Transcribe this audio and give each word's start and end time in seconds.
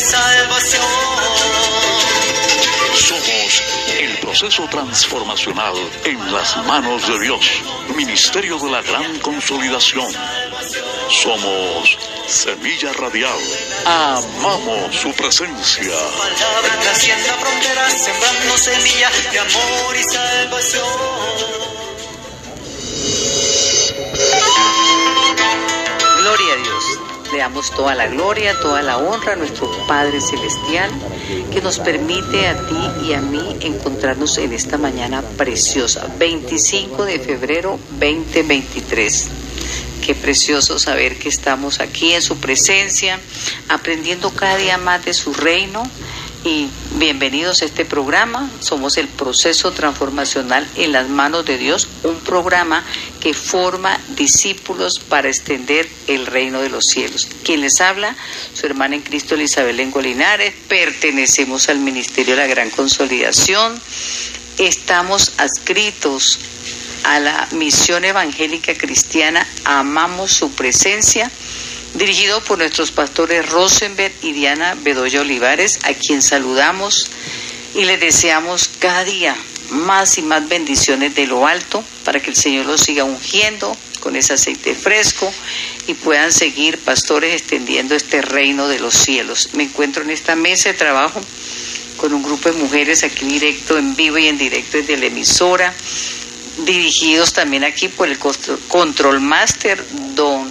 salvación. 0.00 0.84
Somos 2.94 3.62
el 3.98 4.18
proceso 4.18 4.66
transformacional 4.68 5.74
en 6.04 6.32
las 6.32 6.56
manos 6.66 7.06
de 7.08 7.20
Dios. 7.20 7.46
Ministerio 7.96 8.58
de 8.58 8.70
la 8.70 8.82
Gran 8.82 9.18
Consolidación. 9.20 10.12
Somos 11.10 11.98
Semilla 12.26 12.92
Radial. 12.92 13.38
Amamos 13.86 14.94
su 14.94 15.12
presencia. 15.12 15.94
Palabra 16.18 16.80
trascienda 16.80 17.34
fronteras, 17.34 18.04
sembrando 18.04 18.58
semilla 18.58 19.10
de 19.32 19.38
amor 19.38 19.96
y 19.96 20.04
salvación. 20.04 20.84
Gloria 26.18 26.52
a 26.52 26.56
Dios. 26.56 26.97
Le 27.32 27.38
damos 27.38 27.70
toda 27.70 27.94
la 27.94 28.06
gloria, 28.06 28.58
toda 28.60 28.80
la 28.82 28.96
honra 28.96 29.34
a 29.34 29.36
nuestro 29.36 29.70
Padre 29.86 30.20
Celestial, 30.20 30.90
que 31.52 31.60
nos 31.60 31.78
permite 31.78 32.46
a 32.46 32.66
ti 32.66 33.06
y 33.06 33.12
a 33.12 33.20
mí 33.20 33.56
encontrarnos 33.60 34.38
en 34.38 34.52
esta 34.52 34.78
mañana 34.78 35.22
preciosa, 35.36 36.08
25 36.18 37.04
de 37.04 37.18
febrero 37.18 37.78
2023. 38.00 39.28
Qué 40.04 40.14
precioso 40.14 40.78
saber 40.78 41.18
que 41.18 41.28
estamos 41.28 41.80
aquí 41.80 42.14
en 42.14 42.22
su 42.22 42.38
presencia, 42.38 43.20
aprendiendo 43.68 44.30
cada 44.30 44.56
día 44.56 44.78
más 44.78 45.04
de 45.04 45.12
su 45.12 45.34
reino. 45.34 45.82
Y 46.48 46.70
bienvenidos 46.94 47.60
a 47.60 47.66
este 47.66 47.84
programa. 47.84 48.50
Somos 48.60 48.96
el 48.96 49.06
proceso 49.06 49.72
transformacional 49.72 50.66
en 50.76 50.92
las 50.92 51.10
manos 51.10 51.44
de 51.44 51.58
Dios, 51.58 51.86
un 52.04 52.18
programa 52.20 52.82
que 53.20 53.34
forma 53.34 54.00
discípulos 54.16 54.98
para 54.98 55.28
extender 55.28 55.86
el 56.06 56.24
reino 56.24 56.62
de 56.62 56.70
los 56.70 56.86
cielos. 56.86 57.28
Quien 57.44 57.60
les 57.60 57.82
habla, 57.82 58.16
su 58.54 58.64
hermana 58.64 58.94
en 58.94 59.02
Cristo 59.02 59.34
Elizabeth 59.34 59.76
Lengo 59.76 60.00
Linares, 60.00 60.54
pertenecemos 60.68 61.68
al 61.68 61.80
Ministerio 61.80 62.34
de 62.34 62.40
la 62.40 62.46
Gran 62.46 62.70
Consolidación, 62.70 63.78
estamos 64.56 65.34
adscritos 65.36 66.38
a 67.04 67.20
la 67.20 67.46
misión 67.52 68.06
evangélica 68.06 68.72
cristiana, 68.74 69.46
amamos 69.66 70.32
su 70.32 70.50
presencia, 70.52 71.30
dirigido 71.94 72.42
por 72.42 72.58
nuestros 72.58 72.90
pastores 72.90 73.48
Rosenberg 73.48 74.12
y 74.22 74.32
Diana 74.32 74.76
Bedoya 74.82 75.20
Olivares, 75.20 75.78
a 75.84 75.94
quien 75.94 76.22
saludamos 76.22 77.10
y 77.74 77.84
les 77.84 78.00
deseamos 78.00 78.70
cada 78.78 79.04
día 79.04 79.36
más 79.70 80.18
y 80.18 80.22
más 80.22 80.48
bendiciones 80.48 81.14
de 81.14 81.26
lo 81.26 81.46
alto 81.46 81.84
para 82.04 82.20
que 82.20 82.30
el 82.30 82.36
Señor 82.36 82.66
los 82.66 82.80
siga 82.80 83.04
ungiendo 83.04 83.76
con 84.00 84.16
ese 84.16 84.34
aceite 84.34 84.74
fresco 84.74 85.32
y 85.86 85.94
puedan 85.94 86.32
seguir 86.32 86.78
pastores 86.78 87.34
extendiendo 87.34 87.94
este 87.94 88.22
reino 88.22 88.68
de 88.68 88.78
los 88.78 88.94
cielos. 88.94 89.50
Me 89.54 89.64
encuentro 89.64 90.02
en 90.02 90.10
esta 90.10 90.36
mesa 90.36 90.70
de 90.70 90.74
trabajo 90.78 91.20
con 91.96 92.14
un 92.14 92.22
grupo 92.22 92.50
de 92.50 92.58
mujeres 92.58 93.02
aquí 93.02 93.26
directo, 93.26 93.76
en 93.76 93.96
vivo 93.96 94.18
y 94.18 94.28
en 94.28 94.38
directo 94.38 94.78
desde 94.78 94.96
la 94.96 95.06
emisora, 95.06 95.74
dirigidos 96.64 97.32
también 97.32 97.64
aquí 97.64 97.88
por 97.88 98.08
el 98.08 98.18
control, 98.68 99.20
master 99.20 99.84
don 100.14 100.50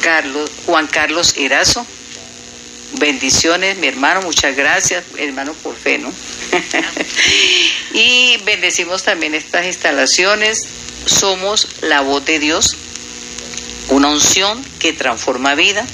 Carlos, 0.00 0.50
Juan 0.66 0.86
Carlos 0.86 1.34
Erazo. 1.36 1.86
Bendiciones, 2.98 3.78
mi 3.78 3.86
hermano, 3.86 4.22
muchas 4.22 4.56
gracias, 4.56 5.04
hermano, 5.16 5.54
por 5.62 5.76
fe, 5.76 5.98
¿no? 5.98 6.12
y 7.94 8.36
bendecimos 8.44 9.04
también 9.04 9.34
estas 9.34 9.66
instalaciones. 9.66 10.66
Somos 11.06 11.68
la 11.82 12.00
voz 12.00 12.24
de 12.24 12.38
Dios, 12.40 12.76
una 13.90 14.08
unción 14.08 14.62
que 14.80 14.92
transforma 14.92 15.54
vida. 15.54 15.86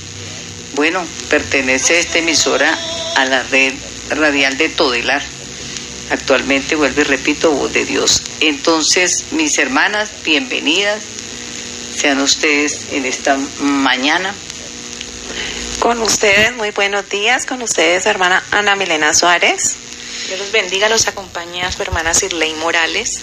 Bueno, 0.75 1.05
pertenece 1.29 1.99
esta 1.99 2.19
emisora 2.19 2.79
a 3.17 3.25
la 3.27 3.43
red 3.45 3.75
radial 4.11 4.57
de 4.57 4.69
Todelar. 4.71 5.23
Actualmente, 6.11 6.77
vuelvo 6.77 7.03
y 7.03 7.05
repito, 7.05 7.51
voz 7.51 7.73
de 7.73 7.85
Dios. 7.85 8.23
Entonces, 8.41 9.27
mis 9.33 9.59
hermanas, 9.59 10.11
bienvenidas 10.25 11.16
sean 11.97 12.21
ustedes 12.21 12.87
en 12.93 13.07
esta 13.07 13.39
mañana. 13.59 14.35
Con 15.81 16.01
ustedes, 16.03 16.55
muy 16.55 16.71
buenos 16.71 17.09
días. 17.09 17.47
Con 17.47 17.63
ustedes, 17.63 18.07
hermana 18.07 18.43
Ana 18.51 18.77
Milena 18.77 19.15
Suárez. 19.15 19.77
Dios 20.29 20.39
los 20.39 20.53
bendiga, 20.53 20.89
los 20.89 21.07
acompaña 21.09 21.71
su 21.73 21.83
hermana 21.83 22.13
Sirley 22.13 22.55
Morales. 22.55 23.21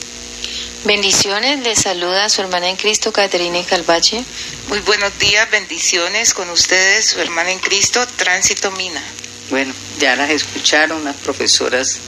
Bendiciones, 0.85 1.59
les 1.59 1.79
saluda 1.79 2.27
su 2.29 2.41
hermana 2.41 2.69
en 2.69 2.75
Cristo, 2.75 3.13
Caterina 3.13 3.63
Calvache. 3.63 4.23
Muy 4.67 4.79
buenos 4.79 5.17
días, 5.19 5.49
bendiciones 5.49 6.33
con 6.33 6.49
ustedes, 6.49 7.05
su 7.05 7.21
hermana 7.21 7.51
en 7.51 7.59
Cristo, 7.59 8.05
Tránsito 8.17 8.71
Mina. 8.71 9.01
Bueno, 9.49 9.73
ya 9.99 10.15
las 10.15 10.29
escucharon, 10.29 11.03
las 11.03 11.15
profesoras 11.17 11.99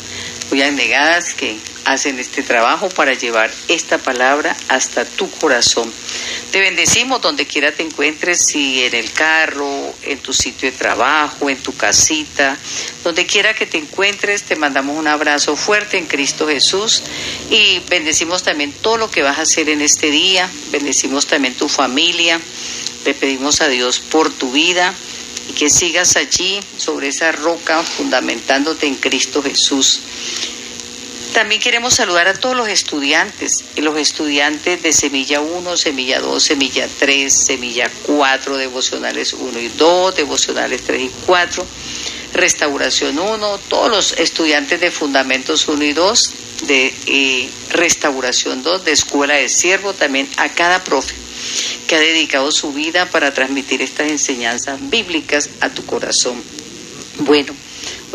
muy 0.50 0.62
abnegadas 0.62 1.34
que 1.34 1.58
hacen 1.86 2.20
este 2.20 2.42
trabajo 2.42 2.90
para 2.90 3.14
llevar 3.14 3.52
esta 3.68 3.98
palabra 3.98 4.56
hasta 4.68 5.06
tu 5.06 5.30
corazón. 5.30 5.92
Te 6.52 6.60
bendecimos 6.60 7.22
donde 7.22 7.46
quiera 7.46 7.72
te 7.72 7.84
encuentres, 7.84 8.46
si 8.46 8.84
en 8.84 8.96
el 8.96 9.12
carro, 9.12 9.94
en 10.04 10.20
tu 10.20 10.34
sitio 10.34 10.72
de 10.72 10.78
trabajo, 10.78 11.50
en 11.50 11.58
tu 11.58 11.76
casita, 11.76 12.58
donde 13.04 13.26
quiera 13.26 13.54
que 13.54 13.66
te 13.66 13.78
encuentres, 13.78 14.44
te 14.44 14.56
mandamos 14.56 14.98
un 14.98 15.08
abrazo 15.08 15.56
fuerte 15.56 15.98
en 15.98 16.06
Cristo 16.06 16.48
Jesús 16.48 17.04
y 17.50 17.82
bendecimos 17.90 18.44
también 18.44 18.72
todo 18.72 18.98
lo 18.98 19.12
que 19.12 19.22
vas 19.22 19.38
a 19.38 19.44
hacer 19.44 19.70
en 19.70 19.82
este 19.82 20.10
día, 20.12 20.50
bendecimos 20.72 21.28
también 21.28 21.54
tu 21.54 21.70
familia, 21.70 22.40
le 23.06 23.14
pedimos 23.14 23.62
a 23.62 23.68
Dios 23.68 24.00
por 24.00 24.32
tu 24.32 24.52
vida 24.52 24.94
que 25.56 25.70
sigas 25.70 26.18
allí 26.18 26.60
sobre 26.78 27.08
esa 27.08 27.32
roca 27.32 27.82
fundamentándote 27.82 28.88
en 28.88 28.96
Cristo 28.96 29.42
Jesús. 29.42 30.02
También 31.34 31.60
queremos 31.60 31.96
saludar 31.96 32.28
a 32.28 32.34
todos 32.34 32.56
los 32.56 32.70
estudiantes, 32.70 33.66
los 33.76 33.98
estudiantes 33.98 34.82
de 34.82 34.94
Semilla 34.94 35.42
1, 35.42 35.76
Semilla 35.76 36.22
2, 36.22 36.42
Semilla 36.42 36.88
3, 37.00 37.34
Semilla 37.34 37.92
4, 38.04 38.58
Devocionales 38.58 39.34
1 39.34 39.60
y 39.60 39.68
2, 39.68 40.16
Devocionales 40.16 40.84
3 40.84 41.02
y 41.02 41.12
4, 41.26 41.66
Restauración 42.34 43.20
1, 43.20 43.58
todos 43.68 43.90
los 43.90 44.14
estudiantes 44.14 44.80
de 44.80 44.92
Fundamentos 44.92 45.68
1 45.68 45.84
y 45.84 45.92
2, 45.92 46.32
de 46.68 46.94
eh, 47.08 47.50
Restauración 47.72 48.64
2, 48.64 48.86
de 48.86 48.92
Escuela 48.94 49.34
de 49.34 49.50
Siervo, 49.50 49.94
también 49.94 50.30
a 50.38 50.48
cada 50.50 50.86
profe 50.86 51.25
que 51.88 51.96
ha 51.96 52.00
dedicado 52.00 52.52
su 52.52 52.74
vida 52.74 53.06
para 53.12 53.34
transmitir 53.34 53.82
estas 53.82 54.10
enseñanzas 54.10 54.90
bíblicas 54.90 55.50
a 55.62 55.70
tu 55.70 55.86
corazón. 55.86 56.42
Bueno, 57.20 57.54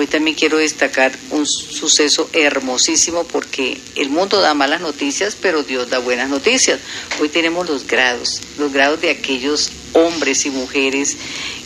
Hoy 0.01 0.07
también 0.07 0.35
quiero 0.35 0.57
destacar 0.57 1.13
un 1.29 1.47
suceso 1.47 2.31
hermosísimo 2.33 3.25
porque 3.25 3.79
el 3.97 4.09
mundo 4.09 4.41
da 4.41 4.55
malas 4.55 4.81
noticias, 4.81 5.37
pero 5.39 5.63
Dios 5.63 5.91
da 5.91 5.99
buenas 5.99 6.31
noticias. 6.31 6.81
Hoy 7.21 7.29
tenemos 7.29 7.69
los 7.69 7.87
grados, 7.87 8.41
los 8.59 8.73
grados 8.73 9.03
de 9.03 9.11
aquellos 9.11 9.71
hombres 9.93 10.47
y 10.47 10.51
mujeres 10.51 11.19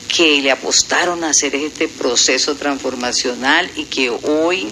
que 0.08 0.40
le 0.42 0.50
apostaron 0.50 1.22
a 1.22 1.30
hacer 1.30 1.54
este 1.54 1.86
proceso 1.86 2.56
transformacional 2.56 3.70
y 3.76 3.84
que 3.84 4.10
hoy, 4.10 4.68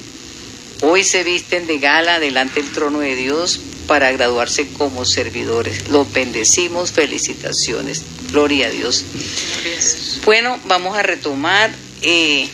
hoy 0.80 1.04
se 1.04 1.22
visten 1.22 1.68
de 1.68 1.78
gala 1.78 2.18
delante 2.18 2.60
del 2.62 2.72
trono 2.72 2.98
de 2.98 3.14
Dios 3.14 3.60
para 3.92 4.10
graduarse 4.10 4.68
como 4.68 5.04
servidores. 5.04 5.90
Los 5.90 6.10
bendecimos, 6.10 6.92
felicitaciones, 6.92 8.00
gloria 8.30 8.68
a 8.68 8.70
Dios. 8.70 9.04
Bueno, 10.24 10.58
vamos 10.64 10.96
a 10.96 11.02
retomar. 11.02 11.70
Eh, 12.00 12.48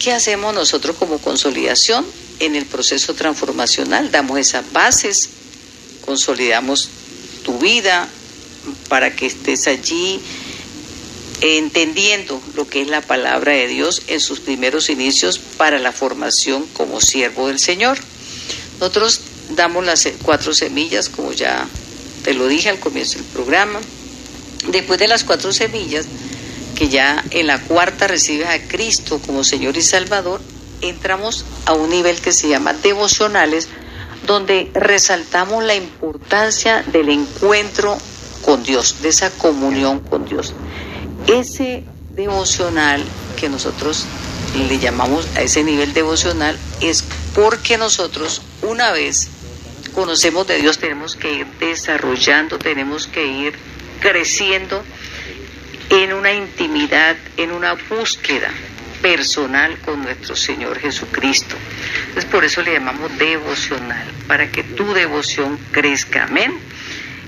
¿Qué 0.00 0.10
hacemos 0.10 0.52
nosotros 0.52 0.96
como 0.96 1.18
consolidación 1.18 2.04
en 2.40 2.56
el 2.56 2.66
proceso 2.66 3.14
transformacional? 3.14 4.10
Damos 4.10 4.36
esas 4.40 4.72
bases, 4.72 5.28
consolidamos 6.04 6.88
tu 7.44 7.56
vida 7.60 8.08
para 8.88 9.14
que 9.14 9.26
estés 9.26 9.68
allí 9.68 10.20
entendiendo 11.40 12.42
lo 12.56 12.66
que 12.66 12.82
es 12.82 12.88
la 12.88 13.00
palabra 13.00 13.52
de 13.52 13.68
Dios 13.68 14.02
en 14.08 14.18
sus 14.18 14.40
primeros 14.40 14.90
inicios 14.90 15.38
para 15.38 15.78
la 15.78 15.92
formación 15.92 16.66
como 16.72 17.00
siervo 17.00 17.46
del 17.46 17.60
Señor. 17.60 17.96
Nosotros 18.80 19.20
damos 19.50 19.84
las 19.84 20.08
cuatro 20.22 20.54
semillas, 20.54 21.08
como 21.08 21.32
ya 21.32 21.66
te 22.22 22.34
lo 22.34 22.48
dije 22.48 22.68
al 22.68 22.80
comienzo 22.80 23.18
del 23.18 23.26
programa. 23.26 23.80
Después 24.68 24.98
de 24.98 25.08
las 25.08 25.24
cuatro 25.24 25.52
semillas, 25.52 26.06
que 26.74 26.88
ya 26.88 27.22
en 27.30 27.46
la 27.46 27.60
cuarta 27.60 28.06
recibes 28.06 28.48
a 28.48 28.58
Cristo 28.66 29.20
como 29.24 29.44
Señor 29.44 29.76
y 29.76 29.82
Salvador, 29.82 30.40
entramos 30.80 31.44
a 31.66 31.74
un 31.74 31.90
nivel 31.90 32.20
que 32.20 32.32
se 32.32 32.48
llama 32.48 32.72
devocionales, 32.72 33.68
donde 34.26 34.70
resaltamos 34.74 35.64
la 35.64 35.74
importancia 35.74 36.82
del 36.92 37.10
encuentro 37.10 37.96
con 38.42 38.62
Dios, 38.62 39.02
de 39.02 39.10
esa 39.10 39.30
comunión 39.30 40.00
con 40.00 40.24
Dios. 40.24 40.54
Ese 41.26 41.84
devocional 42.14 43.04
que 43.36 43.48
nosotros 43.48 44.06
le 44.68 44.78
llamamos 44.78 45.26
a 45.36 45.42
ese 45.42 45.64
nivel 45.64 45.92
devocional 45.92 46.56
es 46.80 47.04
porque 47.34 47.76
nosotros 47.76 48.42
una 48.62 48.92
vez 48.92 49.28
conocemos 49.94 50.46
de 50.46 50.58
Dios 50.58 50.78
tenemos 50.78 51.16
que 51.16 51.32
ir 51.32 51.46
desarrollando, 51.60 52.58
tenemos 52.58 53.06
que 53.06 53.26
ir 53.26 53.54
creciendo 54.00 54.84
en 55.90 56.12
una 56.12 56.32
intimidad, 56.32 57.16
en 57.36 57.52
una 57.52 57.74
búsqueda 57.74 58.50
personal 59.00 59.78
con 59.78 60.02
nuestro 60.02 60.34
Señor 60.34 60.78
Jesucristo. 60.78 61.56
Entonces 62.08 62.24
por 62.30 62.44
eso 62.44 62.62
le 62.62 62.72
llamamos 62.72 63.16
devocional, 63.18 64.06
para 64.26 64.50
que 64.50 64.62
tu 64.62 64.92
devoción 64.94 65.58
crezca. 65.72 66.24
Amén. 66.24 66.58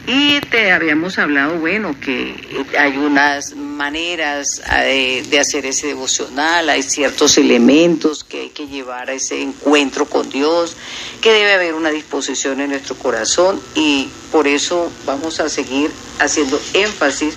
Y 0.09 0.41
te 0.41 0.71
habíamos 0.71 1.19
hablado, 1.19 1.59
bueno, 1.59 1.97
que 2.01 2.37
hay 2.79 2.97
unas 2.97 3.57
maneras 3.57 4.63
eh, 4.85 5.25
de 5.29 5.41
hacer 5.41 5.67
ese 5.67 5.89
devocional, 5.89 6.71
hay 6.71 6.85
ciertos 6.85 7.37
elementos 7.39 8.23
que 8.23 8.43
hay 8.43 8.49
que 8.51 8.69
llevar 8.69 9.11
a 9.11 9.15
ese 9.15 9.43
encuentro 9.43 10.07
con 10.07 10.31
Dios, 10.31 10.77
que 11.21 11.33
debe 11.33 11.55
haber 11.55 11.75
una 11.75 11.91
disposición 11.91 12.61
en 12.61 12.71
nuestro 12.71 12.95
corazón 12.95 13.61
y 13.75 14.09
por 14.31 14.47
eso 14.47 14.93
vamos 15.07 15.41
a 15.41 15.49
seguir 15.49 15.91
haciendo 16.21 16.61
énfasis 16.75 17.35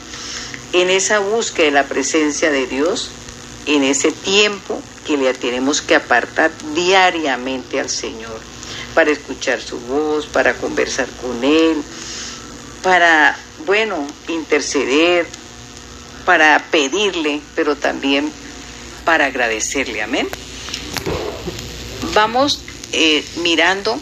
en 0.74 0.92
esa 0.92 1.18
búsqueda 1.18 1.66
de 1.66 1.72
la 1.72 1.86
presencia 1.86 2.52
de 2.52 2.68
Dios, 2.68 3.10
en 3.66 3.82
ese 3.82 4.12
tiempo 4.12 4.80
que 5.08 5.18
le 5.18 5.34
tenemos 5.34 5.82
que 5.82 5.96
apartar 5.96 6.52
diariamente 6.76 7.80
al 7.80 7.90
Señor, 7.90 8.40
para 8.94 9.10
escuchar 9.10 9.60
su 9.60 9.80
voz, 9.80 10.28
para 10.28 10.54
conversar 10.54 11.08
con 11.20 11.44
Él 11.44 11.82
para, 12.82 13.38
bueno, 13.66 14.06
interceder, 14.28 15.28
para 16.26 16.64
pedirle, 16.72 17.42
pero 17.56 17.76
también 17.76 18.32
para 19.06 19.26
agradecerle. 19.26 20.02
Amén. 20.02 20.28
Vamos 22.14 22.62
eh, 22.92 23.24
mirando 23.42 24.00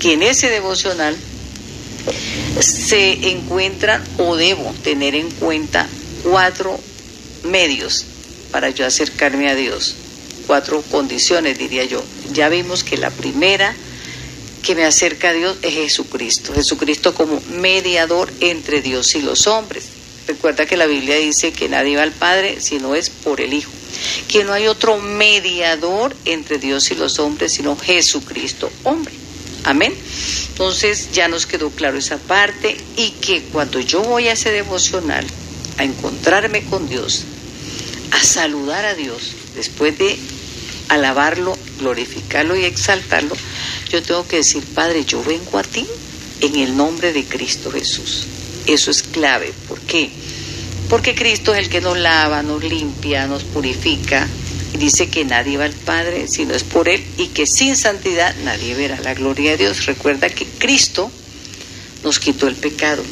que 0.00 0.14
en 0.14 0.22
ese 0.22 0.50
devocional 0.50 1.16
se 2.60 3.30
encuentran 3.30 4.02
o 4.18 4.36
debo 4.36 4.72
tener 4.82 5.14
en 5.14 5.30
cuenta 5.30 5.88
cuatro 6.22 6.78
medios 7.44 8.06
para 8.50 8.70
yo 8.70 8.86
acercarme 8.86 9.48
a 9.48 9.54
Dios, 9.54 9.94
cuatro 10.46 10.82
condiciones 10.90 11.58
diría 11.58 11.84
yo. 11.84 12.02
Ya 12.32 12.48
vimos 12.48 12.84
que 12.84 12.96
la 12.96 13.10
primera 13.10 13.74
que 14.62 14.74
me 14.74 14.84
acerca 14.84 15.30
a 15.30 15.32
Dios 15.32 15.56
es 15.62 15.74
Jesucristo. 15.74 16.54
Jesucristo 16.54 17.14
como 17.14 17.40
mediador 17.52 18.32
entre 18.40 18.82
Dios 18.82 19.14
y 19.14 19.22
los 19.22 19.46
hombres. 19.46 19.84
Recuerda 20.26 20.66
que 20.66 20.76
la 20.76 20.86
Biblia 20.86 21.16
dice 21.16 21.52
que 21.52 21.68
nadie 21.68 21.96
va 21.96 22.02
al 22.02 22.12
Padre 22.12 22.60
si 22.60 22.78
no 22.78 22.94
es 22.94 23.10
por 23.10 23.40
el 23.40 23.52
Hijo. 23.52 23.70
Que 24.28 24.44
no 24.44 24.52
hay 24.52 24.66
otro 24.66 24.98
mediador 24.98 26.16
entre 26.24 26.58
Dios 26.58 26.90
y 26.90 26.96
los 26.96 27.18
hombres 27.18 27.52
sino 27.52 27.76
Jesucristo, 27.76 28.70
hombre. 28.82 29.14
Amén. 29.64 29.94
Entonces 30.48 31.10
ya 31.12 31.28
nos 31.28 31.46
quedó 31.46 31.70
claro 31.70 31.98
esa 31.98 32.18
parte 32.18 32.76
y 32.96 33.10
que 33.10 33.42
cuando 33.52 33.80
yo 33.80 34.02
voy 34.02 34.28
a 34.28 34.32
ese 34.32 34.52
devocional, 34.52 35.26
a 35.76 35.84
encontrarme 35.84 36.64
con 36.64 36.88
Dios, 36.88 37.24
a 38.12 38.22
saludar 38.22 38.84
a 38.84 38.94
Dios, 38.94 39.32
después 39.54 39.98
de 39.98 40.18
alabarlo, 40.88 41.56
glorificarlo 41.78 42.56
y 42.56 42.64
exaltarlo, 42.64 43.36
yo 43.90 44.02
tengo 44.02 44.26
que 44.26 44.36
decir, 44.36 44.64
Padre, 44.74 45.04
yo 45.04 45.22
vengo 45.22 45.58
a 45.58 45.62
ti 45.62 45.86
en 46.40 46.56
el 46.56 46.76
nombre 46.76 47.12
de 47.12 47.24
Cristo 47.24 47.70
Jesús. 47.70 48.26
Eso 48.66 48.90
es 48.90 49.02
clave. 49.02 49.52
¿Por 49.68 49.80
qué? 49.80 50.10
Porque 50.88 51.14
Cristo 51.14 51.54
es 51.54 51.60
el 51.60 51.68
que 51.68 51.80
nos 51.80 51.98
lava, 51.98 52.42
nos 52.42 52.62
limpia, 52.62 53.26
nos 53.26 53.44
purifica. 53.44 54.28
Y 54.74 54.78
dice 54.78 55.08
que 55.08 55.24
nadie 55.24 55.56
va 55.56 55.64
al 55.64 55.72
Padre 55.72 56.28
si 56.28 56.44
no 56.44 56.54
es 56.54 56.64
por 56.64 56.88
Él 56.88 57.04
y 57.16 57.28
que 57.28 57.46
sin 57.46 57.76
santidad 57.76 58.34
nadie 58.44 58.74
verá 58.74 59.00
la 59.00 59.14
gloria 59.14 59.52
de 59.52 59.58
Dios. 59.58 59.86
Recuerda 59.86 60.28
que 60.28 60.46
Cristo 60.46 61.10
nos 62.02 62.18
quitó 62.18 62.46
el 62.46 62.56
pecado, 62.56 63.02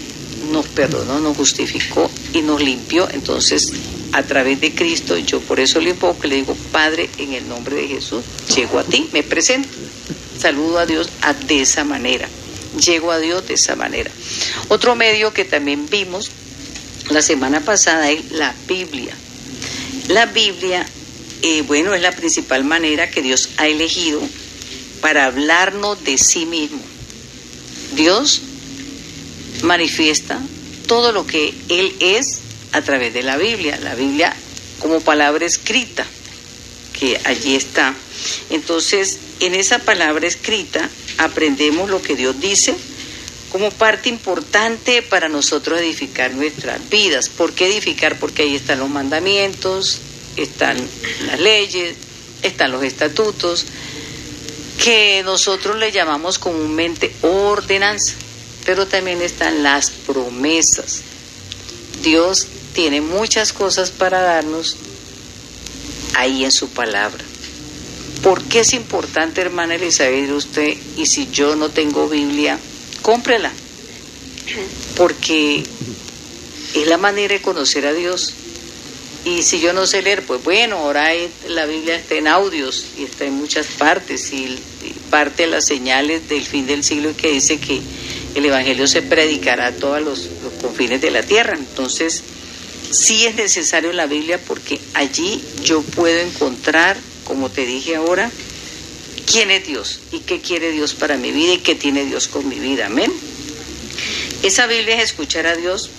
nos 0.53 0.67
perdonó, 0.67 1.21
nos 1.21 1.37
justificó 1.37 2.11
y 2.33 2.43
nos 2.43 2.61
limpió. 2.63 3.09
Entonces, 3.11 3.73
a 4.15 4.23
través 4.23 4.61
de 4.61 4.73
Cristo, 4.73 5.19
yo 5.19 5.41
por 5.41 5.59
eso 5.59 5.81
le 5.81 5.91
invoco, 5.91 6.29
le 6.29 6.37
digo, 6.37 6.57
Padre, 6.71 7.11
en 7.19 7.33
el 7.33 7.49
nombre 7.49 7.75
de 7.75 7.89
Jesús, 7.89 8.23
llego 8.55 8.79
a 8.79 8.85
ti, 8.85 9.09
me 9.13 9.25
presento 9.25 9.69
saludo 10.39 10.79
a 10.79 10.87
Dios 10.87 11.09
de 11.49 11.63
esa 11.63 11.83
manera, 11.83 12.29
llego 12.79 13.11
a 13.11 13.19
Dios 13.19 13.49
de 13.49 13.55
esa 13.55 13.75
manera. 13.75 14.13
Otro 14.69 14.95
medio 14.95 15.33
que 15.33 15.45
también 15.45 15.89
vimos 15.91 16.31
la 17.11 17.23
semana 17.23 17.61
pasada 17.61 18.09
es 18.11 18.31
la 18.31 18.55
Biblia. 18.69 19.17
La 20.09 20.27
Biblia, 20.27 20.87
eh, 21.43 21.63
bueno, 21.63 21.93
es 21.93 22.01
la 22.01 22.13
principal 22.13 22.63
manera 22.63 23.11
que 23.11 23.21
Dios 23.21 23.51
ha 23.57 23.67
elegido 23.67 24.23
para 25.01 25.27
hablarnos 25.27 26.05
de 26.05 26.19
sí 26.19 26.47
mismo. 26.47 26.83
Dios 27.97 28.43
manifiesta 29.63 30.39
todo 30.87 31.11
lo 31.11 31.27
que 31.27 31.53
Él 31.69 31.97
es 31.99 32.44
a 32.75 32.83
través 32.83 33.15
de 33.15 33.23
la 33.23 33.37
Biblia. 33.37 33.79
La 33.83 33.95
Biblia 33.95 34.35
como 34.81 35.01
palabra 35.01 35.47
escrita, 35.47 36.05
que 36.93 37.19
allí 37.25 37.55
está. 37.55 37.95
Entonces, 38.51 39.19
en 39.41 39.55
esa 39.55 39.79
palabra 39.79 40.27
escrita 40.27 40.89
aprendemos 41.19 41.89
lo 41.89 42.03
que 42.03 42.17
Dios 42.17 42.39
dice 42.41 42.75
como 43.51 43.71
parte 43.71 44.09
importante 44.09 45.01
para 45.03 45.29
nosotros 45.29 45.81
edificar 45.81 46.35
nuestras 46.35 46.89
vidas. 46.91 47.29
¿Por 47.29 47.53
qué 47.53 47.69
edificar? 47.69 48.19
Porque 48.19 48.43
ahí 48.43 48.57
están 48.57 48.81
los 48.81 48.91
mandamientos, 48.91 50.01
están 50.37 50.77
las 51.27 51.39
leyes, 51.39 51.95
están 52.43 52.73
los 52.73 52.83
estatutos, 52.83 53.65
que 54.83 55.23
nosotros 55.25 55.79
le 55.79 55.93
llamamos 55.93 56.41
comúnmente 56.41 57.15
ordenanza, 57.23 58.15
pero 58.65 58.89
también 58.89 59.23
están 59.23 59.63
las 59.63 59.91
promesas. 59.91 61.03
Dios 62.03 62.49
tiene 62.75 63.01
muchas 63.01 63.53
cosas 63.53 63.91
para 63.91 64.21
darnos 64.21 64.77
ahí 66.15 66.45
en 66.45 66.53
su 66.53 66.69
palabra. 66.69 67.25
¿Por 68.23 68.43
qué 68.45 68.61
es 68.61 68.75
importante, 68.75 69.41
hermana 69.41 69.77
Elizabeth, 69.77 70.31
usted? 70.31 70.77
Y 70.97 71.07
si 71.07 71.31
yo 71.31 71.57
no 71.57 71.71
tengo 71.71 72.09
Biblia, 72.09 72.59
cómprela. 73.03 73.53
Porque 74.97 75.63
es 76.75 76.87
la 76.87 76.99
manera 76.99 77.35
de 77.35 77.43
conocer 77.43 77.87
a 77.87 77.93
Dios. 77.93 78.35
Y 79.25 79.43
si 79.43 79.61
yo 79.61 79.73
no 79.73 79.87
sé 79.87 80.03
leer, 80.03 80.25
pues 80.27 80.43
bueno, 80.43 80.77
ahora 80.77 81.11
la 81.49 81.67
Biblia 81.67 81.97
está 81.97 82.17
en 82.17 82.29
audios 82.29 82.87
y 82.99 83.05
está 83.05 83.25
en 83.25 83.35
muchas 83.35 83.67
partes. 83.67 84.33
Y, 84.33 84.59
parte 85.11 85.45
de 85.45 85.49
las 85.49 85.65
señales 85.65 86.29
del 86.29 86.43
fin 86.43 86.67
del 86.67 86.83
siglo 86.83 87.17
que 87.17 87.31
dice 87.31 87.59
que 87.61 87.81
el 88.35 88.45
Evangelio 88.45 88.89
se 88.89 89.01
predicará 89.01 89.69
a 89.69 89.73
todos 89.73 90.03
los, 90.03 90.29
los 90.43 90.53
confines 90.61 91.01
de 91.01 91.13
la 91.13 91.23
tierra. 91.23 91.55
Entonces, 91.57 92.25
sí 92.95 93.27
es 93.27 93.35
necesario 93.35 93.93
la 93.93 94.07
Biblia 94.07 94.41
porque 94.47 94.81
allí 94.95 95.43
yo 95.63 95.83
puedo 95.83 96.21
encontrar 96.21 96.97
como 97.25 97.51
te 97.51 97.67
dije 97.67 97.97
ahora, 97.97 98.31
quién 99.27 99.51
es 99.51 99.67
Dios 99.67 100.01
y 100.13 100.21
qué 100.21 100.41
quiere 100.41 100.71
Dios 100.71 100.95
para 100.95 101.17
mi 101.17 101.33
vida 101.33 101.55
y 101.55 101.59
qué 101.59 101.75
tiene 101.75 102.05
Dios 102.05 102.29
con 102.29 102.49
mi 102.49 102.59
vida. 102.59 102.87
Amén. 102.87 103.13
Esa 104.43 104.67
Biblia 104.67 104.97
es 104.97 105.05
escuchar 105.05 105.47
a 105.47 105.57
Dios 105.57 105.91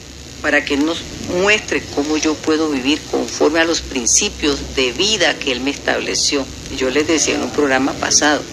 para 0.41 0.63
que 0.63 0.77
nos 0.77 0.99
muestre 1.41 1.81
cómo 1.95 2.17
yo 2.17 2.35
puedo 2.35 2.69
vivir 2.69 2.99
conforme 3.09 3.59
a 3.59 3.65
los 3.65 3.81
principios 3.81 4.75
de 4.75 4.91
vida 4.91 5.37
que 5.39 5.51
Él 5.51 5.61
me 5.61 5.71
estableció. 5.71 6.45
Yo 6.77 6.89
les 6.89 7.07
decía 7.07 7.35
en 7.35 7.41
un 7.41 7.49
programa 7.49 7.93
pasado, 7.93 8.43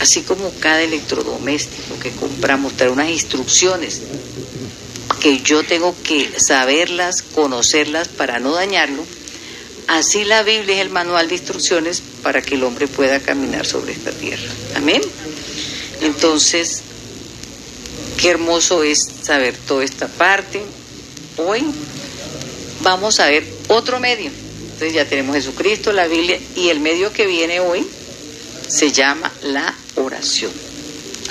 así 0.00 0.20
como 0.22 0.52
cada 0.60 0.82
electrodoméstico 0.82 1.98
que 1.98 2.10
compramos 2.10 2.76
trae 2.76 2.90
unas 2.90 3.08
instrucciones 3.08 4.02
que 5.22 5.40
yo 5.40 5.62
tengo 5.62 5.94
que 6.02 6.28
saberlas, 6.38 7.22
conocerlas 7.22 8.08
para 8.08 8.40
no 8.40 8.52
dañarlo, 8.52 9.04
Así 9.88 10.24
la 10.24 10.42
Biblia 10.42 10.76
es 10.76 10.80
el 10.80 10.90
manual 10.90 11.28
de 11.28 11.34
instrucciones 11.34 12.02
para 12.22 12.40
que 12.40 12.54
el 12.54 12.64
hombre 12.64 12.88
pueda 12.88 13.20
caminar 13.20 13.66
sobre 13.66 13.92
esta 13.92 14.10
tierra. 14.10 14.50
Amén. 14.74 15.02
Entonces, 16.00 16.82
qué 18.16 18.30
hermoso 18.30 18.82
es 18.82 19.06
saber 19.22 19.54
toda 19.54 19.84
esta 19.84 20.08
parte. 20.08 20.62
Hoy 21.36 21.64
vamos 22.80 23.20
a 23.20 23.26
ver 23.26 23.44
otro 23.68 24.00
medio. 24.00 24.30
Entonces 24.62 24.94
ya 24.94 25.04
tenemos 25.04 25.36
Jesucristo, 25.36 25.92
la 25.92 26.06
Biblia 26.06 26.40
y 26.56 26.70
el 26.70 26.80
medio 26.80 27.12
que 27.12 27.26
viene 27.26 27.60
hoy 27.60 27.86
se 28.68 28.92
llama 28.92 29.30
la 29.42 29.74
oración. 29.96 30.52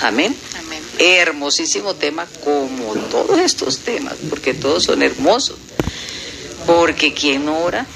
Amén. 0.00 0.36
Amén. 0.58 0.82
Hermosísimo 0.98 1.94
tema 1.94 2.26
todos 3.10 3.38
estos 3.38 3.78
temas, 3.78 4.14
porque 4.28 4.54
todos 4.54 4.84
son 4.84 5.02
hermosos. 5.02 5.56
Porque 6.66 7.12
quien 7.12 7.48
ora, 7.48 7.86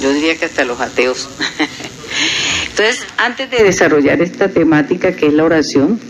yo 0.00 0.12
diría 0.12 0.36
que 0.36 0.46
hasta 0.46 0.64
los 0.64 0.80
ateos. 0.80 1.28
Entonces, 2.70 3.04
antes 3.16 3.50
de 3.50 3.62
desarrollar 3.62 4.20
esta 4.22 4.48
temática 4.48 5.14
que 5.14 5.26
es 5.26 5.32
la 5.32 5.44
oración 5.44 6.00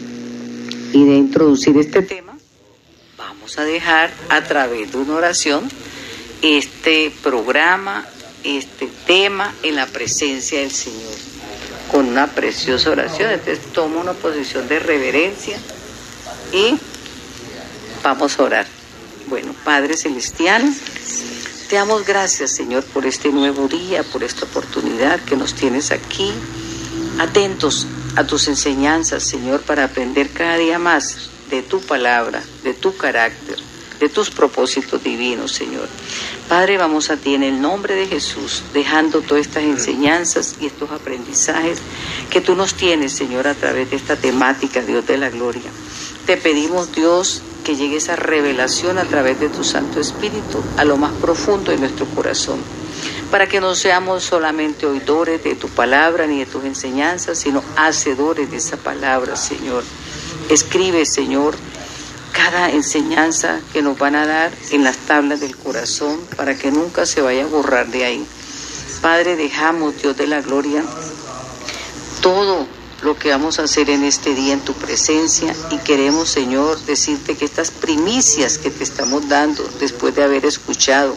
y 0.93 1.05
de 1.05 1.15
introducir 1.17 1.77
este 1.79 2.03
tema, 2.03 2.37
vamos 3.17 3.59
a 3.59 3.65
dejar 3.65 4.11
a 4.29 4.43
través 4.45 4.93
de 4.93 4.99
una 4.99 5.15
oración 5.15 5.69
este 6.43 7.13
programa, 7.23 8.07
este 8.45 8.89
tema 9.07 9.55
en 9.63 9.77
la 9.77 9.87
presencia 9.87 10.61
del 10.61 10.71
Señor, 10.71 11.17
con 11.91 12.07
una 12.07 12.29
preciosa 12.29 12.91
oración. 12.91 13.31
Entonces, 13.31 13.65
tomo 13.73 14.01
una 14.01 14.13
posición 14.13 14.69
de 14.69 14.79
reverencia 14.79 15.59
y 16.53 16.79
vamos 18.03 18.39
a 18.39 18.43
orar. 18.43 18.67
Bueno, 19.29 19.55
Padre 19.65 19.97
Celestial, 19.97 20.63
Te 21.69 21.77
damos 21.77 22.07
gracias, 22.07 22.53
Señor, 22.53 22.83
por 22.83 23.05
este 23.05 23.29
nuevo 23.29 23.69
día, 23.69 24.03
por 24.03 24.25
esta 24.25 24.47
oportunidad 24.47 25.21
que 25.21 25.37
nos 25.37 25.53
tienes 25.53 25.91
aquí, 25.91 26.33
atentos 27.19 27.87
a 28.17 28.25
tus 28.27 28.49
enseñanzas, 28.49 29.23
Señor, 29.23 29.61
para 29.61 29.85
aprender 29.85 30.31
cada 30.31 30.57
día 30.57 30.79
más 30.79 31.29
de 31.51 31.61
tu 31.61 31.83
palabra, 31.83 32.43
de 32.65 32.73
tu 32.73 32.97
carácter, 32.97 33.59
de 34.01 34.09
tus 34.09 34.31
propósitos 34.31 35.05
divinos, 35.05 35.53
Señor. 35.53 35.89
Padre, 36.49 36.79
vamos 36.79 37.11
a 37.11 37.19
ti 37.19 37.35
en 37.35 37.43
el 37.43 37.61
nombre 37.61 37.95
de 37.95 38.07
Jesús, 38.07 38.63
dejando 38.73 39.21
todas 39.21 39.47
estas 39.47 39.65
enseñanzas 39.65 40.57
y 40.63 40.67
estos 40.67 40.91
aprendizajes 40.91 41.81
que 42.31 42.41
tú 42.41 42.55
nos 42.55 42.73
tienes, 42.73 43.13
Señor, 43.13 43.47
a 43.47 43.55
través 43.55 43.91
de 43.91 43.97
esta 43.97 44.17
temática, 44.17 44.81
Dios 44.81 45.07
de 45.07 45.19
la 45.19 45.29
Gloria. 45.29 45.71
Te 46.25 46.39
pedimos, 46.39 46.93
Dios, 46.93 47.43
que 47.69 47.77
llegue 47.77 47.99
esa 47.99 48.17
revelación 48.17 48.97
a 48.97 49.05
través 49.05 49.39
de 49.41 49.51
tu 49.51 49.63
Santo 49.63 50.01
Espíritu 50.01 50.65
a 50.79 50.87
lo 50.87 50.97
más 50.97 51.13
profundo 51.13 51.71
de 51.71 51.77
nuestro 51.77 52.07
corazón, 52.07 52.59
para 53.31 53.47
que 53.47 53.61
no 53.61 53.75
seamos 53.75 54.25
solamente 54.25 54.87
oidores 54.87 55.45
de 55.45 55.55
tu 55.55 55.69
palabra 55.69 56.27
ni 56.27 56.39
de 56.39 56.47
tus 56.47 56.65
enseñanzas, 56.65 57.37
sino 57.37 57.63
hacedores 57.77 58.51
de 58.51 58.57
esa 58.57 58.79
palabra, 58.79 59.37
Señor. 59.37 59.85
Escribe, 60.49 61.05
Señor, 61.05 61.57
cada 62.33 62.71
enseñanza 62.71 63.61
que 63.75 63.83
nos 63.83 63.99
van 63.99 64.17
a 64.17 64.25
dar 64.25 64.51
en 64.71 64.83
las 64.83 64.97
tablas 64.97 65.41
del 65.41 65.55
corazón 65.55 66.21
para 66.39 66.57
que 66.57 66.71
nunca 66.71 67.05
se 67.05 67.21
vaya 67.21 67.45
a 67.45 67.49
borrar 67.49 67.89
de 67.89 68.07
ahí. 68.07 68.27
Padre, 69.03 69.37
dejamos, 69.37 70.01
Dios 70.01 70.17
de 70.17 70.27
la 70.27 70.41
gloria, 70.41 70.83
todo 72.23 72.67
lo 73.03 73.17
que 73.17 73.31
vamos 73.31 73.59
a 73.59 73.65
hacer 73.65 73.91
en 73.91 74.05
este 74.05 74.35
día 74.35 74.53
en 74.53 74.61
tu 74.61 74.75
presencia 74.75 75.55
y 75.71 75.79
queremos, 75.79 76.31
Señor, 76.31 76.81
decirte 76.85 77.37
que 77.37 77.45
estas 77.45 77.71
primicias 77.71 78.59
que 78.59 78.71
te 78.71 78.83
estamos 78.83 79.29
dando 79.29 79.63
después 79.79 80.15
de 80.15 80.25
haber 80.25 80.45
escuchado 80.45 81.17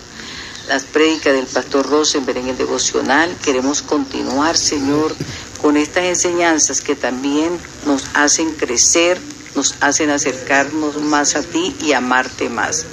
las 0.67 0.83
prédicas 0.83 1.33
del 1.33 1.47
pastor 1.47 1.89
Rosenberg 1.89 2.38
en 2.38 2.50
el 2.50 2.57
devocional, 2.57 3.35
queremos 3.43 3.81
continuar, 3.81 4.57
Señor, 4.57 5.13
con 5.61 5.75
estas 5.75 6.05
enseñanzas 6.05 6.81
que 6.81 6.95
también 6.95 7.57
nos 7.85 8.05
hacen 8.13 8.51
crecer, 8.53 9.19
nos 9.55 9.75
hacen 9.81 10.11
acercarnos 10.11 11.01
más 11.01 11.35
a 11.35 11.43
ti 11.43 11.75
y 11.81 11.93
amarte 11.93 12.50
más. 12.50 12.85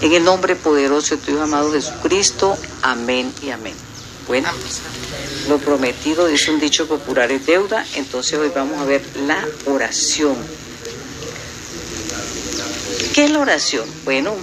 En 0.00 0.12
el 0.12 0.24
nombre 0.24 0.56
poderoso 0.56 1.16
de 1.16 1.22
tu 1.22 1.32
Hijo 1.32 1.42
amado 1.42 1.72
Jesucristo, 1.72 2.56
amén 2.82 3.32
y 3.42 3.50
amén. 3.50 3.74
Bueno, 4.26 4.48
lo 5.48 5.58
prometido 5.58 6.26
dice 6.26 6.50
un 6.50 6.60
dicho 6.60 6.86
popular 6.86 7.32
es 7.32 7.46
deuda, 7.46 7.84
entonces 7.94 8.38
hoy 8.38 8.50
vamos 8.54 8.78
a 8.78 8.84
ver 8.84 9.02
la 9.26 9.46
oración. 9.66 10.36
¿Qué 13.14 13.24
es 13.24 13.30
la 13.30 13.40
oración? 13.40 13.88
Bueno, 14.04 14.34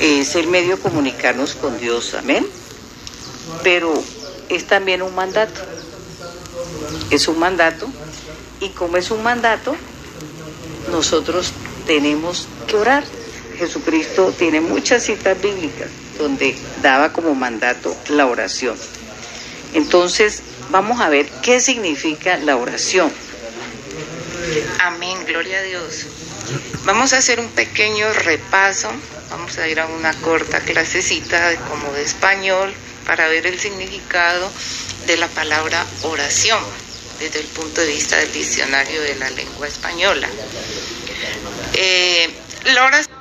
es 0.00 0.34
el 0.34 0.48
medio 0.48 0.76
de 0.76 0.82
comunicarnos 0.82 1.54
con 1.54 1.78
Dios, 1.78 2.14
amén. 2.14 2.46
Pero 3.62 3.94
es 4.48 4.66
también 4.66 5.02
un 5.02 5.14
mandato. 5.14 5.60
Es 7.10 7.28
un 7.28 7.38
mandato. 7.38 7.88
Y 8.60 8.70
como 8.70 8.96
es 8.96 9.10
un 9.10 9.22
mandato, 9.22 9.76
nosotros 10.90 11.52
tenemos 11.86 12.48
que 12.66 12.76
orar. 12.76 13.04
Jesucristo 13.56 14.34
tiene 14.36 14.60
muchas 14.60 15.04
citas 15.04 15.40
bíblicas 15.40 15.88
donde 16.18 16.56
daba 16.82 17.12
como 17.12 17.34
mandato 17.34 17.96
la 18.08 18.26
oración. 18.26 18.76
Entonces, 19.76 20.42
vamos 20.70 21.02
a 21.02 21.10
ver 21.10 21.28
qué 21.42 21.60
significa 21.60 22.38
la 22.38 22.56
oración. 22.56 23.12
Amén, 24.80 25.18
gloria 25.26 25.58
a 25.58 25.62
Dios. 25.62 26.06
Vamos 26.84 27.12
a 27.12 27.18
hacer 27.18 27.40
un 27.40 27.50
pequeño 27.50 28.10
repaso, 28.14 28.88
vamos 29.28 29.58
a 29.58 29.68
ir 29.68 29.78
a 29.78 29.86
una 29.86 30.14
corta 30.14 30.60
clasecita 30.60 31.50
de, 31.50 31.56
como 31.56 31.92
de 31.92 32.02
español 32.02 32.72
para 33.04 33.28
ver 33.28 33.46
el 33.46 33.58
significado 33.58 34.50
de 35.06 35.18
la 35.18 35.28
palabra 35.28 35.84
oración 36.04 36.60
desde 37.20 37.40
el 37.40 37.46
punto 37.46 37.82
de 37.82 37.88
vista 37.88 38.16
del 38.16 38.32
diccionario 38.32 39.02
de 39.02 39.14
la 39.16 39.28
lengua 39.28 39.68
española. 39.68 40.28
Eh, 41.74 42.34
la 42.64 42.84
oración 42.86 43.16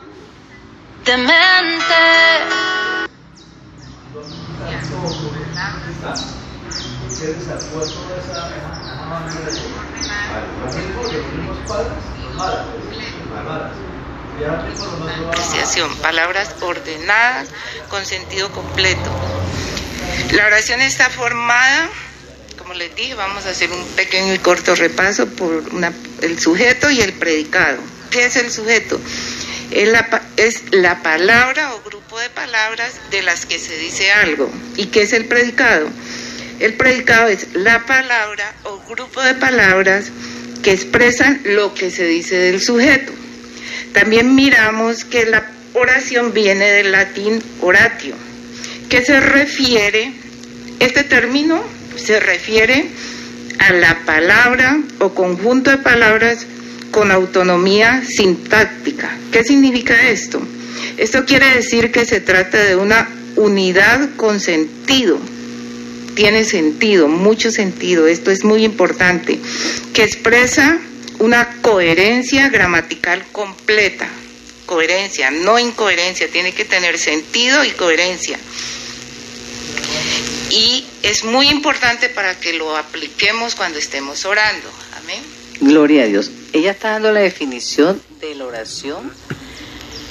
Apreciación, 15.30 15.96
palabras 15.98 16.50
ordenadas 16.62 17.48
con 17.90 18.06
sentido 18.06 18.52
completo. 18.52 19.10
La 20.34 20.46
oración 20.46 20.82
está 20.82 21.10
formada, 21.10 21.88
como 22.58 22.74
les 22.74 22.94
dije, 22.96 23.14
vamos 23.16 23.46
a 23.46 23.50
hacer 23.52 23.72
un 23.72 23.84
pequeño 23.96 24.34
y 24.34 24.40
corto 24.40 24.76
repaso 24.76 25.28
por 25.28 25.64
una- 25.74 25.94
el 26.22 26.40
sujeto 26.40 26.90
y 26.90 27.02
el 27.02 27.14
predicado. 27.14 27.78
¿Qué 28.12 28.26
es 28.26 28.36
el 28.36 28.52
sujeto? 28.52 29.00
Es 29.72 29.88
la, 29.90 30.22
es 30.38 30.74
la 30.74 31.02
palabra 31.02 31.74
o 31.76 31.82
grupo 31.82 32.20
de 32.20 32.30
palabras 32.30 32.94
de 33.12 33.22
las 33.24 33.46
que 33.46 33.58
se 33.60 33.78
dice 33.78 34.12
algo. 34.12 34.50
¿Y 34.76 34.88
qué 34.88 35.02
es 35.04 35.14
el 35.14 35.26
predicado? 35.28 35.90
El 36.60 36.74
predicado 36.76 37.28
es 37.28 37.48
la 37.54 37.86
palabra 37.86 38.54
o 38.64 38.80
grupo 38.90 39.22
de 39.22 39.34
palabras 39.36 40.12
que 40.64 40.72
expresan 40.72 41.42
lo 41.46 41.74
que 41.74 41.92
se 41.92 42.06
dice 42.08 42.36
del 42.38 42.62
sujeto. 42.62 43.12
También 43.94 44.36
miramos 44.36 45.06
que 45.06 45.26
la 45.26 45.50
oración 45.74 46.34
viene 46.34 46.66
del 46.66 46.92
latín 46.92 47.42
oratio, 47.62 48.16
que 48.90 49.04
se 49.04 49.20
refiere, 49.20 50.14
este 50.80 51.04
término 51.04 51.64
se 51.98 52.20
refiere 52.20 52.86
a 53.60 53.74
la 53.74 54.00
palabra 54.06 54.80
o 55.00 55.14
conjunto 55.14 55.72
de 55.72 55.78
palabras 55.78 56.46
con 56.92 57.12
autonomía 57.12 58.04
sintáctica. 58.06 59.18
¿Qué 59.32 59.44
significa 59.44 60.10
esto? 60.10 60.42
Esto 60.98 61.26
quiere 61.26 61.56
decir 61.56 61.92
que 61.92 62.06
se 62.06 62.22
trata 62.22 62.58
de 62.64 62.76
una 62.76 63.10
unidad 63.36 64.10
con 64.16 64.40
sentido. 64.40 65.20
Tiene 66.16 66.46
sentido, 66.46 67.08
mucho 67.08 67.52
sentido, 67.52 68.08
esto 68.08 68.32
es 68.32 68.44
muy 68.44 68.64
importante, 68.64 69.40
que 69.94 70.04
expresa 70.04 70.80
una 71.20 71.62
coherencia 71.62 72.50
gramatical 72.50 73.26
completa. 73.32 74.08
Coherencia, 74.66 75.30
no 75.30 75.60
incoherencia, 75.60 76.28
tiene 76.30 76.54
que 76.54 76.66
tener 76.66 76.98
sentido 76.98 77.64
y 77.64 77.72
coherencia. 77.72 78.40
Y 80.50 80.86
es 81.04 81.24
muy 81.24 81.50
importante 81.50 82.10
para 82.10 82.40
que 82.40 82.54
lo 82.54 82.76
apliquemos 82.78 83.56
cuando 83.56 83.78
estemos 83.78 84.26
orando. 84.26 84.70
Amén. 85.04 85.22
Gloria 85.60 86.04
a 86.04 86.06
Dios. 86.08 86.32
Ella 86.54 86.72
está 86.72 86.92
dando 86.92 87.12
la 87.12 87.20
definición 87.20 88.02
de 88.22 88.36
la 88.36 88.46
oración 88.46 89.12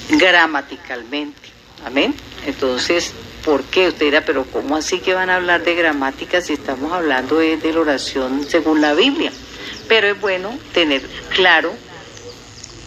gramaticalmente. 0.09 1.49
Amén. 1.83 2.13
Entonces, 2.45 3.11
¿por 3.45 3.63
qué? 3.63 3.87
Usted 3.87 4.07
dirá, 4.07 4.25
pero 4.25 4.43
¿cómo 4.45 4.75
así 4.75 4.99
que 4.99 5.13
van 5.13 5.29
a 5.29 5.35
hablar 5.35 5.63
de 5.63 5.75
gramática 5.75 6.41
si 6.41 6.53
estamos 6.53 6.91
hablando 6.91 7.37
de, 7.37 7.57
de 7.57 7.71
la 7.71 7.79
oración 7.79 8.45
según 8.49 8.81
la 8.81 8.95
Biblia? 8.95 9.31
Pero 9.87 10.07
es 10.07 10.19
bueno 10.19 10.57
tener 10.73 11.03
claro 11.29 11.71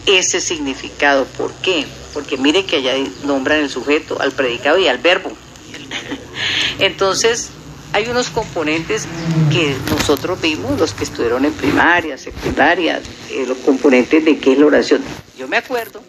ese 0.05 0.41
significado. 0.41 1.25
¿Por 1.25 1.53
qué? 1.55 1.85
Porque 2.13 2.37
mire 2.37 2.65
que 2.65 2.77
allá 2.77 2.93
nombran 3.23 3.59
el 3.59 3.69
sujeto, 3.69 4.21
al 4.21 4.33
predicado 4.33 4.77
y 4.77 4.87
al 4.87 4.97
verbo. 4.97 5.31
Entonces, 6.79 7.49
hay 7.93 8.07
unos 8.07 8.29
componentes 8.29 9.07
que 9.51 9.75
nosotros 9.89 10.39
vimos, 10.41 10.79
los 10.79 10.93
que 10.93 11.05
estuvieron 11.05 11.45
en 11.45 11.53
primaria, 11.53 12.17
secundaria, 12.17 13.01
eh, 13.31 13.45
los 13.47 13.57
componentes 13.59 14.23
de 14.25 14.37
qué 14.37 14.53
es 14.53 14.59
la 14.59 14.65
oración. 14.65 15.01
Yo 15.37 15.47
me 15.47 15.57
acuerdo 15.57 16.01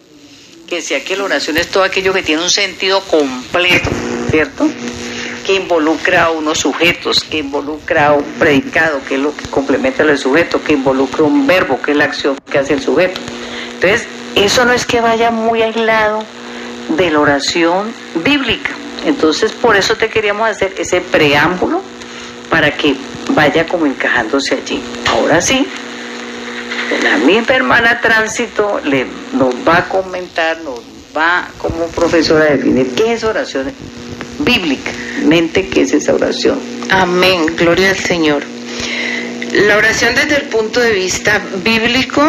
que 0.67 0.77
decía 0.77 1.05
que 1.05 1.17
la 1.17 1.25
oración 1.25 1.57
es 1.57 1.69
todo 1.69 1.83
aquello 1.83 2.13
que 2.13 2.23
tiene 2.23 2.43
un 2.43 2.51
sentido 2.51 3.01
completo, 3.05 3.91
¿cierto? 4.31 4.69
Que 5.45 5.55
involucra 5.55 6.25
a 6.25 6.31
unos 6.31 6.59
sujetos, 6.59 7.25
que 7.25 7.39
involucra 7.39 8.09
a 8.09 8.13
un 8.15 8.25
predicado, 8.39 9.01
que 9.09 9.17
es 9.17 9.21
lo 9.21 9.37
que 9.37 9.47
complementa 9.49 10.03
al 10.03 10.19
sujeto, 10.19 10.63
que 10.63 10.75
involucra 10.75 11.25
un 11.25 11.47
verbo, 11.47 11.81
que 11.83 11.93
es 11.93 11.97
la 11.97 12.05
acción 12.05 12.39
que 12.51 12.59
hace 12.59 12.75
el 12.75 12.83
sujeto. 12.83 13.21
Entonces, 13.75 14.07
eso 14.37 14.65
no 14.65 14.73
es 14.73 14.87
que 14.87 15.01
vaya 15.01 15.31
muy 15.31 15.63
aislado 15.63 16.23
de 16.97 17.11
la 17.11 17.21
oración 17.21 17.93
bíblica. 18.25 18.71
Entonces, 19.07 19.53
por 19.53 19.77
eso 19.77 19.97
te 19.97 20.09
queríamos 20.09 20.49
hacer 20.49 20.75
ese 20.79 21.01
preámbulo 21.01 21.81
para 22.51 22.77
que 22.77 22.97
vaya 23.31 23.67
como 23.67 23.87
encajándose 23.87 24.55
allí. 24.55 24.83
Ahora 25.09 25.41
sí, 25.41 25.67
la 27.03 27.17
misma 27.19 27.55
hermana 27.55 28.01
Tránsito 28.01 28.81
le, 28.85 29.07
nos 29.33 29.55
va 29.67 29.79
a 29.79 29.89
comentar, 29.89 30.59
nos 30.59 30.81
va 31.17 31.49
como 31.59 31.87
profesora 31.89 32.45
a 32.45 32.49
definir 32.51 32.95
qué 32.95 33.15
es 33.15 33.25
oración 33.25 33.73
bíblicamente, 34.45 35.69
qué 35.69 35.83
es 35.83 35.93
esa 35.93 36.15
oración. 36.15 36.59
Amén, 36.91 37.47
gloria 37.57 37.91
al 37.91 37.99
Señor. 37.99 38.43
La 39.53 39.77
oración 39.77 40.15
desde 40.15 40.37
el 40.37 40.49
punto 40.49 40.81
de 40.81 40.93
vista 40.93 41.41
bíblico 41.65 42.23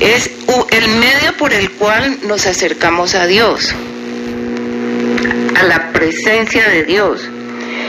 es 0.00 0.30
el 0.70 0.88
medio 0.88 1.36
por 1.38 1.52
el 1.52 1.70
cual 1.72 2.18
nos 2.26 2.46
acercamos 2.46 3.14
a 3.14 3.26
Dios. 3.26 3.74
a 5.54 5.62
la 5.62 5.90
presencia 5.90 6.68
de 6.68 6.84
Dios 6.84 7.30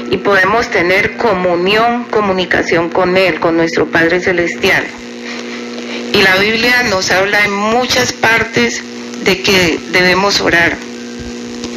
y 0.10 0.16
podemos 0.18 0.70
tener 0.72 1.18
comunión, 1.18 2.06
comunicación 2.06 2.90
con 2.90 3.18
Él, 3.18 3.42
con 3.42 3.58
nuestro 3.58 3.88
Padre 3.88 4.22
Celestial. 4.22 4.86
Y 6.14 6.22
la 6.22 6.38
Biblia 6.38 6.84
nos 6.84 7.12
habla 7.12 7.44
en 7.44 7.52
muchas 7.52 8.14
partes 8.14 8.82
de 9.26 9.42
que 9.42 9.80
debemos 9.92 10.40
orar 10.40 10.78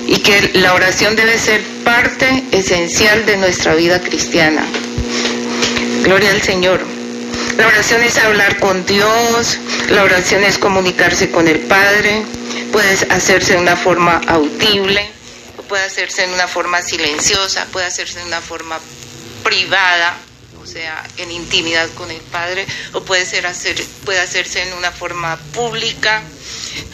y 0.06 0.18
que 0.18 0.50
la 0.54 0.74
oración 0.74 1.16
debe 1.16 1.38
ser 1.38 1.62
parte 1.84 2.44
esencial 2.52 3.26
de 3.26 3.36
nuestra 3.36 3.74
vida 3.74 4.00
cristiana. 4.00 4.64
Gloria 6.02 6.30
al 6.30 6.42
Señor. 6.42 6.80
La 7.56 7.66
oración 7.66 8.02
es 8.02 8.16
hablar 8.16 8.58
con 8.58 8.86
Dios, 8.86 9.58
la 9.90 10.02
oración 10.02 10.44
es 10.44 10.56
comunicarse 10.56 11.30
con 11.30 11.46
el 11.46 11.58
Padre, 11.58 12.22
puede 12.72 12.90
hacerse 13.10 13.54
de 13.54 13.58
una 13.58 13.76
forma 13.76 14.20
audible, 14.28 15.10
puede 15.68 15.84
hacerse 15.84 16.24
en 16.24 16.30
una 16.30 16.48
forma 16.48 16.80
silenciosa, 16.80 17.66
puede 17.70 17.86
hacerse 17.86 18.20
de 18.20 18.24
una 18.24 18.40
forma 18.40 18.78
privada, 19.42 20.16
o 20.62 20.66
sea, 20.66 21.04
en 21.18 21.30
intimidad 21.30 21.88
con 21.90 22.10
el 22.10 22.20
Padre, 22.20 22.66
o 22.92 23.02
puede, 23.02 23.26
ser 23.26 23.46
hacer, 23.46 23.84
puede 24.04 24.20
hacerse 24.20 24.62
en 24.62 24.72
una 24.74 24.90
forma 24.90 25.36
pública, 25.52 26.22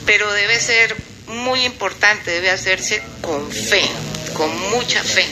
pero 0.04 0.32
debe 0.32 0.58
ser 0.58 0.96
muy 1.28 1.64
importante, 1.64 2.30
debe 2.30 2.50
hacerse 2.50 3.02
con 3.20 3.50
fe, 3.50 3.82
con 4.34 4.48
mucha 4.70 5.02
fe. 5.02 5.26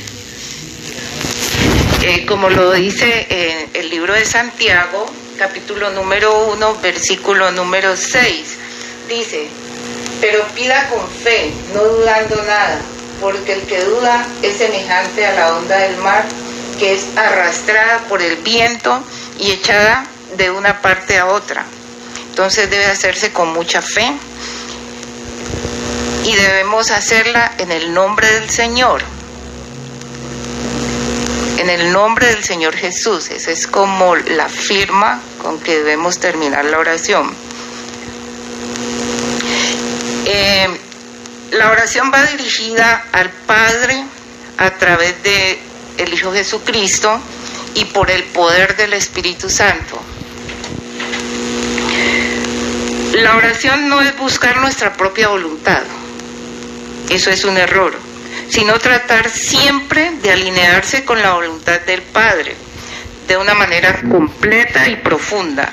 Eh, 2.02 2.26
como 2.26 2.50
lo 2.50 2.72
dice 2.72 3.26
en 3.30 3.70
el 3.74 3.90
libro 3.90 4.12
de 4.12 4.24
Santiago, 4.24 5.06
capítulo 5.38 5.90
número 5.90 6.46
1, 6.52 6.80
versículo 6.80 7.50
número 7.52 7.96
6, 7.96 8.56
dice, 9.08 9.48
pero 10.20 10.44
pida 10.48 10.88
con 10.90 11.08
fe, 11.08 11.52
no 11.74 11.82
dudando 11.82 12.36
nada, 12.44 12.80
porque 13.20 13.54
el 13.54 13.62
que 13.62 13.82
duda 13.84 14.26
es 14.42 14.58
semejante 14.58 15.24
a 15.24 15.34
la 15.34 15.56
onda 15.56 15.78
del 15.78 15.96
mar, 15.98 16.24
que 16.78 16.94
es 16.94 17.06
arrastrada 17.16 18.00
por 18.08 18.20
el 18.20 18.36
viento 18.36 19.02
y 19.38 19.52
echada 19.52 20.06
de 20.36 20.50
una 20.50 20.82
parte 20.82 21.18
a 21.18 21.26
otra. 21.26 21.64
Entonces 22.30 22.68
debe 22.68 22.86
hacerse 22.86 23.32
con 23.32 23.52
mucha 23.52 23.80
fe 23.80 24.12
y 26.24 26.34
debemos 26.34 26.90
hacerla 26.90 27.52
en 27.58 27.70
el 27.70 27.92
nombre 27.94 28.28
del 28.32 28.50
Señor 28.50 29.02
en 31.64 31.70
el 31.70 31.92
nombre 31.92 32.26
del 32.26 32.44
Señor 32.44 32.76
Jesús. 32.76 33.30
Esa 33.30 33.50
es 33.50 33.66
como 33.66 34.16
la 34.16 34.48
firma 34.50 35.20
con 35.40 35.58
que 35.58 35.78
debemos 35.78 36.18
terminar 36.18 36.64
la 36.66 36.78
oración. 36.78 37.32
Eh, 40.26 40.68
la 41.52 41.70
oración 41.70 42.10
va 42.12 42.22
dirigida 42.24 43.06
al 43.12 43.30
Padre 43.30 44.04
a 44.58 44.70
través 44.72 45.22
de 45.22 45.58
Hijo 46.12 46.32
Jesucristo 46.32 47.18
y 47.74 47.86
por 47.86 48.10
el 48.10 48.24
poder 48.24 48.76
del 48.76 48.92
Espíritu 48.92 49.48
Santo. 49.48 49.98
La 53.14 53.36
oración 53.36 53.88
no 53.88 54.02
es 54.02 54.16
buscar 54.18 54.58
nuestra 54.58 54.92
propia 54.92 55.28
voluntad. 55.28 55.82
Eso 57.10 57.30
es 57.30 57.44
un 57.44 57.56
error 57.56 57.94
sino 58.48 58.78
tratar 58.78 59.30
siempre 59.30 60.12
de 60.22 60.30
alinearse 60.30 61.04
con 61.04 61.20
la 61.20 61.32
voluntad 61.32 61.80
del 61.80 62.02
Padre 62.02 62.54
de 63.26 63.36
una 63.36 63.54
manera 63.54 64.00
completa 64.08 64.88
y 64.88 64.96
profunda. 64.96 65.72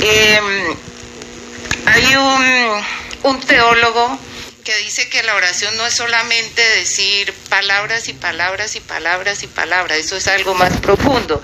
Em, 0.00 0.76
hay 1.86 2.16
un, 2.16 3.30
un 3.30 3.40
teólogo 3.40 4.18
que 4.68 4.76
dice 4.76 5.08
que 5.08 5.22
la 5.22 5.34
oración 5.34 5.74
no 5.78 5.86
es 5.86 5.94
solamente 5.94 6.60
decir 6.76 7.32
palabras 7.48 8.06
y 8.10 8.12
palabras 8.12 8.76
y 8.76 8.80
palabras 8.80 9.42
y 9.42 9.46
palabras, 9.46 9.96
eso 9.96 10.14
es 10.14 10.28
algo 10.28 10.54
más 10.54 10.76
profundo. 10.76 11.40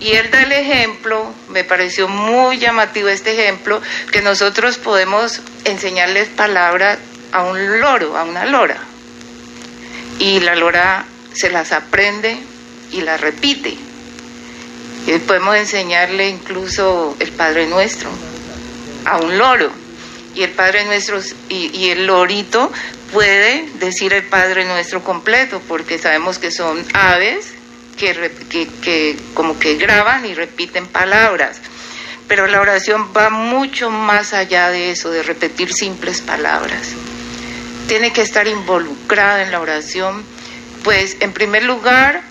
Y 0.00 0.14
él 0.14 0.28
da 0.32 0.42
el 0.42 0.50
ejemplo, 0.50 1.32
me 1.50 1.62
pareció 1.62 2.08
muy 2.08 2.58
llamativo 2.58 3.10
este 3.10 3.40
ejemplo, 3.40 3.80
que 4.10 4.22
nosotros 4.22 4.78
podemos 4.78 5.40
enseñarles 5.64 6.28
palabras 6.30 6.98
a 7.30 7.44
un 7.44 7.80
loro, 7.80 8.18
a 8.18 8.24
una 8.24 8.44
lora. 8.44 8.78
Y 10.18 10.40
la 10.40 10.56
lora 10.56 11.04
se 11.32 11.50
las 11.50 11.70
aprende 11.70 12.36
y 12.90 13.02
las 13.02 13.20
repite. 13.20 13.78
Y 15.06 15.18
podemos 15.20 15.54
enseñarle 15.54 16.28
incluso 16.28 17.16
el 17.20 17.30
Padre 17.30 17.68
Nuestro 17.68 18.10
a 19.04 19.18
un 19.18 19.38
loro. 19.38 19.83
Y 20.34 20.42
el 20.42 20.50
Padre 20.50 20.84
Nuestro 20.84 21.20
y, 21.48 21.90
el 21.90 22.06
lorito 22.06 22.72
puede 23.12 23.68
decir 23.78 24.12
el 24.12 24.24
Padre 24.24 24.64
Nuestro 24.64 25.02
completo, 25.02 25.60
porque 25.68 25.98
sabemos 25.98 26.38
que 26.38 26.50
son 26.50 26.84
aves 26.92 27.54
que, 27.96 29.16
como 29.34 29.58
que 29.58 29.76
graban 29.76 30.26
y 30.26 30.34
repiten 30.34 30.86
palabras. 30.86 31.60
Pero 32.26 32.46
la 32.46 32.60
oración 32.60 33.10
va 33.16 33.30
mucho 33.30 33.90
más 33.90 34.32
allá 34.32 34.70
de 34.70 34.90
eso, 34.90 35.10
de 35.10 35.22
repetir 35.22 35.72
simples 35.72 36.20
palabras. 36.20 36.92
Tiene 37.86 38.12
que 38.12 38.22
estar 38.22 38.48
involucrada 38.48 39.42
en 39.42 39.52
la 39.52 39.60
oración, 39.60 40.24
pues 40.82 41.18
en 41.20 41.32
primer 41.32 41.64
lugar 41.64 42.22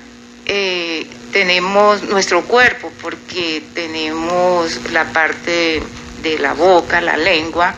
eh, 0.45 1.07
tenemos 1.31 2.03
nuestro 2.03 2.43
cuerpo, 2.43 2.91
porque 3.01 3.63
tenemos 3.73 4.91
la 4.91 5.05
parte 5.05 5.81
de 6.23 6.39
la 6.39 6.53
boca, 6.53 7.01
la 7.01 7.17
lengua, 7.17 7.75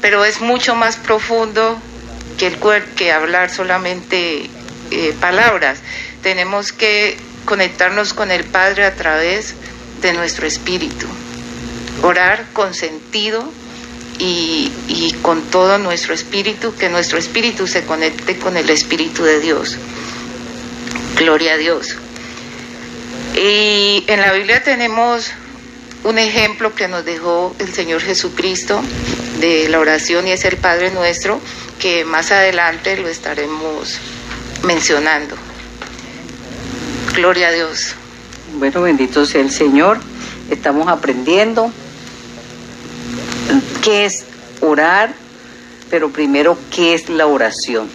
pero 0.00 0.24
es 0.24 0.40
mucho 0.40 0.74
más 0.74 0.96
profundo 0.96 1.78
que, 2.38 2.46
el 2.46 2.84
que 2.96 3.12
hablar 3.12 3.50
solamente 3.50 4.48
eh, 4.90 5.14
palabras. 5.20 5.80
Tenemos 6.22 6.72
que 6.72 7.18
conectarnos 7.44 8.14
con 8.14 8.30
el 8.30 8.44
Padre 8.44 8.86
a 8.86 8.94
través 8.94 9.54
de 10.00 10.14
nuestro 10.14 10.46
espíritu 10.46 11.06
orar 12.02 12.46
con 12.52 12.74
sentido 12.74 13.52
y, 14.18 14.70
con 15.22 15.42
todo 15.42 15.78
nuestro 15.78 16.12
espíritu, 16.12 16.74
que 16.74 16.88
nuestro 16.88 17.18
espíritu 17.18 17.66
se 17.66 17.84
conecte 17.84 18.36
con 18.36 18.56
el 18.56 18.68
espíritu 18.68 19.22
de 19.24 19.40
Dios. 19.40 19.78
Gloria 21.16 21.54
a 21.54 21.56
Dios. 21.56 21.96
Y 23.34 24.04
en 24.08 24.20
la 24.20 24.32
Biblia 24.32 24.62
tenemos 24.62 25.30
un 26.04 26.18
ejemplo 26.18 26.74
que 26.74 26.88
nos 26.88 27.04
dejó 27.04 27.54
el 27.58 27.72
Señor 27.72 28.00
Jesucristo 28.00 28.80
de 29.40 29.68
la 29.68 29.78
oración 29.78 30.26
y 30.26 30.32
es 30.32 30.44
el 30.44 30.56
Padre 30.56 30.90
nuestro, 30.90 31.40
que 31.78 32.04
más 32.04 32.30
adelante 32.30 32.96
lo 32.96 33.08
estaremos 33.08 33.98
mencionando. 34.62 35.36
Gloria 37.14 37.48
a 37.48 37.52
Dios. 37.52 37.94
Bueno, 38.54 38.82
bendito 38.82 39.24
sea 39.24 39.40
el 39.40 39.50
Señor. 39.50 40.00
Estamos 40.50 40.88
aprendiendo 40.88 41.72
qué 43.82 44.04
es 44.06 44.24
orar, 44.60 45.14
pero 45.90 46.10
primero 46.10 46.58
qué 46.70 46.94
es 46.94 47.08
la 47.08 47.26
oración. 47.26 47.88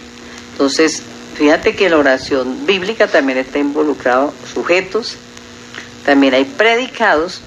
Entonces, 0.52 1.02
fíjate 1.36 1.76
que 1.76 1.88
la 1.90 1.98
oración 1.98 2.66
bíblica 2.66 3.08
también 3.08 3.38
está 3.38 3.58
involucrado 3.58 4.32
sujetos, 4.52 5.16
también 6.04 6.34
hay 6.34 6.44
predicados, 6.44 7.40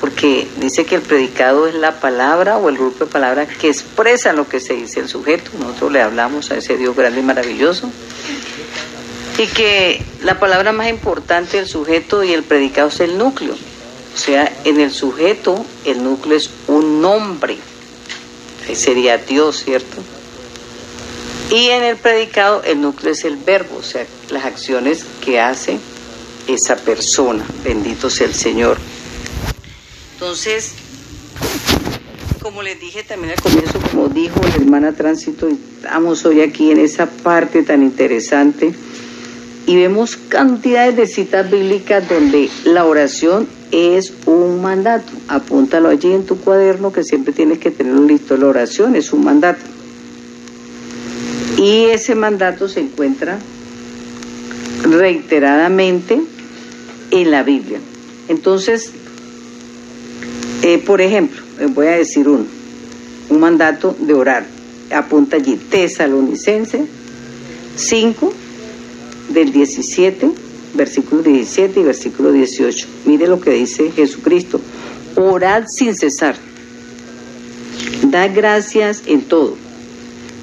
porque 0.00 0.46
dice 0.58 0.84
que 0.84 0.96
el 0.96 1.02
predicado 1.02 1.66
es 1.66 1.74
la 1.74 2.00
palabra 2.00 2.56
o 2.56 2.68
el 2.68 2.76
grupo 2.76 3.04
de 3.04 3.10
palabras 3.10 3.48
que 3.56 3.68
expresan 3.68 4.36
lo 4.36 4.48
que 4.48 4.60
se 4.60 4.74
dice 4.74 5.00
el 5.00 5.08
sujeto. 5.08 5.50
Nosotros 5.58 5.92
le 5.92 6.02
hablamos 6.02 6.50
a 6.50 6.56
ese 6.56 6.76
Dios 6.76 6.94
grande 6.94 7.20
y 7.20 7.24
maravilloso. 7.24 7.90
Y 9.38 9.46
que 9.46 10.02
la 10.22 10.38
palabra 10.38 10.72
más 10.72 10.88
importante 10.88 11.56
del 11.56 11.68
sujeto 11.68 12.24
y 12.24 12.32
el 12.32 12.42
predicado 12.42 12.88
es 12.88 13.00
el 13.00 13.18
núcleo. 13.18 13.54
O 14.14 14.16
sea, 14.16 14.52
en 14.64 14.80
el 14.80 14.92
sujeto 14.92 15.64
el 15.84 16.02
núcleo 16.02 16.36
es 16.36 16.50
un 16.66 17.00
nombre, 17.00 17.56
ahí 18.68 18.74
sería 18.74 19.16
Dios, 19.16 19.62
¿cierto? 19.64 20.02
Y 21.50 21.68
en 21.68 21.84
el 21.84 21.96
predicado 21.96 22.62
el 22.64 22.80
núcleo 22.80 23.12
es 23.12 23.24
el 23.24 23.36
verbo, 23.36 23.76
o 23.78 23.82
sea, 23.82 24.04
las 24.30 24.44
acciones 24.44 25.04
que 25.24 25.40
hace 25.40 25.78
esa 26.48 26.76
persona. 26.76 27.46
Bendito 27.62 28.10
sea 28.10 28.26
el 28.26 28.34
Señor. 28.34 28.76
Entonces, 30.20 30.72
como 32.42 32.64
les 32.64 32.80
dije 32.80 33.04
también 33.04 33.34
al 33.34 33.40
comienzo, 33.40 33.78
como 33.78 34.08
dijo 34.08 34.40
la 34.42 34.56
hermana 34.56 34.92
Tránsito, 34.92 35.46
estamos 35.46 36.26
hoy 36.26 36.40
aquí 36.40 36.72
en 36.72 36.78
esa 36.80 37.06
parte 37.06 37.62
tan 37.62 37.84
interesante 37.84 38.74
y 39.68 39.76
vemos 39.76 40.16
cantidades 40.16 40.96
de 40.96 41.06
citas 41.06 41.48
bíblicas 41.48 42.08
donde 42.08 42.50
la 42.64 42.84
oración 42.84 43.46
es 43.70 44.12
un 44.26 44.60
mandato. 44.60 45.12
Apúntalo 45.28 45.88
allí 45.88 46.12
en 46.12 46.26
tu 46.26 46.36
cuaderno 46.40 46.92
que 46.92 47.04
siempre 47.04 47.32
tienes 47.32 47.60
que 47.60 47.70
tenerlo 47.70 48.02
listo. 48.02 48.36
La 48.36 48.46
oración 48.46 48.96
es 48.96 49.12
un 49.12 49.22
mandato. 49.22 49.62
Y 51.58 51.84
ese 51.90 52.16
mandato 52.16 52.68
se 52.68 52.80
encuentra 52.80 53.38
reiteradamente 54.82 56.20
en 57.12 57.30
la 57.30 57.44
Biblia. 57.44 57.78
Entonces, 58.26 58.90
eh, 60.62 60.78
por 60.78 61.00
ejemplo, 61.00 61.40
voy 61.74 61.86
a 61.86 61.92
decir 61.92 62.28
uno, 62.28 62.44
un 63.28 63.40
mandato 63.40 63.96
de 63.98 64.14
orar. 64.14 64.46
apunta 64.90 65.36
allí, 65.36 65.56
Tesalonicense 65.56 66.86
5, 67.76 68.32
del 69.28 69.52
17, 69.52 70.30
versículo 70.74 71.22
17 71.22 71.80
y 71.80 71.82
versículo 71.82 72.32
18. 72.32 72.86
Mire 73.04 73.26
lo 73.26 73.40
que 73.40 73.50
dice 73.50 73.90
Jesucristo. 73.90 74.60
Orad 75.16 75.64
sin 75.68 75.94
cesar. 75.94 76.36
Da 78.02 78.28
gracias 78.28 79.02
en 79.06 79.22
todo, 79.22 79.56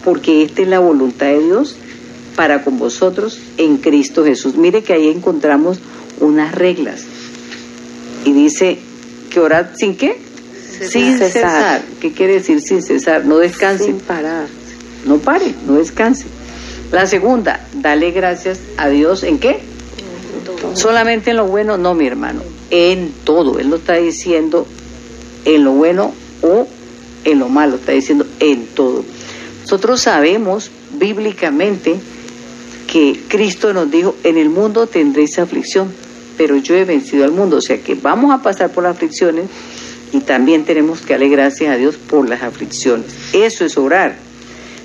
porque 0.03 0.43
esta 0.43 0.61
es 0.61 0.67
la 0.67 0.79
voluntad 0.79 1.27
de 1.27 1.39
Dios 1.39 1.75
para 2.35 2.63
con 2.63 2.77
vosotros 2.77 3.39
en 3.57 3.77
Cristo 3.77 4.23
Jesús. 4.25 4.55
Mire 4.55 4.83
que 4.83 4.93
ahí 4.93 5.07
encontramos 5.07 5.79
unas 6.19 6.53
reglas. 6.53 7.05
Y 8.25 8.33
dice 8.33 8.79
que 9.35 9.41
orad 9.41 9.65
sin 9.75 9.97
qué? 9.97 10.17
Sin 10.79 11.17
cesar. 11.17 11.29
cesar. 11.29 11.81
¿Qué 11.99 12.13
quiere 12.13 12.35
decir 12.35 12.61
sin 12.61 12.81
cesar? 12.81 13.25
No 13.25 13.37
descanse. 13.37 13.83
Sin 13.83 13.99
parar. 13.99 14.47
No 15.05 15.17
pare, 15.17 15.53
no 15.67 15.73
descanse. 15.73 16.23
La 16.93 17.05
segunda, 17.05 17.59
dale 17.73 18.11
gracias 18.11 18.59
a 18.77 18.87
Dios 18.87 19.23
en 19.23 19.39
qué? 19.39 19.59
Solamente 20.73 21.31
en 21.31 21.37
lo 21.37 21.47
bueno, 21.47 21.77
no, 21.77 21.93
mi 21.95 22.07
hermano, 22.07 22.43
en 22.69 23.11
todo. 23.25 23.59
Él 23.59 23.69
lo 23.69 23.75
está 23.75 23.95
diciendo 23.95 24.65
en 25.43 25.65
lo 25.65 25.73
bueno 25.73 26.13
o 26.41 26.65
en 27.25 27.39
lo 27.39 27.49
malo, 27.49 27.75
está 27.75 27.91
diciendo 27.91 28.25
en 28.39 28.67
todo. 28.67 29.03
Nosotros 29.63 29.99
sabemos 29.99 30.71
bíblicamente 30.97 31.97
que 32.89 33.19
Cristo 33.27 33.73
nos 33.73 33.91
dijo, 33.91 34.15
en 34.23 34.37
el 34.37 34.49
mundo 34.49 34.87
tendréis 34.87 35.39
aflicción, 35.39 35.91
pero 36.37 36.57
yo 36.57 36.75
he 36.75 36.85
vencido 36.85 37.25
al 37.25 37.31
mundo. 37.31 37.57
O 37.57 37.61
sea 37.61 37.77
que 37.81 37.95
vamos 37.95 38.31
a 38.31 38.41
pasar 38.41 38.71
por 38.71 38.83
las 38.83 38.95
aflicciones 38.95 39.45
y 40.11 40.19
también 40.21 40.65
tenemos 40.65 41.01
que 41.01 41.13
darle 41.13 41.29
gracias 41.29 41.73
a 41.73 41.77
Dios 41.77 41.97
por 41.97 42.29
las 42.29 42.41
aflicciones. 42.41 43.07
Eso 43.33 43.65
es 43.65 43.77
orar. 43.77 44.15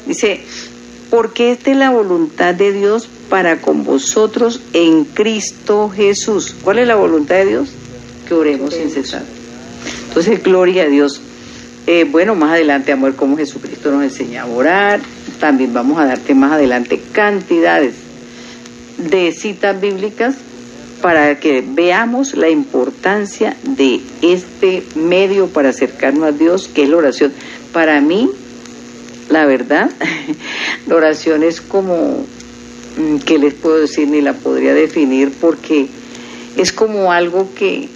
Dice, 0.06 0.40
porque 1.10 1.52
esta 1.52 1.70
es 1.70 1.76
la 1.76 1.90
voluntad 1.90 2.54
de 2.54 2.72
Dios 2.72 3.08
para 3.28 3.60
con 3.60 3.84
vosotros 3.84 4.60
en 4.72 5.04
Cristo 5.04 5.90
Jesús. 5.90 6.54
¿Cuál 6.62 6.80
es 6.80 6.88
la 6.88 6.96
voluntad 6.96 7.36
de 7.36 7.46
Dios? 7.46 7.68
Que 8.26 8.34
oremos 8.34 8.74
sin 8.74 8.90
cesar. 8.90 9.22
Entonces, 10.08 10.42
gloria 10.42 10.84
a 10.84 10.86
Dios. 10.86 11.20
Eh, 11.86 12.04
bueno, 12.04 12.34
más 12.34 12.52
adelante 12.52 12.92
vamos 12.92 13.04
a 13.04 13.10
ver 13.10 13.16
cómo 13.16 13.36
Jesucristo 13.36 13.90
nos 13.90 14.02
enseña 14.04 14.42
a 14.42 14.46
orar. 14.46 15.00
También 15.38 15.72
vamos 15.72 15.98
a 15.98 16.06
darte 16.06 16.34
más 16.34 16.52
adelante 16.52 17.00
cantidades 17.12 17.94
de 18.98 19.32
citas 19.32 19.80
bíblicas 19.80 20.36
para 21.00 21.38
que 21.40 21.64
veamos 21.66 22.34
la 22.34 22.48
importancia 22.48 23.56
de 23.64 24.00
este 24.22 24.82
medio 24.94 25.48
para 25.48 25.70
acercarnos 25.70 26.24
a 26.24 26.32
Dios, 26.32 26.68
que 26.68 26.82
es 26.82 26.88
la 26.88 26.96
oración. 26.96 27.32
Para 27.72 28.00
mí, 28.00 28.30
la 29.28 29.46
verdad, 29.46 29.90
la 30.86 30.94
oración 30.94 31.42
es 31.42 31.60
como, 31.60 32.24
mm, 32.98 33.16
¿qué 33.18 33.38
les 33.38 33.54
puedo 33.54 33.78
decir? 33.78 34.08
Ni 34.08 34.20
la 34.20 34.34
podría 34.34 34.74
definir 34.74 35.32
porque 35.40 35.88
es 36.56 36.72
como 36.72 37.12
algo 37.12 37.48
que, 37.54 37.88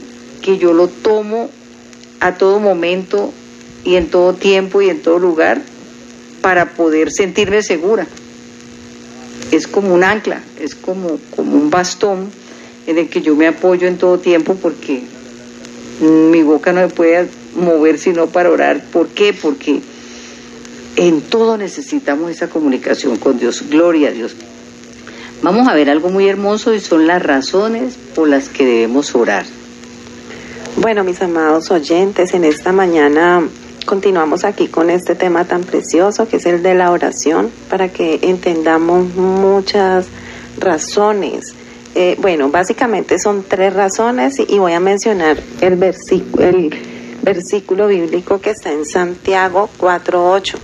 que 0.43 0.59
yo 0.59 0.73
lo 0.73 0.89
tomo 0.89 1.51
a 2.21 2.35
todo 2.35 2.59
momento 2.59 3.33
y 3.85 3.97
en 3.97 4.09
todo 4.09 4.35
tiempo 4.35 4.81
y 4.81 4.89
en 4.89 5.03
todo 5.03 5.19
lugar 5.19 5.61
para 6.41 6.71
poder 6.71 7.11
sentirme 7.11 7.63
segura. 7.63 8.07
Es 9.51 9.67
como 9.67 9.95
un 9.95 10.05
ancla, 10.05 10.43
es 10.59 10.75
como, 10.75 11.19
como 11.37 11.57
un 11.57 11.71
bastón 11.71 12.31
en 12.87 12.99
el 12.99 13.09
que 13.09 13.23
yo 13.23 13.35
me 13.37 13.47
apoyo 13.47 13.87
en 13.89 13.99
todo 13.99 14.19
tiempo 14.19 14.57
porque 14.61 15.03
mi 16.01 16.43
boca 16.43 16.73
no 16.73 16.81
me 16.81 16.89
puede 16.89 17.29
mover 17.57 17.99
sino 17.99 18.27
para 18.27 18.51
orar. 18.51 18.85
¿Por 18.93 19.09
qué? 19.09 19.33
Porque 19.33 19.81
en 20.97 21.23
todo 21.23 21.57
necesitamos 21.57 22.31
esa 22.31 22.49
comunicación 22.49 23.17
con 23.17 23.39
Dios. 23.39 23.65
Gloria 23.69 24.09
a 24.09 24.13
Dios. 24.13 24.35
Vamos 25.43 25.69
a 25.69 25.75
ver 25.75 25.91
algo 25.91 26.09
muy 26.09 26.29
hermoso 26.29 26.75
y 26.75 26.81
son 26.81 27.07
las 27.07 27.23
razones 27.23 27.97
por 28.15 28.29
las 28.29 28.49
que 28.49 28.65
debemos 28.65 29.15
orar. 29.15 29.45
Bueno, 30.77 31.05
mis 31.05 31.21
amados 31.23 31.71
oyentes, 31.71 32.35
en 32.35 32.45
esta 32.45 32.73
mañana 32.73 33.47
continuamos 33.85 34.45
aquí 34.45 34.69
con 34.69 34.91
este 34.91 35.15
tema 35.15 35.45
tan 35.45 35.63
precioso 35.63 36.27
que 36.27 36.39
es 36.39 36.47
el 36.47 36.63
de 36.63 36.75
la 36.75 36.91
oración 36.91 37.51
para 37.69 37.89
que 37.89 38.21
entendamos 38.23 39.15
muchas 39.15 40.07
razones. 40.59 41.55
Eh, 41.95 42.17
bueno, 42.19 42.51
básicamente 42.51 43.19
son 43.19 43.45
tres 43.45 43.73
razones 43.73 44.37
y 44.39 44.59
voy 44.59 44.73
a 44.73 44.81
mencionar 44.81 45.41
el, 45.61 45.77
versículo, 45.77 46.45
el 46.45 46.71
versículo 47.23 47.87
bíblico 47.87 48.41
que 48.41 48.51
está 48.51 48.73
en 48.73 48.85
Santiago 48.85 49.71
4.8. 49.79 50.57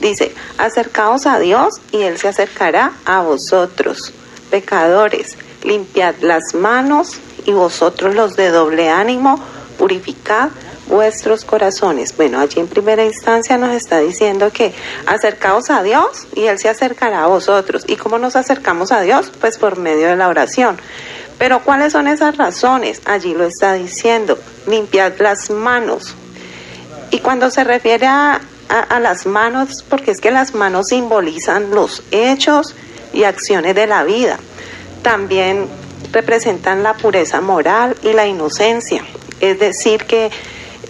Dice, 0.00 0.32
acercaos 0.58 1.26
a 1.26 1.38
Dios 1.38 1.80
y 1.92 2.02
Él 2.02 2.18
se 2.18 2.28
acercará 2.28 2.92
a 3.06 3.22
vosotros, 3.22 4.12
pecadores, 4.50 5.38
limpiad 5.64 6.16
las 6.20 6.54
manos 6.54 7.18
y 7.46 7.52
vosotros 7.52 8.14
los 8.14 8.36
de 8.36 8.50
doble 8.50 8.90
ánimo, 8.90 9.40
purificad 9.78 10.50
vuestros 10.86 11.44
corazones. 11.44 12.16
Bueno, 12.16 12.40
allí 12.40 12.60
en 12.60 12.68
primera 12.68 13.04
instancia 13.04 13.58
nos 13.58 13.74
está 13.74 13.98
diciendo 14.00 14.50
que 14.52 14.72
acercaos 15.06 15.70
a 15.70 15.82
Dios 15.82 16.26
y 16.34 16.46
Él 16.46 16.58
se 16.58 16.68
acercará 16.68 17.24
a 17.24 17.26
vosotros. 17.26 17.84
¿Y 17.86 17.96
cómo 17.96 18.18
nos 18.18 18.36
acercamos 18.36 18.92
a 18.92 19.00
Dios? 19.00 19.32
Pues 19.40 19.58
por 19.58 19.78
medio 19.78 20.08
de 20.08 20.16
la 20.16 20.28
oración. 20.28 20.78
Pero 21.38 21.62
¿cuáles 21.62 21.92
son 21.92 22.06
esas 22.06 22.36
razones? 22.36 23.02
Allí 23.04 23.34
lo 23.34 23.44
está 23.44 23.74
diciendo, 23.74 24.38
limpiad 24.66 25.12
las 25.18 25.50
manos. 25.50 26.14
Y 27.10 27.20
cuando 27.20 27.50
se 27.50 27.62
refiere 27.62 28.06
a, 28.06 28.40
a, 28.68 28.80
a 28.80 29.00
las 29.00 29.26
manos, 29.26 29.84
porque 29.88 30.12
es 30.12 30.20
que 30.20 30.30
las 30.30 30.54
manos 30.54 30.88
simbolizan 30.88 31.70
los 31.70 32.02
hechos 32.10 32.74
y 33.12 33.24
acciones 33.24 33.74
de 33.74 33.86
la 33.86 34.04
vida. 34.04 34.38
También 35.02 35.68
representan 36.12 36.82
la 36.82 36.94
pureza 36.94 37.40
moral 37.40 37.96
y 38.02 38.12
la 38.12 38.26
inocencia. 38.26 39.04
Es 39.40 39.58
decir, 39.58 40.04
que 40.04 40.30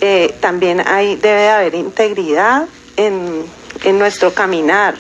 eh, 0.01 0.35
también 0.41 0.87
hay, 0.87 1.17
debe 1.17 1.41
de 1.43 1.49
haber 1.49 1.75
integridad 1.75 2.67
en, 2.97 3.45
en 3.85 3.99
nuestro 3.99 4.33
caminar, 4.35 4.95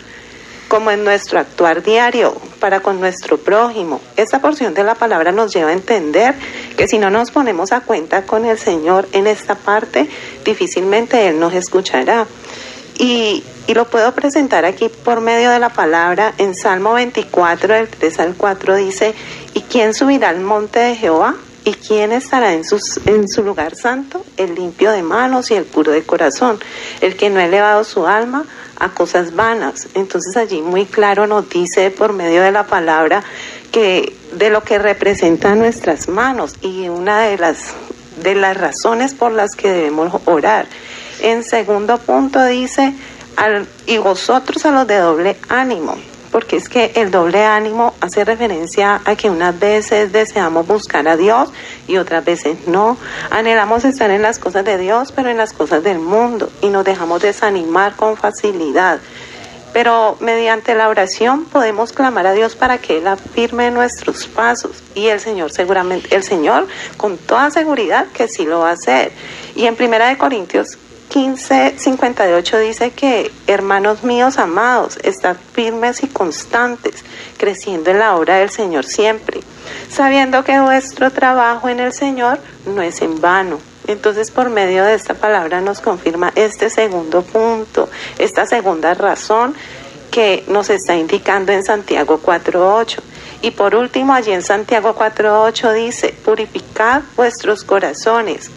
como 0.68 0.90
en 0.90 1.04
nuestro 1.04 1.38
actuar 1.38 1.82
diario 1.82 2.34
para 2.60 2.80
con 2.80 2.98
nuestro 3.00 3.38
prójimo. 3.38 4.00
Esta 4.16 4.40
porción 4.40 4.74
de 4.74 4.82
la 4.82 4.94
palabra 4.94 5.32
nos 5.32 5.52
lleva 5.54 5.70
a 5.70 5.72
entender 5.72 6.34
que 6.76 6.88
si 6.88 6.98
no 6.98 7.10
nos 7.10 7.30
ponemos 7.30 7.72
a 7.72 7.80
cuenta 7.80 8.22
con 8.22 8.44
el 8.44 8.58
Señor 8.58 9.08
en 9.12 9.26
esta 9.26 9.54
parte, 9.54 10.08
difícilmente 10.44 11.28
Él 11.28 11.38
nos 11.38 11.54
escuchará. 11.54 12.26
Y, 12.98 13.44
y 13.66 13.74
lo 13.74 13.84
puedo 13.88 14.12
presentar 14.12 14.64
aquí 14.64 14.88
por 14.88 15.20
medio 15.20 15.50
de 15.50 15.58
la 15.58 15.68
palabra 15.68 16.32
en 16.38 16.54
Salmo 16.54 16.94
24, 16.94 17.74
del 17.74 17.88
3 17.88 18.20
al 18.20 18.34
4 18.34 18.76
dice, 18.76 19.14
¿y 19.54 19.60
quién 19.60 19.94
subirá 19.94 20.30
al 20.30 20.40
monte 20.40 20.80
de 20.80 20.96
Jehová? 20.96 21.36
¿Y 21.66 21.74
quién 21.74 22.12
estará 22.12 22.52
en, 22.52 22.64
sus, 22.64 23.00
en 23.06 23.28
su 23.28 23.42
lugar 23.42 23.74
santo? 23.74 24.24
El 24.36 24.54
limpio 24.54 24.92
de 24.92 25.02
manos 25.02 25.50
y 25.50 25.54
el 25.54 25.64
puro 25.64 25.90
de 25.90 26.04
corazón, 26.04 26.60
el 27.00 27.16
que 27.16 27.28
no 27.28 27.40
ha 27.40 27.44
elevado 27.44 27.82
su 27.82 28.06
alma 28.06 28.44
a 28.78 28.90
cosas 28.90 29.34
vanas. 29.34 29.88
Entonces 29.94 30.36
allí 30.36 30.62
muy 30.62 30.86
claro 30.86 31.26
nos 31.26 31.50
dice 31.50 31.90
por 31.90 32.12
medio 32.12 32.40
de 32.42 32.52
la 32.52 32.68
palabra 32.68 33.24
que 33.72 34.14
de 34.30 34.48
lo 34.50 34.62
que 34.62 34.78
representan 34.78 35.58
nuestras 35.58 36.08
manos 36.08 36.54
y 36.60 36.88
una 36.88 37.22
de 37.22 37.36
las 37.36 37.74
de 38.22 38.36
las 38.36 38.56
razones 38.56 39.14
por 39.14 39.32
las 39.32 39.56
que 39.56 39.68
debemos 39.68 40.20
orar. 40.24 40.66
En 41.20 41.42
segundo 41.42 41.98
punto 41.98 42.44
dice 42.44 42.94
al, 43.34 43.66
y 43.86 43.98
vosotros 43.98 44.64
a 44.66 44.70
los 44.70 44.86
de 44.86 44.98
doble 44.98 45.36
ánimo 45.48 45.96
porque 46.36 46.56
es 46.56 46.68
que 46.68 46.92
el 46.96 47.10
doble 47.10 47.46
ánimo 47.46 47.94
hace 48.02 48.22
referencia 48.22 49.00
a 49.06 49.16
que 49.16 49.30
unas 49.30 49.58
veces 49.58 50.12
deseamos 50.12 50.66
buscar 50.66 51.08
a 51.08 51.16
Dios 51.16 51.48
y 51.88 51.96
otras 51.96 52.26
veces 52.26 52.68
no. 52.68 52.98
Anhelamos 53.30 53.86
estar 53.86 54.10
en 54.10 54.20
las 54.20 54.38
cosas 54.38 54.62
de 54.66 54.76
Dios, 54.76 55.12
pero 55.12 55.30
en 55.30 55.38
las 55.38 55.54
cosas 55.54 55.82
del 55.82 55.98
mundo 55.98 56.50
y 56.60 56.68
nos 56.68 56.84
dejamos 56.84 57.22
desanimar 57.22 57.96
con 57.96 58.18
facilidad. 58.18 59.00
Pero 59.72 60.18
mediante 60.20 60.74
la 60.74 60.90
oración 60.90 61.46
podemos 61.46 61.94
clamar 61.94 62.26
a 62.26 62.34
Dios 62.34 62.54
para 62.54 62.76
que 62.76 62.98
Él 62.98 63.06
afirme 63.06 63.70
nuestros 63.70 64.26
pasos 64.26 64.82
y 64.94 65.06
el 65.06 65.20
Señor 65.20 65.52
seguramente, 65.52 66.14
el 66.14 66.22
Señor 66.22 66.66
con 66.98 67.16
toda 67.16 67.50
seguridad 67.50 68.08
que 68.12 68.28
sí 68.28 68.44
lo 68.44 68.60
va 68.60 68.68
a 68.68 68.72
hacer. 68.74 69.10
Y 69.54 69.64
en 69.64 69.74
Primera 69.74 70.08
de 70.08 70.18
Corintios 70.18 70.76
15:58 71.16 72.58
dice 72.58 72.90
que, 72.90 73.32
hermanos 73.46 74.04
míos 74.04 74.36
amados, 74.36 74.98
estad 75.02 75.34
firmes 75.54 76.02
y 76.02 76.08
constantes, 76.08 77.06
creciendo 77.38 77.90
en 77.90 78.00
la 78.00 78.16
obra 78.16 78.36
del 78.36 78.50
Señor 78.50 78.84
siempre, 78.84 79.40
sabiendo 79.90 80.44
que 80.44 80.60
vuestro 80.60 81.10
trabajo 81.10 81.70
en 81.70 81.80
el 81.80 81.94
Señor 81.94 82.38
no 82.66 82.82
es 82.82 83.00
en 83.00 83.18
vano. 83.18 83.58
Entonces, 83.86 84.30
por 84.30 84.50
medio 84.50 84.84
de 84.84 84.92
esta 84.92 85.14
palabra 85.14 85.62
nos 85.62 85.80
confirma 85.80 86.32
este 86.34 86.68
segundo 86.68 87.22
punto, 87.22 87.88
esta 88.18 88.44
segunda 88.44 88.92
razón 88.92 89.54
que 90.10 90.44
nos 90.48 90.68
está 90.68 90.96
indicando 90.96 91.50
en 91.50 91.64
Santiago 91.64 92.20
4.8. 92.22 92.98
Y 93.40 93.52
por 93.52 93.74
último, 93.74 94.12
allí 94.12 94.32
en 94.32 94.42
Santiago 94.42 94.94
4.8 94.94 95.72
dice, 95.72 96.14
purificad 96.22 97.00
vuestros 97.16 97.64
corazones 97.64 98.50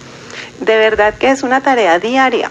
de 0.59 0.77
verdad 0.77 1.13
que 1.15 1.29
es 1.31 1.43
una 1.43 1.61
tarea 1.61 1.99
diaria 1.99 2.49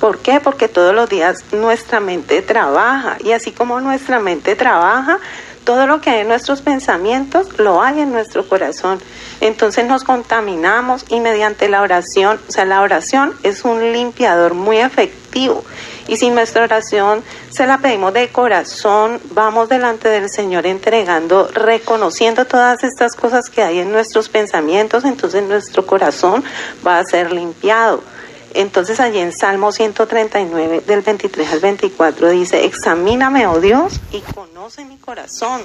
¿Por 0.00 0.18
qué? 0.18 0.38
Porque 0.40 0.68
todos 0.68 0.94
los 0.94 1.08
días 1.08 1.44
nuestra 1.52 1.98
mente 1.98 2.40
trabaja 2.40 3.16
y 3.24 3.32
así 3.32 3.50
como 3.50 3.80
nuestra 3.80 4.20
mente 4.20 4.54
trabaja, 4.54 5.18
todo 5.64 5.88
lo 5.88 6.00
que 6.00 6.10
hay 6.10 6.20
en 6.20 6.28
nuestros 6.28 6.62
pensamientos 6.62 7.58
lo 7.58 7.82
hay 7.82 8.00
en 8.00 8.12
nuestro 8.12 8.48
corazón. 8.48 9.00
Entonces 9.40 9.86
nos 9.86 10.04
contaminamos 10.04 11.04
y 11.08 11.18
mediante 11.18 11.68
la 11.68 11.82
oración, 11.82 12.38
o 12.48 12.52
sea, 12.52 12.64
la 12.64 12.80
oración 12.80 13.34
es 13.42 13.64
un 13.64 13.92
limpiador 13.92 14.54
muy 14.54 14.78
efectivo. 14.78 15.64
Y 16.08 16.16
si 16.16 16.30
nuestra 16.30 16.64
oración 16.64 17.22
se 17.50 17.66
la 17.66 17.78
pedimos 17.78 18.14
de 18.14 18.28
corazón, 18.28 19.20
vamos 19.30 19.68
delante 19.68 20.08
del 20.08 20.30
Señor 20.30 20.66
entregando, 20.66 21.48
reconociendo 21.52 22.46
todas 22.46 22.82
estas 22.82 23.14
cosas 23.14 23.50
que 23.50 23.62
hay 23.62 23.80
en 23.80 23.92
nuestros 23.92 24.28
pensamientos, 24.28 25.04
entonces 25.04 25.42
nuestro 25.44 25.86
corazón 25.86 26.42
va 26.84 26.98
a 26.98 27.04
ser 27.04 27.30
limpiado. 27.30 28.02
Entonces 28.54 28.98
allí 28.98 29.18
en 29.18 29.32
Salmo 29.32 29.72
139 29.72 30.82
del 30.86 31.02
23 31.02 31.52
al 31.52 31.60
24 31.60 32.30
dice, 32.30 32.64
examíname, 32.64 33.46
oh 33.46 33.60
Dios, 33.60 34.00
y 34.10 34.20
conoce 34.20 34.84
mi 34.86 34.96
corazón, 34.96 35.60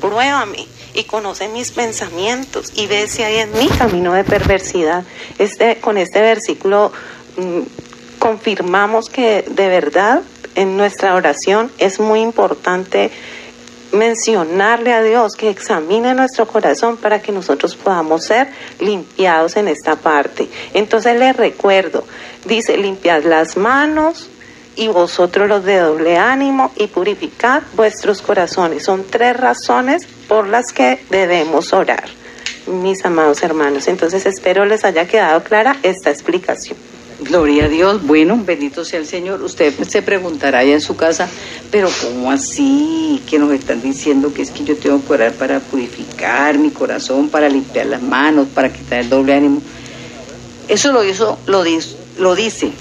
pruébame 0.00 0.66
y 0.92 1.04
conoce 1.04 1.48
mis 1.48 1.72
pensamientos 1.72 2.72
y 2.74 2.86
ve 2.86 3.08
si 3.08 3.22
hay 3.22 3.36
en 3.36 3.52
mí 3.52 3.68
camino 3.78 4.12
de 4.12 4.24
perversidad. 4.24 5.04
Este, 5.38 5.78
con 5.80 5.96
este 5.96 6.20
versículo 6.20 6.92
mm, 7.38 7.62
confirmamos 8.26 9.08
que 9.08 9.44
de 9.48 9.68
verdad 9.68 10.20
en 10.56 10.76
nuestra 10.76 11.14
oración 11.14 11.70
es 11.78 12.00
muy 12.00 12.22
importante 12.22 13.12
mencionarle 13.92 14.92
a 14.92 15.00
Dios 15.00 15.34
que 15.36 15.48
examine 15.48 16.12
nuestro 16.12 16.44
corazón 16.48 16.96
para 16.96 17.22
que 17.22 17.30
nosotros 17.30 17.76
podamos 17.76 18.24
ser 18.24 18.48
limpiados 18.80 19.56
en 19.56 19.68
esta 19.68 19.94
parte. 19.94 20.48
Entonces 20.74 21.16
les 21.20 21.36
recuerdo, 21.36 22.04
dice, 22.44 22.76
limpiad 22.76 23.22
las 23.22 23.56
manos 23.56 24.28
y 24.74 24.88
vosotros 24.88 25.48
los 25.48 25.64
de 25.64 25.78
doble 25.78 26.18
ánimo 26.18 26.72
y 26.74 26.88
purificad 26.88 27.62
vuestros 27.74 28.22
corazones. 28.22 28.82
Son 28.82 29.04
tres 29.08 29.36
razones 29.36 30.04
por 30.26 30.48
las 30.48 30.72
que 30.72 30.98
debemos 31.10 31.72
orar, 31.72 32.08
mis 32.66 33.04
amados 33.04 33.44
hermanos. 33.44 33.86
Entonces 33.86 34.26
espero 34.26 34.64
les 34.64 34.84
haya 34.84 35.06
quedado 35.06 35.44
clara 35.44 35.76
esta 35.84 36.10
explicación. 36.10 36.95
Gloria 37.20 37.64
a 37.64 37.68
Dios. 37.68 38.06
Bueno, 38.06 38.38
bendito 38.44 38.84
sea 38.84 39.00
el 39.00 39.06
Señor. 39.06 39.42
Usted 39.42 39.72
se 39.88 40.02
preguntará 40.02 40.58
allá 40.58 40.74
en 40.74 40.80
su 40.80 40.96
casa, 40.96 41.28
pero 41.70 41.88
¿cómo 42.02 42.30
así? 42.30 43.22
Que 43.28 43.38
nos 43.38 43.52
están 43.52 43.80
diciendo 43.80 44.34
que 44.34 44.42
es 44.42 44.50
que 44.50 44.64
yo 44.64 44.76
tengo 44.76 45.02
que 45.04 45.12
orar 45.14 45.32
para 45.32 45.60
purificar 45.60 46.58
mi 46.58 46.70
corazón, 46.70 47.30
para 47.30 47.48
limpiar 47.48 47.86
las 47.86 48.02
manos, 48.02 48.48
para 48.54 48.72
quitar 48.72 49.00
el 49.00 49.08
doble 49.08 49.34
ánimo. 49.34 49.62
Eso 50.68 50.92
lo 50.92 51.04
hizo, 51.04 51.38
lo, 51.46 51.64
lo 52.18 52.34
dice 52.34 52.72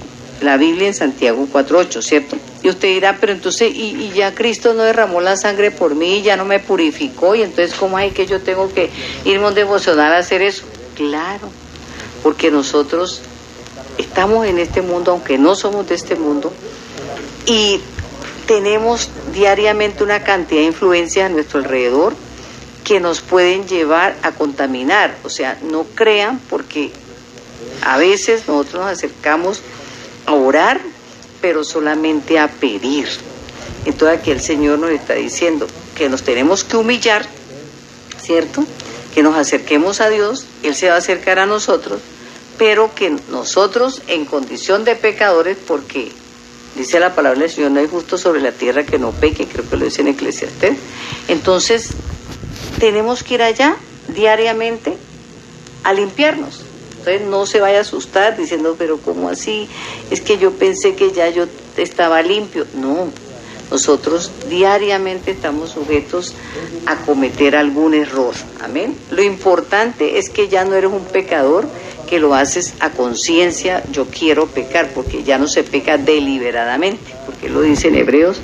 la 0.41 0.57
Biblia 0.57 0.87
en 0.87 0.93
Santiago 0.93 1.47
4.8, 1.51 2.01
¿cierto? 2.01 2.37
Y 2.61 2.69
usted 2.69 2.89
dirá, 2.89 3.17
pero 3.19 3.31
entonces, 3.31 3.73
y, 3.73 4.11
ya 4.13 4.33
Cristo 4.33 4.73
no 4.73 4.83
derramó 4.83 5.21
la 5.21 5.37
sangre 5.37 5.71
por 5.71 5.95
mí, 5.95 6.21
ya 6.21 6.35
no 6.35 6.45
me 6.45 6.59
purificó, 6.59 7.35
y 7.35 7.41
entonces, 7.41 7.73
¿cómo 7.77 7.97
hay 7.97 8.11
que 8.11 8.25
yo 8.25 8.41
tengo 8.41 8.73
que 8.73 8.89
irme 9.23 9.45
a 9.45 9.49
un 9.49 9.55
devocional 9.55 10.13
a 10.13 10.17
hacer 10.17 10.41
eso? 10.41 10.63
Claro, 10.95 11.49
porque 12.23 12.51
nosotros 12.51 13.21
estamos 13.97 14.45
en 14.47 14.59
este 14.59 14.81
mundo, 14.81 15.11
aunque 15.11 15.37
no 15.37 15.55
somos 15.55 15.87
de 15.87 15.95
este 15.95 16.15
mundo, 16.15 16.51
y 17.45 17.81
tenemos 18.47 19.09
diariamente 19.33 20.03
una 20.03 20.23
cantidad 20.23 20.61
de 20.61 20.67
influencias 20.67 21.25
a 21.25 21.29
nuestro 21.29 21.59
alrededor 21.59 22.13
que 22.83 22.99
nos 22.99 23.21
pueden 23.21 23.67
llevar 23.67 24.15
a 24.21 24.31
contaminar. 24.31 25.15
O 25.23 25.29
sea, 25.29 25.57
no 25.63 25.83
crean 25.95 26.39
porque 26.49 26.91
a 27.81 27.97
veces 27.97 28.47
nosotros 28.47 28.83
nos 28.83 28.91
acercamos 28.91 29.61
a 30.25 30.33
orar, 30.33 30.79
pero 31.41 31.63
solamente 31.63 32.37
a 32.37 32.47
pedir. 32.47 33.07
Entonces 33.85 34.19
aquí 34.19 34.31
el 34.31 34.41
Señor 34.41 34.79
nos 34.79 34.91
está 34.91 35.13
diciendo 35.13 35.67
que 35.95 36.09
nos 36.09 36.23
tenemos 36.23 36.63
que 36.63 36.77
humillar, 36.77 37.25
¿cierto? 38.21 38.65
Que 39.13 39.23
nos 39.23 39.35
acerquemos 39.35 40.01
a 40.01 40.09
Dios, 40.09 40.45
Él 40.63 40.75
se 40.75 40.89
va 40.89 40.95
a 40.95 40.97
acercar 40.97 41.39
a 41.39 41.45
nosotros 41.45 41.99
pero 42.57 42.93
que 42.93 43.09
nosotros 43.29 44.01
en 44.07 44.25
condición 44.25 44.83
de 44.85 44.95
pecadores, 44.95 45.57
porque 45.67 46.11
dice 46.75 46.99
la 46.99 47.15
palabra 47.15 47.39
del 47.39 47.49
Señor, 47.49 47.71
no 47.71 47.79
hay 47.79 47.87
justo 47.87 48.17
sobre 48.17 48.41
la 48.41 48.51
tierra 48.51 48.85
que 48.85 48.99
no 48.99 49.11
peque, 49.11 49.47
creo 49.47 49.67
que 49.69 49.77
lo 49.77 49.85
dice 49.85 50.01
en 50.01 50.09
Eclesiastés, 50.09 50.77
entonces 51.27 51.89
tenemos 52.79 53.23
que 53.23 53.35
ir 53.35 53.41
allá 53.41 53.77
diariamente 54.09 54.97
a 55.83 55.93
limpiarnos. 55.93 56.61
Entonces 56.97 57.27
no 57.27 57.45
se 57.45 57.59
vaya 57.59 57.77
a 57.77 57.81
asustar 57.81 58.35
diciendo, 58.35 58.75
pero 58.77 58.97
¿cómo 58.97 59.29
así? 59.29 59.69
Es 60.09 60.21
que 60.21 60.39
yo 60.39 60.51
pensé 60.51 60.95
que 60.95 61.11
ya 61.11 61.29
yo 61.29 61.45
estaba 61.77 62.23
limpio. 62.23 62.65
No, 62.73 63.09
nosotros 63.69 64.31
diariamente 64.49 65.31
estamos 65.31 65.71
sujetos 65.71 66.33
a 66.85 66.95
cometer 66.97 67.55
algún 67.55 67.93
error. 67.93 68.33
Amén. 68.63 68.97
Lo 69.11 69.21
importante 69.21 70.17
es 70.17 70.29
que 70.29 70.47
ya 70.47 70.65
no 70.65 70.75
eres 70.75 70.91
un 70.91 71.03
pecador, 71.05 71.67
que 72.07 72.19
lo 72.19 72.35
haces 72.35 72.75
a 72.79 72.91
conciencia, 72.91 73.83
yo 73.91 74.05
quiero 74.05 74.47
pecar, 74.47 74.89
porque 74.93 75.23
ya 75.23 75.37
no 75.37 75.47
se 75.47 75.63
peca 75.63 75.97
deliberadamente, 75.97 77.13
porque 77.25 77.49
lo 77.49 77.61
dice 77.61 77.87
en 77.87 77.95
Hebreos, 77.95 78.39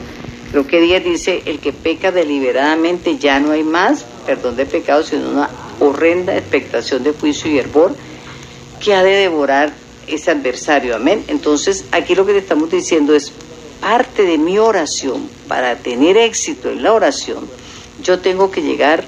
creo 0.51 0.67
que 0.67 0.81
10 0.81 1.03
dice, 1.03 1.43
el 1.45 1.59
que 1.59 1.73
peca 1.73 2.11
deliberadamente 2.11 3.17
ya 3.17 3.39
no 3.39 3.51
hay 3.51 3.63
más 3.63 4.05
perdón 4.25 4.55
de 4.55 4.65
pecado, 4.65 5.03
sino 5.03 5.29
una 5.29 5.49
horrenda 5.79 6.35
expectación 6.37 7.03
de 7.03 7.11
juicio 7.11 7.49
y 7.51 7.57
hervor 7.57 7.95
que 8.79 8.93
ha 8.93 9.03
de 9.03 9.11
devorar 9.11 9.73
ese 10.07 10.31
adversario, 10.31 10.95
amén. 10.95 11.23
Entonces, 11.27 11.85
aquí 11.91 12.15
lo 12.15 12.25
que 12.25 12.33
le 12.33 12.39
estamos 12.39 12.71
diciendo 12.71 13.15
es 13.15 13.31
parte 13.79 14.23
de 14.23 14.37
mi 14.37 14.57
oración, 14.57 15.27
para 15.47 15.75
tener 15.77 16.17
éxito 16.17 16.69
en 16.69 16.83
la 16.83 16.93
oración, 16.93 17.47
yo 18.03 18.19
tengo 18.19 18.51
que 18.51 18.61
llegar 18.61 19.03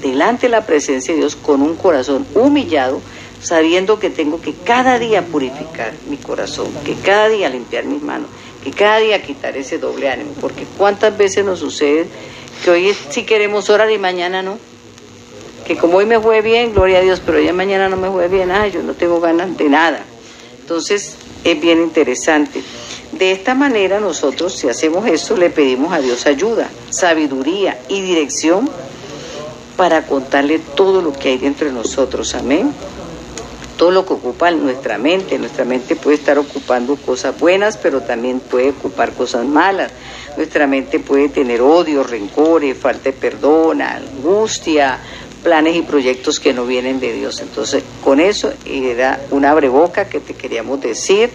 delante 0.00 0.46
de 0.46 0.50
la 0.50 0.66
presencia 0.66 1.14
de 1.14 1.20
Dios 1.20 1.36
con 1.36 1.62
un 1.62 1.76
corazón 1.76 2.26
humillado, 2.34 3.00
sabiendo 3.42 3.98
que 3.98 4.08
tengo 4.08 4.40
que 4.40 4.54
cada 4.54 4.98
día 4.98 5.22
purificar 5.22 5.92
mi 6.08 6.16
corazón, 6.16 6.68
que 6.84 6.94
cada 6.94 7.28
día 7.28 7.48
limpiar 7.48 7.84
mis 7.84 8.00
manos, 8.00 8.28
que 8.62 8.70
cada 8.70 8.98
día 8.98 9.20
quitar 9.20 9.56
ese 9.56 9.78
doble 9.78 10.08
ánimo, 10.08 10.30
porque 10.40 10.64
cuántas 10.78 11.16
veces 11.18 11.44
nos 11.44 11.58
sucede 11.58 12.06
que 12.64 12.70
hoy 12.70 12.96
sí 13.10 13.24
queremos 13.24 13.68
orar 13.68 13.90
y 13.90 13.98
mañana 13.98 14.42
no, 14.42 14.58
que 15.66 15.76
como 15.76 15.98
hoy 15.98 16.06
me 16.06 16.20
fue 16.20 16.40
bien, 16.40 16.72
gloria 16.72 16.98
a 16.98 17.02
Dios, 17.02 17.20
pero 17.24 17.40
ya 17.40 17.52
mañana 17.52 17.88
no 17.88 17.96
me 17.96 18.08
fue 18.10 18.28
bien, 18.28 18.52
ah, 18.52 18.68
yo 18.68 18.82
no 18.82 18.94
tengo 18.94 19.20
ganas 19.20 19.56
de 19.56 19.68
nada. 19.68 20.04
Entonces 20.60 21.16
es 21.42 21.60
bien 21.60 21.80
interesante. 21.80 22.62
De 23.10 23.32
esta 23.32 23.54
manera 23.54 23.98
nosotros, 23.98 24.54
si 24.54 24.68
hacemos 24.68 25.06
esto, 25.06 25.36
le 25.36 25.50
pedimos 25.50 25.92
a 25.92 25.98
Dios 25.98 26.26
ayuda, 26.26 26.70
sabiduría 26.90 27.78
y 27.88 28.00
dirección 28.00 28.70
para 29.76 30.06
contarle 30.06 30.60
todo 30.60 31.02
lo 31.02 31.12
que 31.12 31.30
hay 31.30 31.38
dentro 31.38 31.66
de 31.66 31.72
nosotros. 31.72 32.34
Amén 32.34 32.72
todo 33.82 33.90
lo 33.90 34.06
que 34.06 34.12
ocupa 34.12 34.48
nuestra 34.52 34.96
mente. 34.96 35.40
Nuestra 35.40 35.64
mente 35.64 35.96
puede 35.96 36.14
estar 36.14 36.38
ocupando 36.38 36.94
cosas 36.94 37.36
buenas, 37.36 37.76
pero 37.76 38.00
también 38.00 38.38
puede 38.38 38.70
ocupar 38.70 39.12
cosas 39.12 39.44
malas. 39.44 39.90
Nuestra 40.36 40.68
mente 40.68 41.00
puede 41.00 41.28
tener 41.30 41.60
odio, 41.60 42.04
rencores, 42.04 42.78
falta 42.78 43.10
de 43.10 43.12
perdón, 43.12 43.82
angustia, 43.82 45.00
planes 45.42 45.74
y 45.74 45.82
proyectos 45.82 46.38
que 46.38 46.54
no 46.54 46.64
vienen 46.64 47.00
de 47.00 47.12
Dios. 47.12 47.40
Entonces, 47.40 47.82
con 48.04 48.20
eso 48.20 48.52
era 48.64 49.20
una 49.32 49.50
abreboca 49.50 50.08
que 50.08 50.20
te 50.20 50.34
queríamos 50.34 50.80
decir. 50.80 51.30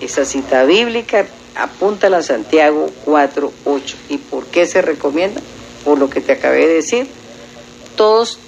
Esa 0.00 0.24
cita 0.24 0.64
bíblica, 0.64 1.26
apúntala 1.54 2.16
a 2.16 2.22
Santiago 2.22 2.86
4, 3.04 3.52
8. 3.66 3.96
¿Y 4.08 4.16
por 4.16 4.46
qué 4.46 4.66
se 4.66 4.80
recomienda? 4.80 5.42
Por 5.84 5.98
lo 5.98 6.08
que 6.08 6.22
te 6.22 6.32
acabé 6.32 6.66
de 6.66 6.74
decir. 6.76 7.06
Todos 7.94 8.38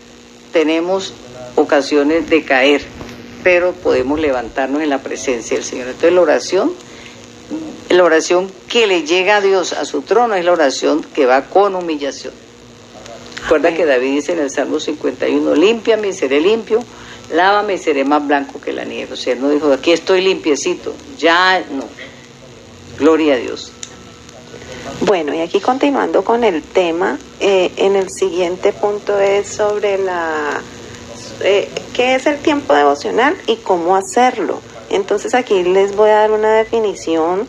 tenemos 0.54 1.12
ocasiones 1.54 2.30
de 2.30 2.42
caer, 2.44 2.95
pero 3.46 3.74
podemos 3.74 4.18
levantarnos 4.18 4.82
en 4.82 4.88
la 4.88 4.98
presencia 4.98 5.56
del 5.56 5.64
Señor. 5.64 5.86
Entonces 5.86 6.12
la 6.12 6.20
oración, 6.20 6.72
la 7.90 8.02
oración 8.02 8.50
que 8.68 8.88
le 8.88 9.04
llega 9.04 9.36
a 9.36 9.40
Dios 9.40 9.72
a 9.72 9.84
su 9.84 10.02
trono 10.02 10.34
es 10.34 10.44
la 10.44 10.50
oración 10.50 11.04
que 11.14 11.26
va 11.26 11.42
con 11.42 11.76
humillación. 11.76 12.34
Recuerda 13.42 13.72
que 13.72 13.86
David 13.86 14.14
dice 14.14 14.32
en 14.32 14.40
el 14.40 14.50
Salmo 14.50 14.80
51, 14.80 15.54
límpiame 15.54 16.08
y 16.08 16.12
seré 16.12 16.40
limpio, 16.40 16.80
lávame 17.32 17.74
y 17.74 17.78
seré 17.78 18.04
más 18.04 18.26
blanco 18.26 18.60
que 18.60 18.72
la 18.72 18.82
nieve. 18.84 19.12
O 19.12 19.16
sea, 19.16 19.34
él 19.34 19.40
no 19.40 19.48
dijo, 19.48 19.72
aquí 19.72 19.92
estoy 19.92 20.22
limpiecito, 20.22 20.92
ya 21.16 21.60
no. 21.70 21.84
Gloria 22.98 23.34
a 23.34 23.36
Dios. 23.36 23.70
Bueno, 25.02 25.32
y 25.32 25.38
aquí 25.38 25.60
continuando 25.60 26.24
con 26.24 26.42
el 26.42 26.64
tema, 26.64 27.16
eh, 27.38 27.70
en 27.76 27.94
el 27.94 28.10
siguiente 28.10 28.72
punto 28.72 29.20
es 29.20 29.46
sobre 29.46 29.98
la 29.98 30.60
eh, 31.40 31.68
qué 31.94 32.14
es 32.14 32.26
el 32.26 32.38
tiempo 32.38 32.74
devocional 32.74 33.36
y 33.46 33.56
cómo 33.56 33.96
hacerlo. 33.96 34.60
Entonces 34.90 35.34
aquí 35.34 35.62
les 35.62 35.96
voy 35.96 36.10
a 36.10 36.20
dar 36.20 36.30
una 36.30 36.52
definición. 36.54 37.48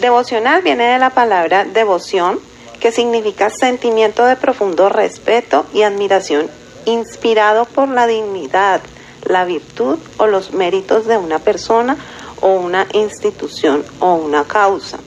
Devocional 0.00 0.62
viene 0.62 0.84
de 0.84 0.98
la 0.98 1.10
palabra 1.10 1.64
devoción, 1.64 2.38
que 2.80 2.92
significa 2.92 3.50
sentimiento 3.50 4.24
de 4.24 4.36
profundo 4.36 4.88
respeto 4.88 5.66
y 5.72 5.82
admiración 5.82 6.48
inspirado 6.84 7.64
por 7.64 7.88
la 7.88 8.06
dignidad, 8.06 8.80
la 9.24 9.44
virtud 9.44 9.98
o 10.16 10.26
los 10.26 10.52
méritos 10.52 11.06
de 11.06 11.16
una 11.16 11.38
persona 11.38 11.96
o 12.40 12.54
una 12.54 12.86
institución 12.92 13.84
o 14.00 14.14
una 14.14 14.44
causa. 14.44 14.98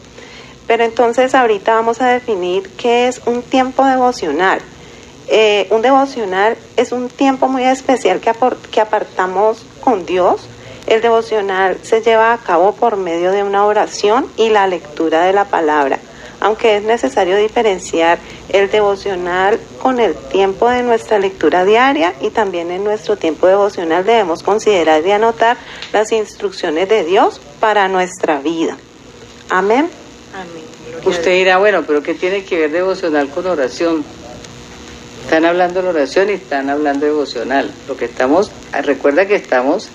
Pero 0.68 0.84
entonces 0.84 1.36
ahorita 1.36 1.76
vamos 1.76 2.02
a 2.02 2.08
definir 2.08 2.70
qué 2.78 3.08
es 3.08 3.22
un 3.26 3.42
tiempo 3.44 3.86
devocional. 3.86 4.62
Eh, 5.28 5.68
un 5.72 5.82
devocional 5.82 6.58
es 6.78 6.92
un 6.92 7.10
tiempo 7.10 7.48
muy 7.48 7.64
especial 7.64 8.20
que, 8.20 8.32
que 8.72 8.82
apartamos 8.82 9.66
con 9.82 10.06
Dios. 10.06 10.48
El 10.88 11.02
devocional 11.02 11.80
se 11.82 12.02
lleva 12.02 12.34
a 12.34 12.38
cabo 12.38 12.74
por 12.74 12.96
medio 12.96 13.32
de 13.32 13.44
una 13.44 13.66
oración 13.66 14.28
y 14.38 14.50
la 14.50 14.68
lectura 14.68 15.24
de 15.24 15.34
la 15.34 15.46
palabra 15.46 16.00
aunque 16.40 16.78
es 16.78 16.84
necesario 16.84 17.38
diferenciar 17.38 18.20
el 18.50 18.70
devocional 18.70 19.60
con 19.82 20.00
el 20.00 20.14
tiempo 20.14 20.70
de 20.70 20.84
nuestra 20.84 21.20
lectura 21.20 21.66
diaria 21.66 22.14
y 22.22 22.30
también 22.30 22.72
en 22.72 22.84
nuestro 22.84 23.18
tiempo 23.18 23.48
devocional 23.48 24.06
debemos 24.06 24.44
considerar 24.44 25.06
y 25.06 25.12
anotar 25.12 25.58
las 25.92 26.12
instrucciones 26.12 26.88
de 26.90 27.04
Dios 27.04 27.42
para 27.60 27.88
nuestra 27.88 28.40
vida. 28.40 28.78
Amén. 29.50 29.90
Usted 31.04 31.32
dirá, 31.32 31.58
bueno, 31.58 31.84
pero 31.86 32.04
¿qué 32.04 32.14
tiene 32.14 32.44
que 32.44 32.60
ver 32.60 32.72
devocional 32.72 33.30
con 33.30 33.48
oración? 33.48 34.04
Están 35.26 35.44
hablando 35.44 35.82
de 35.82 35.90
oración 35.90 36.30
y 36.30 36.34
están 36.34 36.70
hablando 36.70 37.08
de 37.08 37.12
devocional. 37.12 37.72
Lo 37.88 37.98
que 37.98 38.06
estamos, 38.06 38.52
recuerda 38.84 39.26
que 39.26 39.34
estamos 39.34 39.90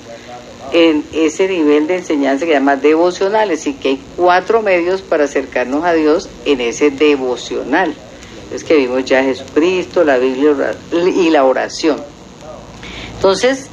en 0.73 1.05
ese 1.13 1.47
nivel 1.47 1.87
de 1.87 1.99
enseñanza 1.99 2.45
que 2.45 2.51
se 2.51 2.59
llama 2.59 2.75
devocional, 2.75 3.49
así 3.53 3.75
que 3.75 3.91
hay 3.91 4.03
cuatro 4.17 4.61
medios 4.61 5.03
para 5.03 5.25
acercarnos 5.25 5.85
a 5.85 5.93
Dios 5.93 6.29
en 6.47 6.61
ese 6.61 6.91
devocional. 6.91 7.95
Es 8.53 8.65
que 8.65 8.75
vimos 8.75 9.05
ya 9.05 9.23
Jesucristo, 9.23 10.03
la 10.03 10.19
Biblia 10.19 10.75
y 10.93 11.31
la 11.31 11.45
oración. 11.45 12.03
Entonces, 13.15 13.69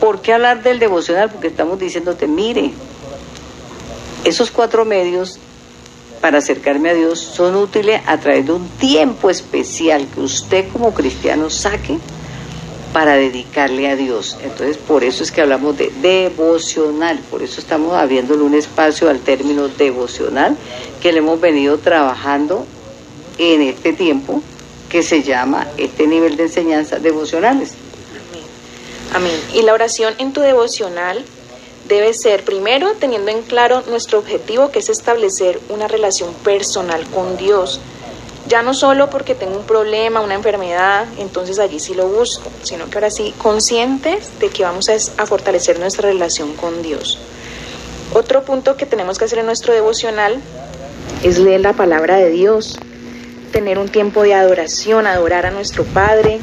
¿por 0.00 0.20
qué 0.20 0.32
hablar 0.32 0.62
del 0.62 0.78
devocional? 0.78 1.28
Porque 1.28 1.48
estamos 1.48 1.80
diciéndote, 1.80 2.28
mire, 2.28 2.70
esos 4.24 4.52
cuatro 4.52 4.84
medios 4.84 5.40
para 6.26 6.38
acercarme 6.38 6.90
a 6.90 6.94
Dios 6.94 7.20
son 7.20 7.54
útiles 7.54 8.00
a 8.04 8.18
través 8.18 8.46
de 8.46 8.50
un 8.50 8.68
tiempo 8.68 9.30
especial 9.30 10.08
que 10.12 10.18
usted 10.18 10.66
como 10.72 10.92
cristiano 10.92 11.50
saque 11.50 11.98
para 12.92 13.14
dedicarle 13.14 13.88
a 13.88 13.94
Dios. 13.94 14.36
Entonces, 14.42 14.76
por 14.76 15.04
eso 15.04 15.22
es 15.22 15.30
que 15.30 15.42
hablamos 15.42 15.78
de 15.78 15.92
devocional, 16.02 17.20
por 17.30 17.44
eso 17.44 17.60
estamos 17.60 17.94
abriéndole 17.94 18.42
un 18.42 18.54
espacio 18.54 19.08
al 19.08 19.20
término 19.20 19.68
devocional 19.68 20.56
que 21.00 21.12
le 21.12 21.18
hemos 21.18 21.40
venido 21.40 21.78
trabajando 21.78 22.66
en 23.38 23.62
este 23.62 23.92
tiempo 23.92 24.42
que 24.88 25.04
se 25.04 25.22
llama 25.22 25.68
este 25.76 26.08
nivel 26.08 26.36
de 26.36 26.42
enseñanza 26.42 26.98
devocionales. 26.98 27.74
Amén. 29.14 29.30
Amén. 29.30 29.40
Y 29.54 29.62
la 29.62 29.74
oración 29.74 30.12
en 30.18 30.32
tu 30.32 30.40
devocional 30.40 31.24
debe 31.88 32.14
ser 32.14 32.44
primero 32.44 32.92
teniendo 32.98 33.30
en 33.30 33.42
claro 33.42 33.82
nuestro 33.88 34.18
objetivo 34.18 34.70
que 34.70 34.80
es 34.80 34.88
establecer 34.88 35.60
una 35.68 35.88
relación 35.88 36.32
personal 36.34 37.04
con 37.06 37.36
Dios. 37.36 37.80
Ya 38.48 38.62
no 38.62 38.74
solo 38.74 39.10
porque 39.10 39.34
tengo 39.34 39.56
un 39.56 39.64
problema, 39.64 40.20
una 40.20 40.34
enfermedad, 40.34 41.06
entonces 41.18 41.58
allí 41.58 41.80
sí 41.80 41.94
lo 41.94 42.08
busco, 42.08 42.48
sino 42.62 42.88
que 42.88 42.98
ahora 42.98 43.10
sí 43.10 43.34
conscientes 43.38 44.38
de 44.38 44.50
que 44.50 44.62
vamos 44.62 44.88
a, 44.88 45.26
fortalecer 45.26 45.80
nuestra 45.80 46.08
relación 46.08 46.54
con 46.54 46.80
Dios. 46.82 47.18
Otro 48.14 48.44
punto 48.44 48.76
que 48.76 48.86
tenemos 48.86 49.18
que 49.18 49.24
hacer 49.24 49.40
en 49.40 49.46
nuestro 49.46 49.72
devocional 49.72 50.40
es 51.24 51.38
leer 51.38 51.60
la 51.60 51.72
palabra 51.72 52.16
de 52.16 52.30
Dios, 52.30 52.78
tener 53.50 53.78
un 53.78 53.88
tiempo 53.88 54.22
de 54.22 54.34
adoración, 54.34 55.08
adorar 55.08 55.46
a 55.46 55.50
nuestro 55.50 55.82
Padre, 55.84 56.38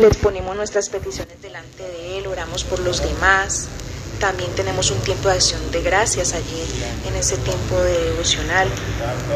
les 0.00 0.16
ponemos 0.16 0.56
nuestras 0.56 0.88
peticiones 0.88 1.40
delante 1.42 1.82
de 1.82 2.18
Él, 2.18 2.26
oramos 2.26 2.64
por 2.64 2.78
los 2.78 3.02
demás, 3.02 3.68
también 4.22 4.52
tenemos 4.52 4.92
un 4.92 5.00
tiempo 5.00 5.28
de 5.28 5.34
acción 5.34 5.60
de 5.72 5.82
gracias 5.82 6.32
allí 6.32 6.62
en 7.08 7.16
ese 7.16 7.36
tiempo 7.38 7.76
de 7.76 8.10
devocional 8.10 8.68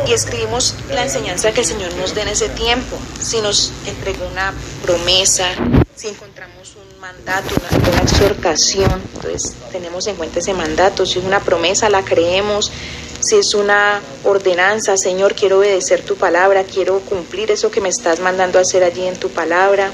y 0.06 0.12
escribimos 0.12 0.76
la 0.90 1.02
enseñanza 1.02 1.50
que 1.50 1.62
el 1.62 1.66
Señor 1.66 1.92
nos 1.96 2.14
dé 2.14 2.22
en 2.22 2.28
ese 2.28 2.48
tiempo. 2.50 2.96
Si 3.20 3.40
nos 3.40 3.72
entregó 3.84 4.24
una 4.28 4.54
promesa, 4.84 5.48
si 5.96 6.06
encontramos 6.06 6.76
un 6.76 7.00
mandato, 7.00 7.48
una, 7.68 7.88
una 7.90 8.02
exhortación, 8.02 9.02
entonces 9.16 9.54
tenemos 9.72 10.06
en 10.06 10.14
cuenta 10.14 10.38
ese 10.38 10.54
mandato. 10.54 11.04
Si 11.04 11.18
es 11.18 11.24
una 11.24 11.40
promesa, 11.40 11.90
la 11.90 12.04
creemos. 12.04 12.70
Si 13.18 13.34
es 13.34 13.54
una 13.54 14.00
ordenanza, 14.22 14.96
Señor, 14.96 15.34
quiero 15.34 15.58
obedecer 15.58 16.02
tu 16.02 16.14
palabra, 16.14 16.62
quiero 16.62 17.00
cumplir 17.00 17.50
eso 17.50 17.72
que 17.72 17.80
me 17.80 17.88
estás 17.88 18.20
mandando 18.20 18.60
a 18.60 18.62
hacer 18.62 18.84
allí 18.84 19.04
en 19.04 19.16
tu 19.16 19.30
palabra. 19.30 19.90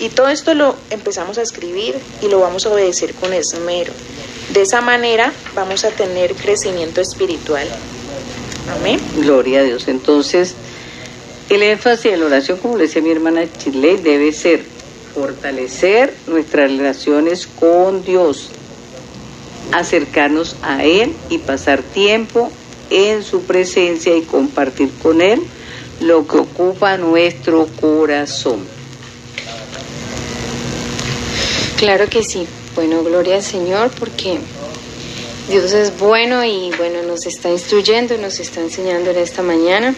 Y 0.00 0.10
todo 0.10 0.28
esto 0.28 0.54
lo 0.54 0.76
empezamos 0.90 1.38
a 1.38 1.42
escribir 1.42 1.94
y 2.22 2.28
lo 2.28 2.40
vamos 2.40 2.66
a 2.66 2.70
obedecer 2.70 3.14
con 3.14 3.32
esmero. 3.32 3.92
De 4.52 4.62
esa 4.62 4.80
manera 4.80 5.32
vamos 5.54 5.84
a 5.84 5.90
tener 5.90 6.34
crecimiento 6.34 7.00
espiritual. 7.00 7.66
Amén. 8.78 9.00
Gloria 9.16 9.60
a 9.60 9.62
Dios. 9.62 9.88
Entonces, 9.88 10.54
el 11.48 11.62
énfasis 11.62 12.10
de 12.10 12.16
la 12.16 12.26
oración, 12.26 12.58
como 12.58 12.76
le 12.76 12.84
decía 12.84 13.02
mi 13.02 13.10
hermana 13.10 13.44
Chile, 13.58 13.98
debe 14.02 14.32
ser 14.32 14.62
fortalecer 15.14 16.12
nuestras 16.26 16.70
relaciones 16.70 17.46
con 17.46 18.04
Dios, 18.04 18.50
acercarnos 19.72 20.56
a 20.62 20.84
Él 20.84 21.14
y 21.30 21.38
pasar 21.38 21.82
tiempo 21.82 22.50
en 22.90 23.22
su 23.22 23.42
presencia 23.42 24.14
y 24.16 24.22
compartir 24.22 24.90
con 25.02 25.22
Él 25.22 25.40
lo 26.00 26.26
que 26.26 26.38
ocupa 26.38 26.98
nuestro 26.98 27.66
corazón. 27.80 28.75
Claro 31.76 32.08
que 32.08 32.24
sí. 32.24 32.46
Bueno, 32.74 33.04
gloria 33.04 33.36
al 33.36 33.42
Señor 33.42 33.90
porque 33.98 34.38
Dios 35.50 35.72
es 35.72 35.98
bueno 35.98 36.42
y 36.42 36.70
bueno, 36.78 37.02
nos 37.02 37.26
está 37.26 37.50
instruyendo, 37.50 38.16
nos 38.16 38.40
está 38.40 38.62
enseñando 38.62 39.10
en 39.10 39.18
esta 39.18 39.42
mañana. 39.42 39.94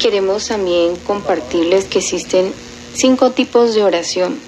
Queremos 0.00 0.48
también 0.48 0.96
compartirles 0.96 1.84
que 1.84 1.98
existen 1.98 2.54
cinco 2.94 3.32
tipos 3.32 3.74
de 3.74 3.84
oración. 3.84 4.38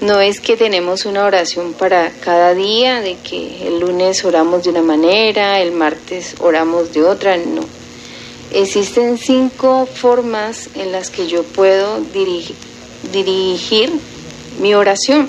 No 0.00 0.20
es 0.20 0.40
que 0.40 0.56
tenemos 0.56 1.04
una 1.04 1.26
oración 1.26 1.74
para 1.74 2.10
cada 2.10 2.54
día, 2.54 3.00
de 3.02 3.16
que 3.16 3.68
el 3.68 3.78
lunes 3.78 4.24
oramos 4.24 4.64
de 4.64 4.70
una 4.70 4.82
manera, 4.82 5.60
el 5.60 5.72
martes 5.72 6.34
oramos 6.40 6.92
de 6.94 7.04
otra, 7.04 7.36
no. 7.36 7.64
Existen 8.52 9.18
cinco 9.18 9.86
formas 9.86 10.70
en 10.74 10.92
las 10.92 11.10
que 11.10 11.26
yo 11.26 11.42
puedo 11.42 12.00
dirigir, 12.00 12.56
dirigir 13.12 13.92
mi 14.62 14.74
oración. 14.74 15.28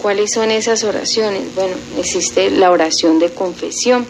¿Cuáles 0.00 0.32
son 0.32 0.50
esas 0.50 0.84
oraciones? 0.84 1.54
Bueno, 1.54 1.74
existe 1.98 2.50
la 2.50 2.70
oración 2.70 3.18
de 3.18 3.30
confesión, 3.30 4.06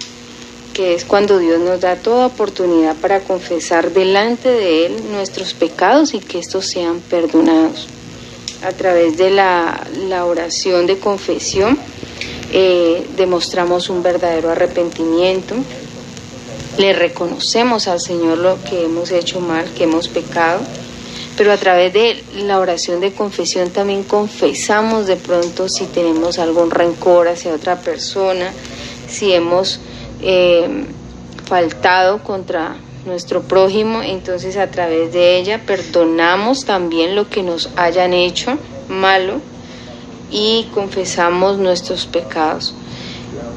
que 0.75 0.95
es 0.95 1.05
cuando 1.05 1.39
Dios 1.39 1.61
nos 1.61 1.81
da 1.81 1.97
toda 1.97 2.27
oportunidad 2.27 2.97
para 2.97 3.21
confesar 3.21 3.93
delante 3.93 4.49
de 4.49 4.87
Él 4.87 4.97
nuestros 5.11 5.55
pecados 5.55 6.15
y 6.15 6.21
que 6.21 6.39
estos 6.39 6.67
sean 6.67 7.01
perdonados. 7.01 7.89
A 8.63 8.73
través 8.73 9.17
de 9.17 9.31
la, 9.31 9.87
oración 10.25 10.87
de 10.87 10.99
confesión 10.99 11.79
eh, 12.53 13.07
demostramos 13.17 13.89
un 13.89 14.03
verdadero 14.03 14.51
arrepentimiento, 14.51 15.55
le 16.77 16.93
reconocemos 16.93 17.89
al 17.89 18.01
Señor 18.01 18.39
lo 18.39 18.63
que 18.63 18.85
hemos 18.85 19.11
hecho 19.13 19.41
mal, 19.41 19.65
que 19.75 19.85
hemos 19.85 20.09
pecado 20.09 20.61
pero 21.41 21.53
a 21.53 21.57
través 21.57 21.91
de 21.95 22.23
la 22.45 22.59
oración 22.59 23.01
de 23.01 23.15
confesión 23.15 23.71
también 23.71 24.03
confesamos 24.03 25.07
de 25.07 25.17
pronto 25.17 25.71
si 25.71 25.87
tenemos 25.87 26.39
algún 26.39 26.71
rencor 26.71 27.29
hacia 27.29 27.55
otra 27.55 27.81
persona, 27.81 28.53
si 29.09 29.33
hemos 29.33 29.81
eh, 30.21 30.69
faltado 31.47 32.23
contra 32.23 32.77
nuestro 33.07 33.41
prójimo, 33.41 34.03
entonces 34.03 34.59
a 34.59 34.71
través 34.71 35.15
de 35.15 35.39
ella 35.39 35.63
perdonamos 35.65 36.67
también 36.67 37.17
lo 37.17 37.31
que 37.31 37.43
nos 37.43 37.71
hayan 37.75 38.13
hecho 38.13 38.59
malo 38.91 39.41
y 40.31 40.69
confesamos 40.75 41.57
nuestros 41.57 42.05
pecados. 42.05 42.75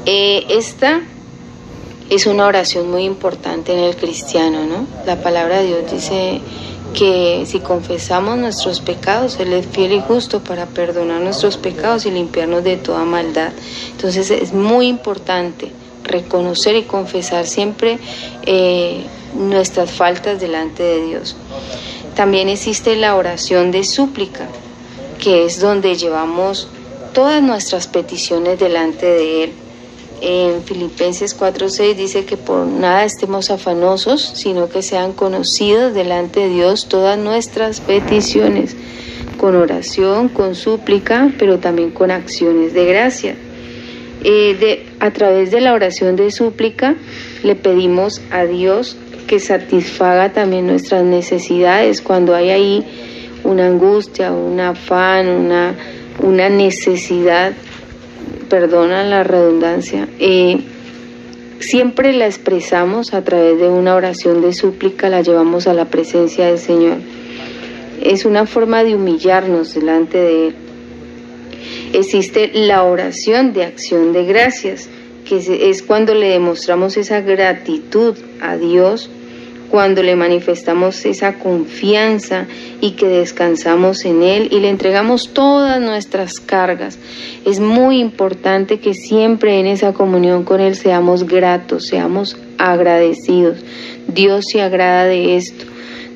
Eh, 0.06 0.46
esta 0.48 1.02
es 2.08 2.24
una 2.24 2.46
oración 2.46 2.90
muy 2.90 3.04
importante 3.04 3.74
en 3.74 3.80
el 3.80 3.94
cristiano, 3.94 4.64
¿no? 4.64 4.86
La 5.04 5.22
palabra 5.22 5.58
de 5.58 5.66
Dios 5.66 5.92
dice 5.92 6.40
que 6.94 7.44
si 7.46 7.60
confesamos 7.60 8.38
nuestros 8.38 8.80
pecados, 8.80 9.38
Él 9.38 9.52
es 9.52 9.66
fiel 9.66 9.92
y 9.92 10.00
justo 10.00 10.42
para 10.42 10.66
perdonar 10.66 11.20
nuestros 11.20 11.56
pecados 11.56 12.06
y 12.06 12.10
limpiarnos 12.10 12.64
de 12.64 12.76
toda 12.76 13.04
maldad. 13.04 13.52
Entonces 13.90 14.30
es 14.30 14.54
muy 14.54 14.86
importante 14.86 15.72
reconocer 16.04 16.76
y 16.76 16.84
confesar 16.84 17.46
siempre 17.46 17.98
eh, 18.46 19.04
nuestras 19.34 19.90
faltas 19.90 20.40
delante 20.40 20.82
de 20.82 21.06
Dios. 21.06 21.36
También 22.14 22.48
existe 22.48 22.96
la 22.96 23.16
oración 23.16 23.72
de 23.72 23.84
súplica, 23.84 24.46
que 25.18 25.44
es 25.44 25.60
donde 25.60 25.96
llevamos 25.96 26.68
todas 27.12 27.42
nuestras 27.42 27.88
peticiones 27.88 28.58
delante 28.58 29.06
de 29.06 29.44
Él 29.44 29.52
en 30.20 30.62
Filipenses 30.62 31.36
4:6 31.38 31.96
dice 31.96 32.24
que 32.24 32.36
por 32.36 32.66
nada 32.66 33.04
estemos 33.04 33.50
afanosos, 33.50 34.32
sino 34.34 34.68
que 34.68 34.82
sean 34.82 35.12
conocidos 35.12 35.94
delante 35.94 36.40
de 36.40 36.48
Dios 36.48 36.86
todas 36.88 37.18
nuestras 37.18 37.80
peticiones, 37.80 38.76
con 39.38 39.56
oración, 39.56 40.28
con 40.28 40.54
súplica, 40.54 41.32
pero 41.38 41.58
también 41.58 41.90
con 41.90 42.10
acciones 42.10 42.72
de 42.72 42.84
gracia. 42.86 43.36
Eh, 44.26 44.56
de, 44.58 44.86
a 45.00 45.10
través 45.10 45.50
de 45.50 45.60
la 45.60 45.74
oración 45.74 46.16
de 46.16 46.30
súplica 46.30 46.94
le 47.42 47.56
pedimos 47.56 48.22
a 48.30 48.44
Dios 48.44 48.96
que 49.26 49.38
satisfaga 49.38 50.32
también 50.32 50.66
nuestras 50.66 51.04
necesidades 51.04 52.00
cuando 52.00 52.34
hay 52.34 52.48
ahí 52.48 52.86
una 53.44 53.66
angustia, 53.66 54.32
un 54.32 54.58
afán, 54.60 55.28
una, 55.28 55.74
una 56.22 56.48
necesidad, 56.48 57.52
perdona 58.44 59.04
la 59.04 59.24
redundancia, 59.24 60.08
siempre 61.60 62.12
la 62.12 62.26
expresamos 62.26 63.14
a 63.14 63.22
través 63.22 63.58
de 63.58 63.68
una 63.68 63.94
oración 63.94 64.42
de 64.42 64.52
súplica, 64.52 65.08
la 65.08 65.22
llevamos 65.22 65.66
a 65.66 65.74
la 65.74 65.86
presencia 65.86 66.46
del 66.46 66.58
Señor. 66.58 66.98
Es 68.02 68.24
una 68.24 68.46
forma 68.46 68.84
de 68.84 68.94
humillarnos 68.94 69.74
delante 69.74 70.18
de 70.18 70.48
Él. 70.48 70.54
Existe 71.92 72.50
la 72.52 72.82
oración 72.82 73.52
de 73.52 73.64
acción 73.64 74.12
de 74.12 74.24
gracias, 74.24 74.88
que 75.24 75.70
es 75.70 75.82
cuando 75.82 76.14
le 76.14 76.28
demostramos 76.28 76.96
esa 76.96 77.20
gratitud 77.20 78.16
a 78.40 78.56
Dios 78.56 79.10
cuando 79.70 80.02
le 80.02 80.16
manifestamos 80.16 81.04
esa 81.04 81.38
confianza 81.38 82.46
y 82.80 82.92
que 82.92 83.06
descansamos 83.06 84.04
en 84.04 84.22
Él 84.22 84.48
y 84.50 84.60
le 84.60 84.70
entregamos 84.70 85.30
todas 85.32 85.80
nuestras 85.80 86.40
cargas. 86.40 86.98
Es 87.44 87.60
muy 87.60 88.00
importante 88.00 88.78
que 88.78 88.94
siempre 88.94 89.58
en 89.58 89.66
esa 89.66 89.92
comunión 89.92 90.44
con 90.44 90.60
Él 90.60 90.74
seamos 90.76 91.24
gratos, 91.26 91.86
seamos 91.86 92.36
agradecidos. 92.58 93.58
Dios 94.06 94.46
se 94.50 94.62
agrada 94.62 95.04
de 95.04 95.36
esto, 95.36 95.64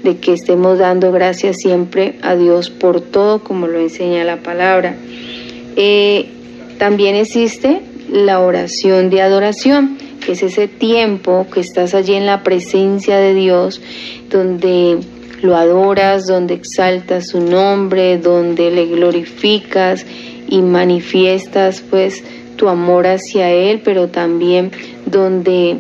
de 0.03 0.19
que 0.19 0.33
estemos 0.33 0.79
dando 0.79 1.11
gracias 1.11 1.57
siempre 1.59 2.17
a 2.23 2.37
Dios 2.37 2.71
por 2.71 3.01
todo, 3.01 3.43
como 3.43 3.67
lo 3.67 3.81
enseña 3.81 4.25
la 4.25 4.37
palabra. 4.39 4.97
Eh, 5.77 6.27
también 6.79 7.17
existe 7.17 7.81
la 8.11 8.41
oración 8.41 9.11
de 9.11 9.21
adoración 9.21 9.99
que 10.21 10.33
es 10.33 10.43
ese 10.43 10.69
tiempo 10.69 11.47
que 11.53 11.61
estás 11.61 11.95
allí 11.95 12.15
en 12.15 12.27
la 12.27 12.43
presencia 12.43 13.19
de 13.19 13.35
Dios, 13.35 13.81
donde 14.31 14.99
lo 15.43 15.57
adoras, 15.57 16.27
donde 16.27 16.55
exaltas 16.55 17.29
su 17.29 17.41
nombre, 17.41 18.19
donde 18.19 18.71
le 18.71 18.87
glorificas 18.87 20.05
y 20.49 20.63
manifiestas 20.63 21.83
pues 21.89 22.25
tu 22.57 22.69
amor 22.69 23.07
hacia 23.07 23.51
Él, 23.51 23.81
pero 23.85 24.09
también 24.09 24.73
donde 25.07 25.79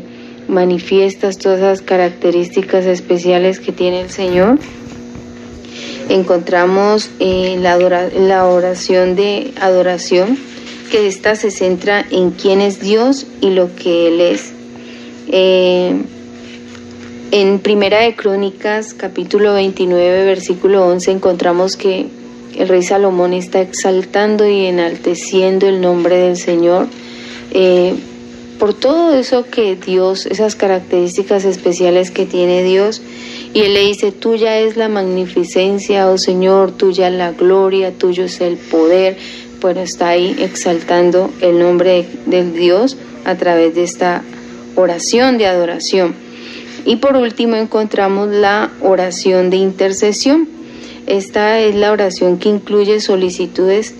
manifiestas 0.48 1.38
todas 1.38 1.58
esas 1.58 1.82
características 1.82 2.86
especiales 2.86 3.60
que 3.60 3.72
tiene 3.72 4.00
el 4.00 4.10
Señor. 4.10 4.58
Encontramos 6.08 7.10
eh, 7.20 7.58
la, 7.60 7.76
la 7.78 8.46
oración 8.46 9.14
de 9.14 9.52
adoración, 9.60 10.38
que 10.88 11.06
esta 11.06 11.36
se 11.36 11.50
centra 11.50 12.04
en 12.10 12.30
quién 12.30 12.60
es 12.60 12.80
Dios 12.80 13.26
y 13.40 13.50
lo 13.50 13.74
que 13.74 14.08
Él 14.08 14.20
es. 14.20 14.52
Eh, 15.28 15.94
en 17.30 17.58
Primera 17.58 18.00
de 18.00 18.16
Crónicas, 18.16 18.94
capítulo 18.94 19.52
29, 19.54 20.24
versículo 20.24 20.86
11, 20.86 21.10
encontramos 21.10 21.76
que 21.76 22.06
el 22.56 22.68
rey 22.68 22.82
Salomón 22.82 23.34
está 23.34 23.60
exaltando 23.60 24.48
y 24.48 24.66
enalteciendo 24.66 25.68
el 25.68 25.80
nombre 25.80 26.16
del 26.16 26.36
Señor. 26.36 26.86
Eh, 27.52 27.94
por 28.58 28.74
todo 28.74 29.14
eso 29.14 29.44
que 29.44 29.76
Dios, 29.76 30.26
esas 30.26 30.56
características 30.56 31.44
especiales 31.44 32.10
que 32.10 32.26
tiene 32.26 32.64
Dios, 32.64 33.02
y 33.54 33.60
él 33.60 33.74
le 33.74 33.80
dice, 33.84 34.10
tuya 34.10 34.58
es 34.58 34.76
la 34.76 34.88
magnificencia, 34.88 36.08
oh 36.08 36.18
Señor, 36.18 36.72
tuya 36.72 37.08
la 37.10 37.32
gloria, 37.32 37.92
tuyo 37.92 38.24
es 38.24 38.40
el 38.40 38.56
poder, 38.56 39.16
bueno, 39.60 39.80
está 39.80 40.08
ahí 40.08 40.36
exaltando 40.38 41.32
el 41.40 41.58
nombre 41.58 42.06
del 42.26 42.54
Dios 42.54 42.96
a 43.24 43.34
través 43.34 43.74
de 43.74 43.82
esta 43.82 44.22
oración 44.76 45.38
de 45.38 45.46
adoración. 45.46 46.14
Y 46.84 46.96
por 46.96 47.16
último 47.16 47.56
encontramos 47.56 48.28
la 48.28 48.70
oración 48.80 49.50
de 49.50 49.56
intercesión. 49.56 50.48
Esta 51.06 51.58
es 51.60 51.74
la 51.74 51.90
oración 51.90 52.38
que 52.38 52.48
incluye 52.48 53.00
solicitudes 53.00 53.94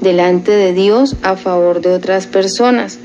delante 0.00 0.52
de 0.52 0.72
Dios 0.72 1.16
a 1.22 1.36
favor 1.36 1.80
de 1.80 1.92
otras 1.92 2.26
personas. 2.26 2.98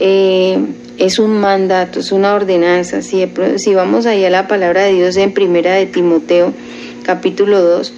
Eh, 0.00 0.58
es 0.98 1.18
un 1.18 1.38
mandato, 1.38 2.00
es 2.00 2.10
una 2.10 2.34
ordenanza. 2.34 3.02
Si, 3.02 3.24
si 3.56 3.74
vamos 3.74 4.06
ahí 4.06 4.24
a 4.24 4.30
la 4.30 4.48
palabra 4.48 4.82
de 4.82 4.94
Dios 4.94 5.16
en 5.16 5.32
primera 5.32 5.74
de 5.74 5.86
Timoteo, 5.86 6.52
capítulo 7.04 7.62
2, 7.62 7.92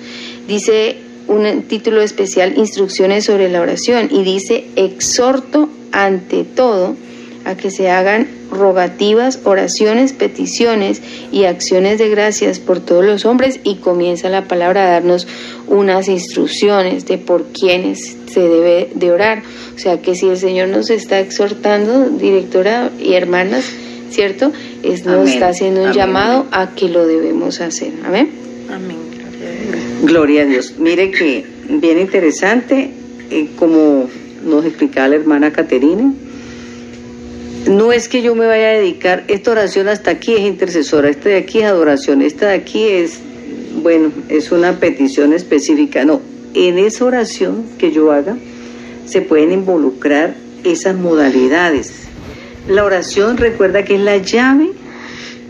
dice 0.46 1.07
un 1.28 1.62
título 1.62 2.00
especial, 2.00 2.56
Instrucciones 2.56 3.24
sobre 3.24 3.48
la 3.48 3.60
oración, 3.60 4.08
y 4.10 4.24
dice, 4.24 4.66
exhorto 4.76 5.68
ante 5.92 6.44
todo 6.44 6.96
a 7.44 7.56
que 7.56 7.70
se 7.70 7.90
hagan 7.90 8.28
rogativas, 8.50 9.40
oraciones, 9.44 10.12
peticiones 10.12 11.00
y 11.32 11.44
acciones 11.44 11.98
de 11.98 12.08
gracias 12.08 12.58
por 12.58 12.80
todos 12.80 13.04
los 13.04 13.24
hombres 13.24 13.60
y 13.64 13.76
comienza 13.76 14.28
la 14.28 14.48
palabra 14.48 14.84
a 14.84 14.90
darnos 14.92 15.26
unas 15.66 16.08
instrucciones 16.08 17.06
de 17.06 17.18
por 17.18 17.46
quiénes 17.46 18.16
se 18.30 18.40
debe 18.40 18.90
de 18.94 19.10
orar. 19.12 19.42
O 19.74 19.78
sea 19.78 20.00
que 20.02 20.14
si 20.14 20.28
el 20.28 20.36
Señor 20.36 20.68
nos 20.68 20.90
está 20.90 21.20
exhortando, 21.20 22.10
directora 22.10 22.90
y 23.00 23.14
hermanas, 23.14 23.64
¿cierto? 24.10 24.52
Es, 24.82 25.04
nos 25.04 25.30
está 25.30 25.48
haciendo 25.48 25.84
un 25.84 25.92
llamado 25.92 26.46
a 26.50 26.74
que 26.74 26.88
lo 26.88 27.06
debemos 27.06 27.60
hacer. 27.60 27.92
Amén. 28.04 28.30
Amén. 28.70 29.07
Gloria 30.02 30.42
a 30.42 30.46
Dios. 30.46 30.74
Mire 30.78 31.10
que 31.10 31.44
bien 31.68 31.98
interesante, 31.98 32.90
eh, 33.30 33.48
como 33.56 34.08
nos 34.44 34.64
explicaba 34.64 35.08
la 35.08 35.16
hermana 35.16 35.52
Caterina, 35.52 36.12
no 37.68 37.92
es 37.92 38.08
que 38.08 38.22
yo 38.22 38.34
me 38.34 38.46
vaya 38.46 38.68
a 38.68 38.72
dedicar, 38.72 39.24
esta 39.28 39.50
oración 39.50 39.88
hasta 39.88 40.10
aquí 40.10 40.34
es 40.34 40.40
intercesora, 40.40 41.10
esta 41.10 41.28
de 41.28 41.36
aquí 41.36 41.58
es 41.58 41.64
adoración, 41.64 42.22
esta 42.22 42.48
de 42.48 42.54
aquí 42.54 42.84
es, 42.84 43.18
bueno, 43.82 44.10
es 44.28 44.50
una 44.52 44.78
petición 44.78 45.32
específica. 45.32 46.04
No, 46.04 46.22
en 46.54 46.78
esa 46.78 47.04
oración 47.04 47.64
que 47.78 47.92
yo 47.92 48.12
haga 48.12 48.36
se 49.06 49.20
pueden 49.20 49.52
involucrar 49.52 50.34
esas 50.64 50.96
modalidades. 50.96 51.92
La 52.68 52.84
oración 52.84 53.36
recuerda 53.36 53.84
que 53.84 53.96
es 53.96 54.00
la 54.00 54.16
llave 54.18 54.70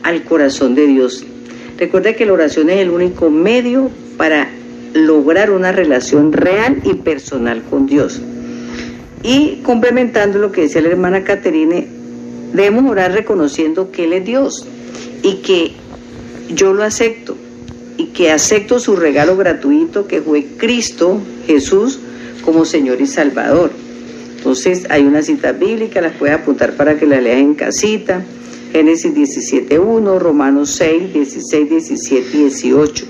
al 0.03 0.23
corazón 0.25 0.75
de 0.75 0.87
Dios. 0.87 1.25
Recuerda 1.79 2.15
que 2.15 2.27
la 2.27 2.33
oración 2.33 2.71
es 2.71 2.79
el 2.81 2.91
único 2.91 3.31
medio 3.31 3.91
para 4.17 4.51
lograr 4.95 5.51
una 5.53 5.71
relación 5.71 6.33
real 6.33 6.81
y 6.83 6.95
personal 6.95 7.63
con 7.63 7.87
Dios. 7.87 8.21
Y 9.23 9.61
complementando 9.63 10.39
lo 10.39 10.51
que 10.51 10.63
decía 10.63 10.81
la 10.83 10.89
hermana 10.89 11.23
Caterine, 11.23 11.87
debemos 12.53 12.91
orar 12.91 13.13
reconociendo 13.13 13.93
que 13.93 14.05
Él 14.05 14.13
es 14.13 14.25
Dios 14.25 14.67
y 15.23 15.37
que 15.37 15.73
yo 16.53 16.73
lo 16.73 16.83
acepto 16.83 17.37
y 17.97 18.07
que 18.07 18.33
acepto 18.33 18.81
su 18.81 18.97
regalo 18.97 19.37
gratuito 19.37 20.07
que 20.07 20.21
fue 20.21 20.47
Cristo 20.57 21.21
Jesús 21.47 22.01
como 22.45 22.65
Señor 22.65 23.01
y 23.01 23.07
Salvador. 23.07 23.71
Entonces 24.37 24.87
hay 24.89 25.03
una 25.03 25.23
cita 25.23 25.53
bíblica, 25.53 26.01
las 26.01 26.17
puedes 26.17 26.37
apuntar 26.37 26.73
para 26.73 26.99
que 26.99 27.07
la 27.07 27.21
leas 27.21 27.39
en 27.39 27.55
casita. 27.55 28.25
Génesis 28.73 29.15
17.1, 29.15 30.19
Romanos 30.19 30.71
6, 30.71 31.13
16, 31.13 31.71
17 31.71 32.37
y 32.37 32.41
18. 32.41 33.07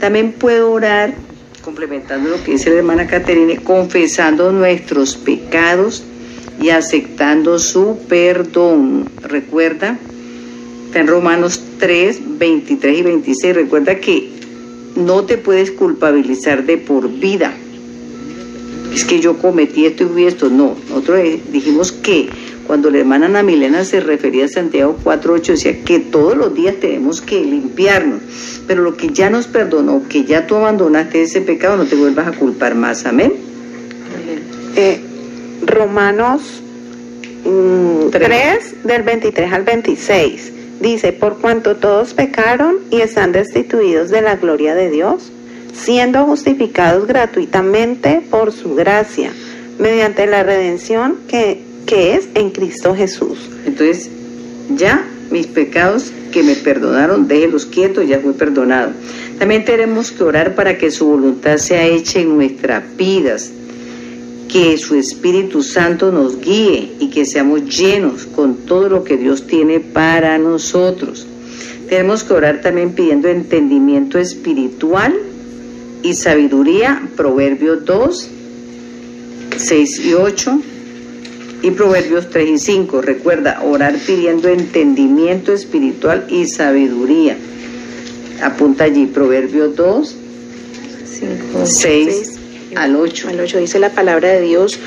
También 0.00 0.32
puedo 0.32 0.72
orar, 0.72 1.14
complementando 1.62 2.30
lo 2.30 2.42
que 2.42 2.52
dice 2.52 2.70
la 2.70 2.76
hermana 2.76 3.06
Caterine, 3.06 3.56
confesando 3.58 4.52
nuestros 4.52 5.16
pecados 5.16 6.04
y 6.60 6.70
aceptando 6.70 7.58
su 7.58 7.98
perdón. 8.08 9.10
Recuerda, 9.22 9.98
está 10.86 11.00
en 11.00 11.06
Romanos 11.06 11.62
3, 11.78 12.38
23 12.38 12.98
y 12.98 13.02
26. 13.02 13.54
Recuerda 13.54 13.96
que 13.96 14.30
no 14.96 15.24
te 15.24 15.38
puedes 15.38 15.70
culpabilizar 15.70 16.64
de 16.64 16.78
por 16.78 17.08
vida. 17.08 17.54
Es 18.92 19.04
que 19.04 19.20
yo 19.20 19.38
cometí 19.38 19.86
esto 19.86 20.18
y 20.18 20.24
esto. 20.24 20.48
No, 20.48 20.76
nosotros 20.88 21.20
dijimos 21.52 21.92
que 21.92 22.28
cuando 22.66 22.90
la 22.90 22.98
hermana 22.98 23.26
Ana 23.26 23.42
Milena 23.42 23.84
se 23.84 24.00
refería 24.00 24.44
a 24.44 24.48
Santiago 24.48 24.96
4.8, 25.04 25.46
decía 25.46 25.84
que 25.84 26.00
todos 26.00 26.36
los 26.36 26.54
días 26.54 26.76
tenemos 26.80 27.20
que 27.20 27.42
limpiarnos, 27.42 28.20
pero 28.66 28.82
lo 28.82 28.96
que 28.96 29.08
ya 29.08 29.30
nos 29.30 29.46
perdonó, 29.46 30.02
que 30.08 30.24
ya 30.24 30.46
tú 30.46 30.56
abandonaste 30.56 31.22
ese 31.22 31.40
pecado, 31.40 31.76
no 31.76 31.86
te 31.86 31.96
vuelvas 31.96 32.28
a 32.28 32.32
culpar 32.32 32.74
más. 32.74 33.06
Amén. 33.06 33.32
Eh, 34.76 35.00
Romanos 35.64 36.62
3, 37.42 37.44
mm, 37.44 38.86
del 38.86 39.02
23 39.02 39.52
al 39.52 39.62
26 39.64 40.52
dice, 40.80 41.12
por 41.12 41.38
cuanto 41.38 41.76
todos 41.76 42.14
pecaron 42.14 42.76
y 42.90 43.00
están 43.00 43.32
destituidos 43.32 44.10
de 44.10 44.22
la 44.22 44.36
gloria 44.36 44.74
de 44.74 44.90
Dios, 44.90 45.32
siendo 45.78 46.24
justificados 46.24 47.06
gratuitamente 47.06 48.22
por 48.30 48.52
su 48.52 48.74
gracia, 48.74 49.32
mediante 49.78 50.26
la 50.26 50.42
redención 50.42 51.16
que 51.28 51.68
que 51.88 52.14
es 52.14 52.28
en 52.34 52.50
Cristo 52.50 52.94
Jesús. 52.94 53.38
Entonces, 53.64 54.10
ya 54.76 55.08
mis 55.30 55.46
pecados 55.46 56.12
que 56.30 56.42
me 56.42 56.54
perdonaron, 56.54 57.26
déjelos 57.26 57.64
quietos, 57.64 58.06
ya 58.06 58.20
fue 58.20 58.34
perdonado. 58.34 58.92
También 59.38 59.64
tenemos 59.64 60.12
que 60.12 60.22
orar 60.22 60.54
para 60.54 60.76
que 60.76 60.90
su 60.90 61.06
voluntad 61.06 61.56
sea 61.56 61.86
hecha 61.86 62.20
en 62.20 62.36
nuestras 62.36 62.84
vidas. 62.96 63.52
que 64.48 64.78
su 64.78 64.94
Espíritu 64.94 65.62
Santo 65.62 66.10
nos 66.10 66.40
guíe 66.40 66.92
y 67.00 67.10
que 67.10 67.26
seamos 67.26 67.66
llenos 67.66 68.24
con 68.24 68.54
todo 68.64 68.88
lo 68.88 69.04
que 69.04 69.18
Dios 69.18 69.46
tiene 69.46 69.78
para 69.78 70.38
nosotros. 70.38 71.26
Tenemos 71.90 72.24
que 72.24 72.32
orar 72.32 72.62
también 72.62 72.92
pidiendo 72.92 73.28
entendimiento 73.28 74.18
espiritual 74.18 75.14
y 76.02 76.14
sabiduría, 76.14 77.02
Proverbios 77.16 77.84
2, 77.84 78.30
6 79.56 79.98
y 80.06 80.14
8 80.14 80.60
y 81.62 81.70
Proverbios 81.72 82.30
3 82.30 82.48
y 82.48 82.58
5. 82.58 83.02
Recuerda, 83.02 83.62
orar 83.62 83.96
pidiendo 84.06 84.48
entendimiento 84.48 85.52
espiritual 85.52 86.26
y 86.28 86.46
sabiduría. 86.46 87.36
Apunta 88.42 88.84
allí, 88.84 89.06
Proverbios 89.06 89.74
2, 89.74 90.16
6 91.64 92.38
al 92.76 92.96
8. 92.96 93.28
Al 93.28 93.40
8 93.40 93.58
dice 93.58 93.78
la 93.78 93.90
palabra 93.90 94.28
de 94.28 94.42
Dios, 94.42 94.78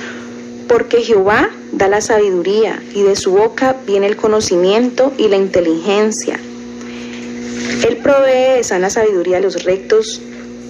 porque 0.68 1.02
Jehová 1.02 1.50
da 1.74 1.90
la 1.90 2.00
sabiduría 2.00 2.82
y 2.96 3.02
de 3.04 3.16
su 3.16 3.32
boca 3.32 3.76
viene 3.86 4.08
el 4.08 4.16
conocimiento 4.16 5.12
y 5.18 5.28
la 5.28 5.36
inteligencia. 5.36 6.40
Él 7.88 7.98
provee 7.98 8.58
de 8.58 8.64
sana 8.64 8.90
sabiduría 8.90 9.38
a 9.38 9.42
los 9.42 9.64
rectos, 9.64 10.22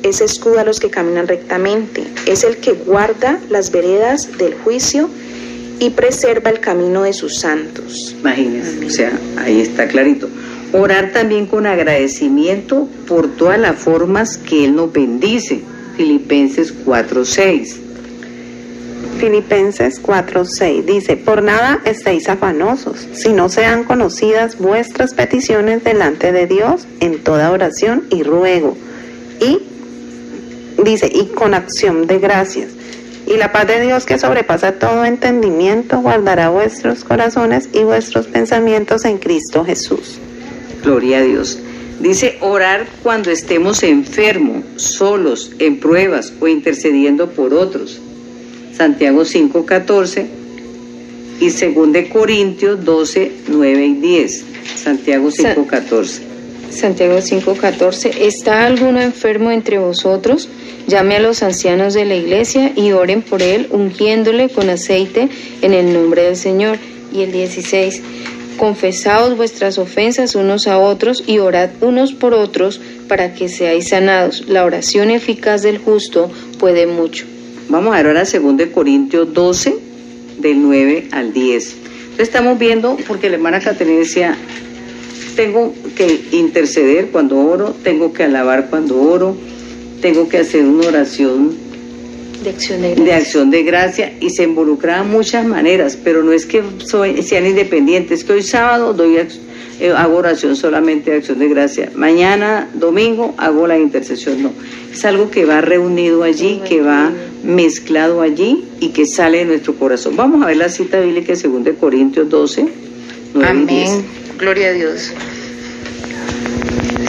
es 0.04 0.22
escudo 0.22 0.60
a 0.60 0.64
los 0.64 0.80
que 0.80 0.90
caminan 0.90 1.28
rectamente, 1.28 2.04
es 2.26 2.44
el 2.44 2.58
que 2.58 2.74
guarda 2.74 3.40
las 3.50 3.72
veredas 3.72 4.38
del 4.38 4.56
juicio 4.56 5.10
y 5.80 5.90
preserva 5.92 6.50
el 6.50 6.60
camino 6.60 7.04
de 7.04 7.14
sus 7.14 7.40
santos. 7.40 8.16
Imagínense, 8.20 8.86
o 8.86 8.90
sea, 8.90 9.20
ahí 9.38 9.62
está 9.62 9.88
clarito. 9.88 10.30
Orar 10.74 11.12
también 11.12 11.48
con 11.48 11.66
agradecimiento 11.66 12.88
por 13.08 13.28
todas 13.36 13.60
las 13.60 13.78
formas 13.78 14.38
que 14.38 14.66
Él 14.66 14.76
nos 14.76 14.94
bendice. 14.94 15.62
Filipenses 15.98 16.74
4:6. 16.86 17.78
Filipenses 19.20 20.02
4:6 20.02 20.86
dice, 20.86 21.18
por 21.18 21.44
nada 21.44 21.80
estéis 21.86 22.30
afanosos, 22.30 23.08
si 23.14 23.30
no 23.30 23.50
sean 23.50 23.84
conocidas 23.84 24.58
vuestras 24.58 25.14
peticiones 25.14 25.84
delante 25.84 26.32
de 26.32 26.48
Dios 26.48 26.88
en 27.02 27.20
toda 27.24 27.52
oración 27.52 28.06
y 28.10 28.24
ruego. 28.24 28.78
Y 29.40 29.71
dice, 30.84 31.12
y 31.14 31.28
con 31.28 31.54
acción 31.54 32.08
de 32.08 32.20
gracias. 32.20 32.70
Y 33.28 33.38
la 33.38 33.52
paz 33.52 33.68
de 33.68 33.82
Dios 33.82 34.06
que 34.06 34.18
sobrepasa 34.18 34.74
todo 34.74 35.06
entendimiento 35.06 36.02
guardará 36.02 36.50
vuestros 36.50 37.04
corazones 37.04 37.70
y 37.72 37.84
vuestros 37.84 38.28
pensamientos 38.28 39.06
en 39.06 39.20
Cristo 39.20 39.64
Jesús. 39.64 40.20
Gloria 40.84 41.20
a 41.20 41.22
Dios. 41.22 41.60
Dice 42.00 42.38
orar 42.42 42.88
cuando 43.04 43.30
estemos 43.30 43.84
enfermos, 43.84 44.64
solos, 44.76 45.52
en 45.60 45.80
pruebas 45.80 46.34
o 46.40 46.48
intercediendo 46.48 47.30
por 47.30 47.54
otros. 47.54 48.02
Santiago 48.76 49.24
5:14 49.24 50.26
y 51.40 51.50
2 51.50 51.94
de 51.94 52.10
Corintios 52.10 52.84
12, 52.84 53.32
9 53.50 53.86
y 53.86 53.94
10. 53.94 54.46
Santiago 54.76 55.30
5:14. 55.30 56.31
Santiago 56.72 57.18
5:14, 57.22 58.12
¿está 58.22 58.66
alguno 58.66 59.02
enfermo 59.02 59.52
entre 59.52 59.78
vosotros? 59.78 60.50
Llame 60.88 61.16
a 61.18 61.20
los 61.20 61.44
ancianos 61.44 61.94
de 61.94 62.06
la 62.06 62.16
iglesia 62.16 62.72
y 62.76 62.92
oren 62.92 63.22
por 63.22 63.42
él, 63.42 63.68
ungiéndole 63.72 64.50
con 64.50 64.70
aceite 64.70 65.30
en 65.62 65.74
el 65.74 65.94
nombre 65.94 66.24
del 66.24 66.36
Señor. 66.36 66.78
Y 67.14 67.22
el 67.22 67.32
16, 67.32 68.02
confesaos 68.58 69.36
vuestras 69.36 69.78
ofensas 69.78 70.36
unos 70.36 70.68
a 70.68 70.78
otros 70.80 71.24
y 71.28 71.40
orad 71.40 71.70
unos 71.82 72.14
por 72.14 72.34
otros 72.34 72.80
para 73.08 73.34
que 73.34 73.50
seáis 73.50 73.90
sanados. 73.90 74.46
La 74.48 74.64
oración 74.64 75.12
eficaz 75.12 75.62
del 75.62 75.78
justo 75.78 76.32
puede 76.58 76.88
mucho. 76.88 77.26
Vamos 77.70 77.94
a 77.94 77.98
ver 77.98 78.08
ahora 78.08 78.24
2 78.24 78.68
Corintios 78.74 79.34
12, 79.34 79.76
del 80.40 80.62
9 80.62 81.10
al 81.12 81.34
10. 81.34 81.74
Entonces 81.74 82.28
estamos 82.28 82.58
viendo, 82.58 82.98
porque 83.08 83.30
la 83.30 83.36
hermana 83.36 83.60
Caterina 83.60 84.00
decía, 84.00 84.38
tengo 85.36 85.74
que 85.96 86.22
interceder 86.32 87.08
cuando 87.08 87.38
oro, 87.40 87.76
tengo 87.84 88.14
que 88.14 88.24
alabar 88.24 88.70
cuando 88.70 89.02
oro, 89.02 89.36
tengo 90.02 90.28
que 90.28 90.38
hacer 90.40 90.64
una 90.64 90.88
oración 90.88 91.56
De 92.44 92.50
acción 92.50 92.82
de 92.82 92.88
gracias. 92.90 93.06
de 93.06 93.14
acción 93.14 93.52
de 93.52 93.64
gracia 93.64 94.14
y 94.20 94.30
se 94.32 94.44
involucra 94.44 95.04
de 95.04 95.10
muchas 95.10 95.46
maneras, 95.46 95.98
pero 96.04 96.24
no 96.24 96.32
es 96.32 96.46
que 96.46 96.64
soy, 96.86 97.22
sean 97.22 97.46
independientes, 97.46 98.20
es 98.20 98.26
que 98.26 98.34
hoy 98.34 98.44
sábado 98.44 98.94
doy 98.94 99.18
eh, 99.80 99.92
hago 99.96 100.18
oración 100.18 100.56
solamente 100.56 101.12
de 101.12 101.18
acción 101.18 101.40
de 101.40 101.50
gracia, 101.50 101.92
mañana 101.96 102.70
domingo 102.74 103.34
hago 103.38 103.68
la 103.68 103.78
intercesión, 103.78 104.44
no, 104.44 104.52
es 104.92 105.06
algo 105.06 105.30
que 105.30 105.46
va 105.46 105.62
reunido 105.62 106.24
allí, 106.24 106.62
que 106.68 106.82
va 106.82 107.12
mezclado 107.44 108.22
allí 108.22 108.66
y 108.80 108.90
que 108.90 109.06
sale 109.06 109.40
de 109.40 109.46
nuestro 109.46 109.76
corazón. 109.76 110.16
Vamos 110.16 110.44
a 110.44 110.48
ver 110.48 110.58
la 110.58 110.70
cita 110.70 111.00
bíblica 111.00 111.34
de 111.34 111.48
2 111.48 111.76
Corintios 111.80 112.30
12, 112.30 112.68
9 113.34 113.60
y 113.64 113.66
10. 113.66 113.92
Gloria 114.42 114.70
a 114.70 114.72
Dios. 114.72 115.14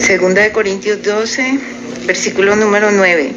Segunda 0.05 0.43
de 0.43 0.51
Corintios 0.51 1.01
12, 1.01 1.57
versículo 2.05 2.55
número 2.55 2.91
9. 2.91 3.33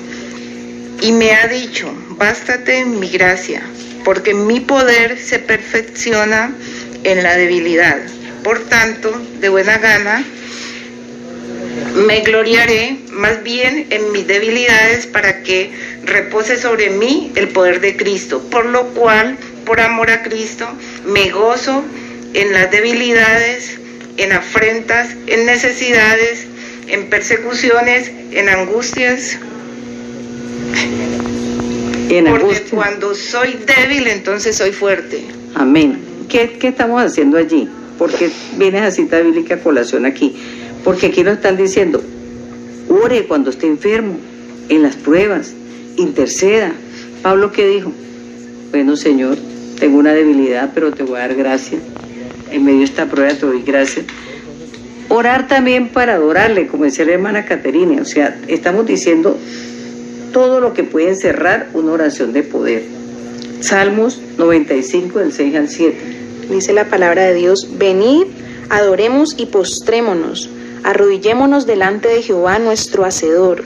Y 1.01 1.12
me 1.12 1.32
ha 1.32 1.49
dicho, 1.49 1.90
bástate 2.11 2.84
mi 2.84 3.09
gracia, 3.09 3.62
porque 4.05 4.34
mi 4.34 4.61
poder 4.61 5.18
se 5.18 5.38
perfecciona 5.38 6.55
en 7.05 7.22
la 7.22 7.38
debilidad. 7.38 7.97
Por 8.44 8.59
tanto, 8.68 9.18
de 9.40 9.49
buena 9.49 9.78
gana, 9.78 10.22
me 12.07 12.20
gloriaré 12.20 12.99
más 13.12 13.42
bien 13.42 13.86
en 13.88 14.12
mis 14.12 14.26
debilidades 14.26 15.07
para 15.07 15.42
que 15.42 15.70
repose 16.05 16.59
sobre 16.59 16.90
mí 16.90 17.32
el 17.34 17.49
poder 17.49 17.80
de 17.80 17.97
Cristo. 17.97 18.42
Por 18.51 18.66
lo 18.66 18.88
cual, 18.88 19.38
por 19.64 19.80
amor 19.80 20.11
a 20.11 20.22
Cristo, 20.22 20.68
me 21.07 21.30
gozo 21.30 21.82
en 22.34 22.53
las 22.53 22.70
debilidades, 22.70 23.78
en 24.16 24.32
afrentas, 24.32 25.10
en 25.26 25.46
necesidades, 25.46 26.46
en 26.88 27.08
persecuciones, 27.10 28.10
en 28.32 28.48
angustias. 28.48 29.38
En 32.08 32.24
Porque 32.26 32.44
angustia. 32.44 32.70
cuando 32.70 33.14
soy 33.14 33.58
débil, 33.66 34.06
entonces 34.06 34.56
soy 34.56 34.72
fuerte. 34.72 35.24
Amén. 35.54 35.98
¿Qué, 36.28 36.56
qué 36.58 36.68
estamos 36.68 37.02
haciendo 37.02 37.36
allí? 37.36 37.68
Porque 37.98 38.30
viene 38.56 38.78
esa 38.78 38.90
cita 38.90 39.20
bíblica 39.20 39.58
colación 39.58 40.06
aquí. 40.06 40.36
Porque 40.84 41.06
aquí 41.06 41.24
nos 41.24 41.34
están 41.34 41.56
diciendo, 41.56 42.02
ore 42.88 43.26
cuando 43.26 43.50
esté 43.50 43.66
enfermo, 43.66 44.16
en 44.68 44.82
las 44.82 44.96
pruebas, 44.96 45.52
interceda. 45.96 46.72
Pablo, 47.22 47.52
¿qué 47.52 47.66
dijo? 47.66 47.92
Bueno, 48.70 48.96
Señor, 48.96 49.36
tengo 49.78 49.98
una 49.98 50.12
debilidad, 50.12 50.70
pero 50.74 50.92
te 50.92 51.02
voy 51.02 51.16
a 51.16 51.20
dar 51.20 51.34
gracia. 51.34 51.78
En 52.51 52.64
medio 52.64 52.78
de 52.78 52.84
esta 52.84 53.07
prueba 53.07 53.34
te 53.34 53.47
doy 53.47 53.62
gracias. 53.62 54.07
Orar 55.09 55.47
también 55.47 55.88
para 55.88 56.14
adorarle, 56.14 56.66
como 56.66 56.84
decía 56.84 57.05
la 57.05 57.12
hermana 57.12 57.44
Caterina. 57.44 58.03
O 58.03 58.05
sea, 58.05 58.38
estamos 58.49 58.86
diciendo 58.86 59.36
todo 60.32 60.61
lo 60.61 60.74
que 60.74 60.84
puede 60.84 61.09
encerrar 61.09 61.68
una 61.74 61.92
oración 61.92 62.32
de 62.32 62.42
poder. 62.42 62.84
Salmos 63.61 64.20
95 64.36 65.18
del 65.18 65.32
6 65.32 65.57
al 65.57 65.68
7. 65.68 65.97
Dice 66.51 66.72
la 66.72 66.88
palabra 66.88 67.24
de 67.24 67.34
Dios, 67.34 67.68
venid, 67.78 68.26
adoremos 68.68 69.34
y 69.38 69.47
postrémonos, 69.47 70.51
arrodillémonos 70.84 71.66
delante 71.66 72.09
de 72.09 72.22
Jehová 72.22 72.59
nuestro 72.59 73.05
Hacedor, 73.05 73.64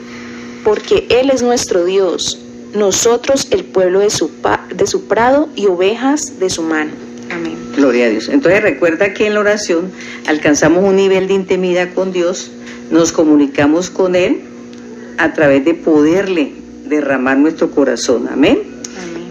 porque 0.63 1.07
Él 1.09 1.29
es 1.29 1.43
nuestro 1.43 1.85
Dios, 1.85 2.39
nosotros 2.73 3.47
el 3.51 3.65
pueblo 3.65 3.99
de 3.99 4.09
su, 4.09 4.31
de 4.73 4.87
su 4.87 5.05
prado 5.05 5.49
y 5.55 5.67
ovejas 5.67 6.39
de 6.39 6.49
su 6.49 6.63
mano. 6.63 6.91
Amén. 7.29 7.60
Gloria 7.75 8.05
a 8.05 8.09
Dios. 8.09 8.29
Entonces 8.29 8.61
recuerda 8.61 9.13
que 9.13 9.27
en 9.27 9.33
la 9.33 9.39
oración 9.39 9.91
alcanzamos 10.27 10.83
un 10.83 10.95
nivel 10.95 11.27
de 11.27 11.33
intimidad 11.33 11.93
con 11.93 12.11
Dios, 12.11 12.51
nos 12.89 13.11
comunicamos 13.11 13.89
con 13.89 14.15
Él 14.15 14.41
a 15.17 15.33
través 15.33 15.63
de 15.63 15.73
poderle 15.73 16.53
derramar 16.85 17.37
nuestro 17.37 17.71
corazón. 17.71 18.27
Amén. 18.31 18.59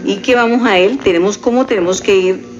Y 0.03 0.17
que 0.17 0.35
vamos 0.35 0.67
a 0.67 0.79
Él, 0.79 0.97
tenemos 1.03 1.37
cómo 1.37 1.65
tenemos 1.65 2.01
que 2.01 2.17
ir 2.17 2.50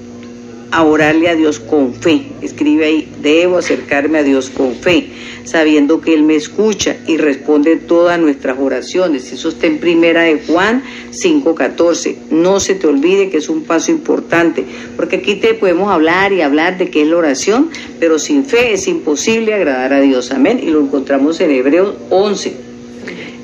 a 0.72 0.82
orarle 0.84 1.28
a 1.28 1.36
Dios 1.36 1.60
con 1.60 1.94
fe. 1.94 2.22
Escribe 2.40 2.86
ahí, 2.86 3.12
debo 3.20 3.58
acercarme 3.58 4.18
a 4.18 4.22
Dios 4.22 4.50
con 4.50 4.74
fe, 4.74 5.10
sabiendo 5.44 6.00
que 6.00 6.14
Él 6.14 6.22
me 6.22 6.34
escucha 6.34 6.96
y 7.06 7.18
responde 7.18 7.76
todas 7.76 8.18
nuestras 8.18 8.58
oraciones. 8.58 9.30
Eso 9.32 9.50
está 9.50 9.66
en 9.66 9.78
primera 9.78 10.22
de 10.22 10.42
Juan 10.46 10.82
5.14. 11.12 12.30
No 12.30 12.58
se 12.58 12.74
te 12.74 12.86
olvide 12.86 13.28
que 13.28 13.36
es 13.36 13.50
un 13.50 13.64
paso 13.64 13.90
importante, 13.92 14.64
porque 14.96 15.16
aquí 15.16 15.36
te 15.36 15.54
podemos 15.54 15.90
hablar 15.90 16.32
y 16.32 16.40
hablar 16.40 16.78
de 16.78 16.90
qué 16.90 17.02
es 17.02 17.08
la 17.08 17.18
oración, 17.18 17.68
pero 18.00 18.18
sin 18.18 18.46
fe 18.46 18.72
es 18.72 18.88
imposible 18.88 19.52
agradar 19.52 19.92
a 19.92 20.00
Dios. 20.00 20.32
Amén. 20.32 20.58
Y 20.62 20.70
lo 20.70 20.80
encontramos 20.80 21.40
en 21.40 21.50
Hebreos 21.50 21.94
11. 22.08 22.71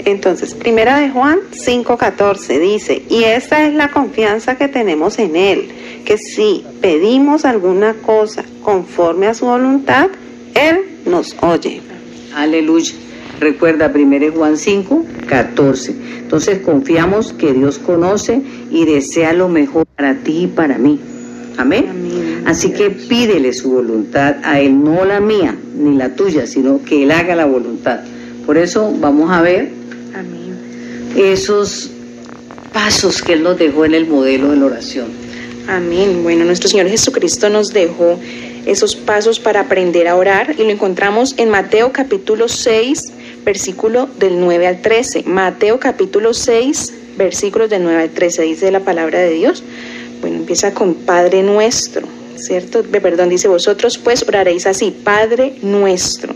Entonces, 0.05 0.55
primera 0.55 0.99
de 0.99 1.11
Juan 1.11 1.39
5:14 1.53 2.59
dice, 2.59 3.03
y 3.09 3.25
esta 3.25 3.67
es 3.67 3.75
la 3.75 3.91
confianza 3.91 4.57
que 4.57 4.69
tenemos 4.69 5.19
en 5.19 5.37
Él, 5.37 5.69
que 6.05 6.19
si 6.19 6.65
pedimos 6.81 7.45
alguna 7.45 7.95
cosa 7.95 8.45
conforme 8.63 9.27
a 9.27 9.35
su 9.35 9.47
voluntad, 9.47 10.09
Él 10.55 10.79
nos 11.05 11.37
oye. 11.43 11.83
Aleluya. 12.35 12.95
Recuerda 13.41 13.93
1 13.95 14.33
Juan 14.35 14.57
5, 14.57 15.05
14. 15.29 15.95
Entonces 16.19 16.59
confiamos 16.61 17.33
que 17.33 17.53
Dios 17.53 17.79
conoce 17.79 18.43
y 18.71 18.85
desea 18.85 19.33
lo 19.33 19.49
mejor 19.49 19.87
para 19.97 20.15
ti 20.17 20.45
y 20.45 20.47
para 20.49 20.77
mí. 20.77 21.01
Amén. 21.57 22.43
Así 22.47 22.73
que 22.73 22.91
pídele 22.91 23.53
su 23.53 23.71
voluntad 23.71 24.37
a 24.43 24.61
Él, 24.61 24.83
no 24.83 25.05
la 25.05 25.21
mía 25.21 25.57
ni 25.77 25.97
la 25.97 26.15
tuya, 26.15 26.47
sino 26.47 26.83
que 26.83 27.03
Él 27.03 27.11
haga 27.11 27.35
la 27.37 27.47
voluntad. 27.47 28.01
Por 28.47 28.57
eso 28.57 28.93
vamos 28.99 29.31
a 29.31 29.43
ver 29.43 29.78
esos 31.17 31.91
pasos 32.73 33.23
que 33.23 33.35
Él 33.35 33.43
nos 33.43 33.59
dejó 33.59 33.85
en 33.85 33.95
el 33.95 34.07
modelo 34.07 34.51
de 34.51 34.57
la 34.57 34.67
oración. 34.67 35.09
Amén. 35.69 36.23
Bueno, 36.23 36.45
nuestro 36.45 36.69
Señor 36.69 36.89
Jesucristo 36.89 37.51
nos 37.51 37.73
dejó 37.73 38.19
esos 38.67 38.97
pasos 38.97 39.39
para 39.41 39.61
aprender 39.61 40.09
a 40.09 40.17
orar 40.17 40.55
y 40.59 40.63
lo 40.63 40.71
encontramos 40.71 41.35
en 41.39 41.51
Mateo 41.51 41.93
capítulo 41.93 42.49
6, 42.49 43.13
versículo 43.45 44.09
del 44.19 44.41
9 44.41 44.67
al 44.67 44.83
13. 44.83 45.25
Mateo 45.25 45.79
capítulo 45.79 46.35
6, 46.35 46.95
versículos 47.17 47.71
del 47.71 47.83
9 47.83 48.03
al 48.03 48.11
13, 48.11 48.43
dice 48.43 48.71
la 48.71 48.81
palabra 48.81 49.19
de 49.21 49.31
Dios. 49.31 49.63
Bueno, 50.21 50.37
empieza 50.37 50.75
con 50.75 50.95
Padre 50.95 51.43
nuestro, 51.43 52.07
¿cierto? 52.37 52.83
Perdón, 52.83 53.29
dice 53.29 53.49
vosotros 53.49 53.99
pues 53.99 54.25
oraréis 54.27 54.67
así, 54.67 54.91
Padre 54.91 55.55
nuestro, 55.63 56.35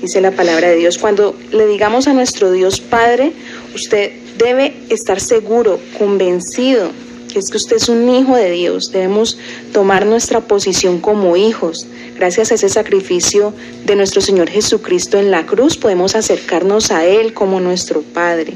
dice 0.00 0.20
la 0.20 0.30
palabra 0.30 0.68
de 0.68 0.76
Dios. 0.76 0.98
Cuando 0.98 1.36
le 1.50 1.66
digamos 1.66 2.08
a 2.08 2.12
nuestro 2.12 2.52
Dios 2.52 2.80
Padre, 2.80 3.32
usted 3.74 4.12
debe 4.38 4.74
estar 4.88 5.20
seguro, 5.20 5.78
convencido, 5.98 6.90
que 7.32 7.38
es 7.38 7.50
que 7.50 7.56
usted 7.56 7.76
es 7.76 7.88
un 7.88 8.08
hijo 8.08 8.36
de 8.36 8.50
Dios. 8.50 8.90
Debemos 8.92 9.38
tomar 9.72 10.06
nuestra 10.06 10.40
posición 10.40 11.00
como 11.00 11.36
hijos. 11.36 11.86
Gracias 12.16 12.50
a 12.50 12.54
ese 12.54 12.68
sacrificio 12.68 13.54
de 13.84 13.96
nuestro 13.96 14.20
Señor 14.20 14.50
Jesucristo 14.50 15.18
en 15.18 15.30
la 15.30 15.46
cruz, 15.46 15.76
podemos 15.76 16.14
acercarnos 16.14 16.90
a 16.90 17.04
Él 17.04 17.32
como 17.32 17.60
nuestro 17.60 18.02
Padre. 18.02 18.54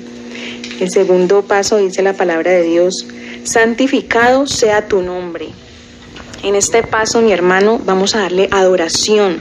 El 0.81 0.91
segundo 0.91 1.43
paso 1.43 1.77
dice 1.77 2.03
la 2.03 2.15
palabra 2.15 2.51
de 2.51 2.63
Dios, 2.63 3.07
santificado 3.45 4.47
sea 4.47 4.89
tu 4.89 5.03
nombre. 5.03 5.49
En 6.43 6.57
este 6.57 6.83
paso, 6.83 7.23
mi 7.23 7.33
hermano, 7.33 7.81
vamos 7.85 8.15
a 8.15 8.21
darle 8.21 8.49
adoración. 8.51 9.39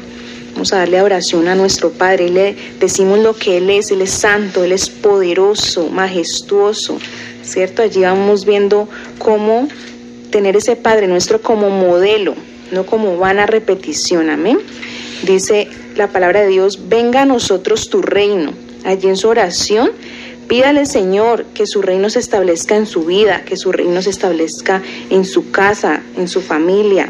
Vamos 0.54 0.74
a 0.74 0.78
darle 0.78 0.98
adoración 0.98 1.48
a 1.48 1.56
nuestro 1.56 1.92
Padre. 1.92 2.30
Le 2.30 2.56
decimos 2.80 3.20
lo 3.20 3.36
que 3.36 3.58
Él 3.58 3.70
es. 3.70 3.92
Él 3.92 4.02
es 4.02 4.12
santo, 4.12 4.64
Él 4.64 4.72
es 4.72 4.90
poderoso, 4.90 5.90
majestuoso. 5.90 6.98
¿Cierto? 7.44 7.82
Allí 7.82 8.02
vamos 8.02 8.46
viendo 8.46 8.88
cómo 9.18 9.68
tener 10.32 10.56
ese 10.56 10.76
Padre 10.76 11.08
nuestro 11.08 11.42
como 11.42 11.70
modelo, 11.70 12.36
no 12.72 12.86
como 12.86 13.18
vana 13.18 13.46
repetición. 13.46 14.30
Amén. 14.30 14.60
Dice 15.24 15.68
la 15.96 16.08
palabra 16.08 16.42
de 16.42 16.48
Dios, 16.48 16.88
venga 16.88 17.24
a 17.24 17.26
nosotros 17.26 17.90
tu 17.90 18.02
reino. 18.02 18.54
Allí 18.86 19.08
en 19.08 19.18
su 19.18 19.28
oración 19.28 19.92
Pídale, 20.48 20.86
Señor, 20.86 21.46
que 21.54 21.66
su 21.66 21.82
reino 21.82 22.10
se 22.10 22.20
establezca 22.20 22.76
en 22.76 22.86
su 22.86 23.06
vida, 23.06 23.44
que 23.46 23.56
su 23.56 23.72
reino 23.72 24.02
se 24.02 24.10
establezca 24.10 24.82
en 25.10 25.26
su 25.26 25.52
casa, 25.52 26.04
en 26.18 26.28
su 26.28 26.42
familia. 26.42 27.10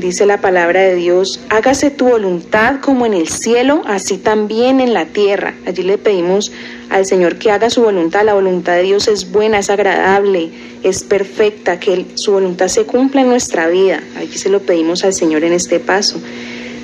Dice 0.00 0.26
la 0.26 0.40
palabra 0.40 0.82
de 0.82 0.94
Dios, 0.94 1.40
hágase 1.48 1.90
tu 1.90 2.08
voluntad 2.08 2.80
como 2.80 3.04
en 3.04 3.14
el 3.14 3.28
cielo, 3.28 3.82
así 3.84 4.16
también 4.16 4.78
en 4.78 4.94
la 4.94 5.06
tierra. 5.06 5.54
Allí 5.66 5.82
le 5.82 5.98
pedimos 5.98 6.52
al 6.88 7.04
Señor 7.04 7.36
que 7.38 7.50
haga 7.50 7.68
su 7.68 7.82
voluntad. 7.82 8.24
La 8.24 8.34
voluntad 8.34 8.74
de 8.74 8.82
Dios 8.82 9.08
es 9.08 9.32
buena, 9.32 9.58
es 9.58 9.70
agradable, 9.70 10.50
es 10.84 11.02
perfecta, 11.02 11.80
que 11.80 12.06
su 12.14 12.30
voluntad 12.30 12.68
se 12.68 12.84
cumpla 12.84 13.22
en 13.22 13.28
nuestra 13.28 13.66
vida. 13.66 14.00
Allí 14.16 14.38
se 14.38 14.50
lo 14.50 14.60
pedimos 14.60 15.02
al 15.02 15.14
Señor 15.14 15.42
en 15.42 15.52
este 15.52 15.80
paso. 15.80 16.20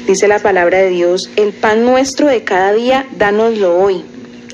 Dice 0.09 0.27
la 0.27 0.41
palabra 0.41 0.79
de 0.79 0.89
Dios, 0.89 1.31
el 1.37 1.53
pan 1.53 1.85
nuestro 1.85 2.27
de 2.27 2.43
cada 2.43 2.73
día, 2.73 3.07
dánoslo 3.17 3.79
hoy 3.79 4.05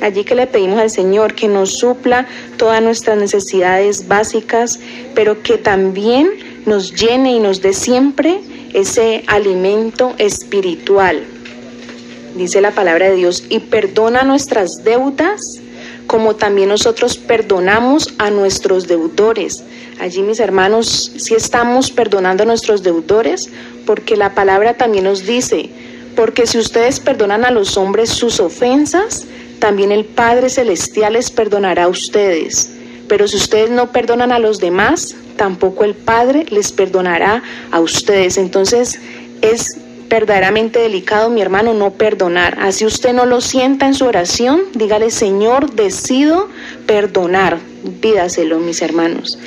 Allí 0.00 0.24
que 0.24 0.34
le 0.34 0.46
pedimos 0.46 0.80
al 0.80 0.90
Señor 0.90 1.34
que 1.34 1.46
nos 1.46 1.78
supla 1.78 2.26
todas 2.56 2.82
nuestras 2.82 3.18
necesidades 3.18 4.08
básicas, 4.08 4.80
pero 5.14 5.42
que 5.42 5.58
también 5.58 6.30
nos 6.66 6.94
llene 6.94 7.32
y 7.32 7.40
nos 7.40 7.62
dé 7.62 7.72
siempre 7.72 8.40
ese 8.74 9.24
alimento 9.26 10.14
espiritual. 10.18 11.22
Dice 12.36 12.60
la 12.60 12.70
palabra 12.70 13.10
de 13.10 13.16
Dios, 13.16 13.44
y 13.48 13.58
perdona 13.58 14.22
nuestras 14.22 14.84
deudas 14.84 15.60
como 16.10 16.34
también 16.34 16.68
nosotros 16.68 17.16
perdonamos 17.16 18.14
a 18.18 18.30
nuestros 18.30 18.88
deudores. 18.88 19.62
Allí, 20.00 20.22
mis 20.22 20.40
hermanos, 20.40 21.12
si 21.16 21.34
estamos 21.34 21.92
perdonando 21.92 22.42
a 22.42 22.46
nuestros 22.46 22.82
deudores, 22.82 23.48
porque 23.86 24.16
la 24.16 24.34
palabra 24.34 24.76
también 24.76 25.04
nos 25.04 25.24
dice, 25.24 25.70
porque 26.16 26.48
si 26.48 26.58
ustedes 26.58 26.98
perdonan 26.98 27.44
a 27.44 27.52
los 27.52 27.76
hombres 27.76 28.10
sus 28.10 28.40
ofensas, 28.40 29.24
también 29.60 29.92
el 29.92 30.04
Padre 30.04 30.48
Celestial 30.50 31.12
les 31.12 31.30
perdonará 31.30 31.84
a 31.84 31.88
ustedes. 31.88 32.72
Pero 33.10 33.26
si 33.26 33.36
ustedes 33.36 33.70
no 33.70 33.90
perdonan 33.90 34.30
a 34.30 34.38
los 34.38 34.58
demás, 34.58 35.16
tampoco 35.36 35.82
el 35.82 35.94
Padre 35.94 36.46
les 36.48 36.70
perdonará 36.70 37.42
a 37.72 37.80
ustedes. 37.80 38.38
Entonces 38.38 39.00
es 39.42 39.66
verdaderamente 40.08 40.78
delicado, 40.78 41.28
mi 41.28 41.42
hermano, 41.42 41.74
no 41.74 41.90
perdonar. 41.90 42.56
Así 42.60 42.86
usted 42.86 43.12
no 43.12 43.26
lo 43.26 43.40
sienta 43.40 43.86
en 43.88 43.94
su 43.94 44.04
oración, 44.04 44.60
dígale, 44.74 45.10
Señor, 45.10 45.72
decido 45.72 46.48
perdonar. 46.86 47.58
Pídaselo, 48.00 48.60
mis 48.60 48.80
hermanos 48.80 49.38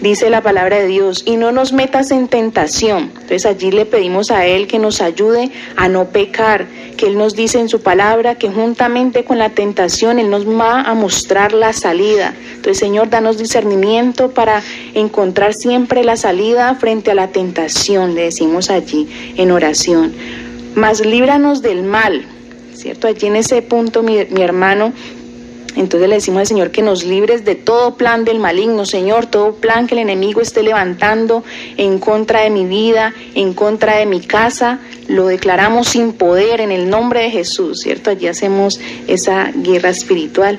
dice 0.00 0.30
la 0.30 0.42
palabra 0.42 0.78
de 0.78 0.86
Dios, 0.86 1.22
y 1.26 1.36
no 1.36 1.52
nos 1.52 1.72
metas 1.72 2.10
en 2.10 2.28
tentación. 2.28 3.10
Entonces 3.14 3.46
allí 3.46 3.70
le 3.70 3.86
pedimos 3.86 4.30
a 4.30 4.46
Él 4.46 4.66
que 4.66 4.78
nos 4.78 5.00
ayude 5.00 5.50
a 5.76 5.88
no 5.88 6.06
pecar, 6.06 6.66
que 6.96 7.06
Él 7.06 7.18
nos 7.18 7.34
dice 7.34 7.58
en 7.58 7.68
su 7.68 7.80
palabra 7.80 8.36
que 8.36 8.50
juntamente 8.50 9.24
con 9.24 9.38
la 9.38 9.50
tentación 9.50 10.18
Él 10.18 10.30
nos 10.30 10.46
va 10.48 10.82
a 10.82 10.94
mostrar 10.94 11.52
la 11.52 11.72
salida. 11.72 12.34
Entonces 12.50 12.78
Señor, 12.78 13.10
danos 13.10 13.38
discernimiento 13.38 14.30
para 14.30 14.62
encontrar 14.94 15.54
siempre 15.54 16.04
la 16.04 16.16
salida 16.16 16.74
frente 16.76 17.10
a 17.10 17.14
la 17.14 17.28
tentación, 17.28 18.14
le 18.14 18.22
decimos 18.22 18.70
allí 18.70 19.08
en 19.36 19.50
oración. 19.50 20.12
Mas 20.74 21.04
líbranos 21.04 21.62
del 21.62 21.82
mal, 21.82 22.24
¿cierto? 22.74 23.08
Allí 23.08 23.26
en 23.26 23.36
ese 23.36 23.62
punto, 23.62 24.02
mi, 24.02 24.24
mi 24.30 24.42
hermano, 24.42 24.92
entonces 25.78 26.08
le 26.08 26.16
decimos 26.16 26.40
al 26.40 26.46
Señor 26.46 26.70
que 26.70 26.82
nos 26.82 27.04
libres 27.04 27.44
de 27.44 27.54
todo 27.54 27.94
plan 27.94 28.24
del 28.24 28.40
maligno, 28.40 28.84
Señor, 28.84 29.26
todo 29.26 29.54
plan 29.54 29.86
que 29.86 29.94
el 29.94 30.00
enemigo 30.00 30.40
esté 30.40 30.62
levantando 30.62 31.44
en 31.76 31.98
contra 31.98 32.40
de 32.40 32.50
mi 32.50 32.66
vida, 32.66 33.14
en 33.34 33.54
contra 33.54 33.96
de 33.96 34.06
mi 34.06 34.20
casa, 34.20 34.80
lo 35.06 35.26
declaramos 35.26 35.88
sin 35.88 36.12
poder 36.12 36.60
en 36.60 36.72
el 36.72 36.90
nombre 36.90 37.22
de 37.22 37.30
Jesús, 37.30 37.80
¿cierto? 37.80 38.10
Allí 38.10 38.26
hacemos 38.26 38.80
esa 39.06 39.52
guerra 39.54 39.90
espiritual. 39.90 40.58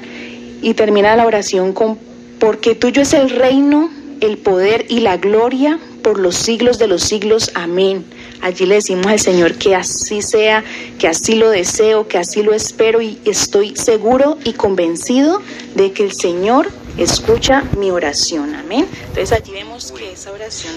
Y 0.61 0.73
termina 0.73 1.15
la 1.15 1.25
oración 1.25 1.73
con, 1.73 1.97
porque 2.39 2.75
tuyo 2.75 3.01
es 3.01 3.13
el 3.13 3.29
reino, 3.29 3.89
el 4.21 4.37
poder 4.37 4.85
y 4.89 5.01
la 5.01 5.17
gloria 5.17 5.79
por 6.01 6.19
los 6.19 6.35
siglos 6.35 6.79
de 6.79 6.87
los 6.87 7.03
siglos. 7.03 7.51
Amén. 7.55 8.05
Allí 8.41 8.65
le 8.65 8.75
decimos 8.75 9.07
al 9.07 9.19
Señor 9.19 9.55
que 9.55 9.75
así 9.75 10.21
sea, 10.21 10.63
que 10.97 11.07
así 11.07 11.35
lo 11.35 11.49
deseo, 11.49 12.07
que 12.07 12.17
así 12.17 12.41
lo 12.41 12.53
espero 12.53 13.01
y 13.01 13.19
estoy 13.25 13.75
seguro 13.75 14.37
y 14.43 14.53
convencido 14.53 15.41
de 15.75 15.91
que 15.91 16.03
el 16.03 16.13
Señor 16.13 16.69
escucha 16.97 17.63
mi 17.77 17.91
oración. 17.91 18.55
Amén. 18.55 18.87
Entonces 19.07 19.31
allí 19.31 19.51
vemos 19.51 19.91
que 19.91 20.13
esa 20.13 20.31
oración 20.31 20.73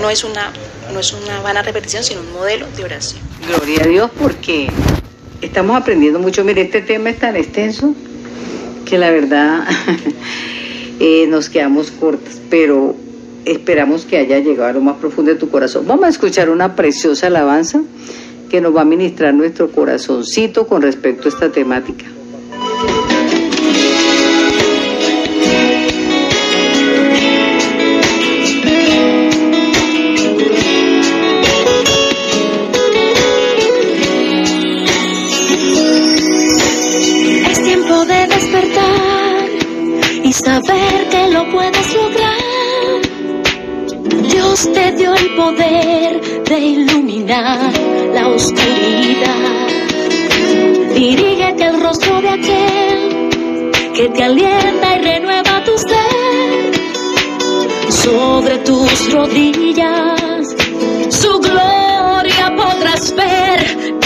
no 0.00 0.10
es 0.10 0.24
una, 0.24 0.52
no 0.92 1.00
es 1.00 1.12
una 1.12 1.40
vana 1.40 1.62
repetición, 1.62 2.02
sino 2.02 2.20
un 2.20 2.32
modelo 2.32 2.66
de 2.76 2.84
oración. 2.84 3.22
Gloria 3.46 3.82
a 3.82 3.86
Dios 3.86 4.10
porque 4.18 4.68
estamos 5.42 5.76
aprendiendo 5.76 6.18
mucho. 6.18 6.44
Mire, 6.44 6.62
este 6.62 6.80
tema 6.80 7.10
es 7.10 7.18
tan 7.18 7.36
extenso 7.36 7.94
que 8.86 8.98
la 8.98 9.10
verdad 9.10 9.66
eh, 11.00 11.26
nos 11.28 11.48
quedamos 11.48 11.90
cortos, 11.90 12.40
pero 12.50 12.96
esperamos 13.44 14.04
que 14.04 14.18
haya 14.18 14.38
llegado 14.38 14.70
a 14.70 14.72
lo 14.72 14.80
más 14.80 14.96
profundo 14.96 15.32
de 15.32 15.38
tu 15.38 15.50
corazón. 15.50 15.86
Vamos 15.86 16.06
a 16.06 16.08
escuchar 16.08 16.50
una 16.50 16.74
preciosa 16.76 17.26
alabanza 17.26 17.82
que 18.50 18.60
nos 18.60 18.74
va 18.74 18.82
a 18.82 18.84
ministrar 18.84 19.34
nuestro 19.34 19.70
corazoncito 19.70 20.66
con 20.66 20.82
respecto 20.82 21.28
a 21.28 21.28
esta 21.28 21.50
temática. 21.50 22.04
Te 44.72 44.92
dio 44.92 45.14
el 45.14 45.34
poder 45.36 46.44
de 46.44 46.58
iluminar 46.58 47.72
la 48.14 48.28
oscuridad. 48.28 49.68
Dirígete 50.94 51.64
al 51.64 51.80
rostro 51.80 52.20
de 52.22 52.28
aquel 52.30 53.30
que 53.94 54.08
te 54.08 54.24
alienta 54.24 54.96
y 54.96 55.02
renueva 55.02 55.64
tu 55.64 55.76
ser. 55.78 56.72
Sobre 57.90 58.58
tus 58.58 59.12
rodillas, 59.12 60.56
su 61.10 61.38
gloria 61.40 62.54
podrás 62.56 63.14
ver. 63.14 64.03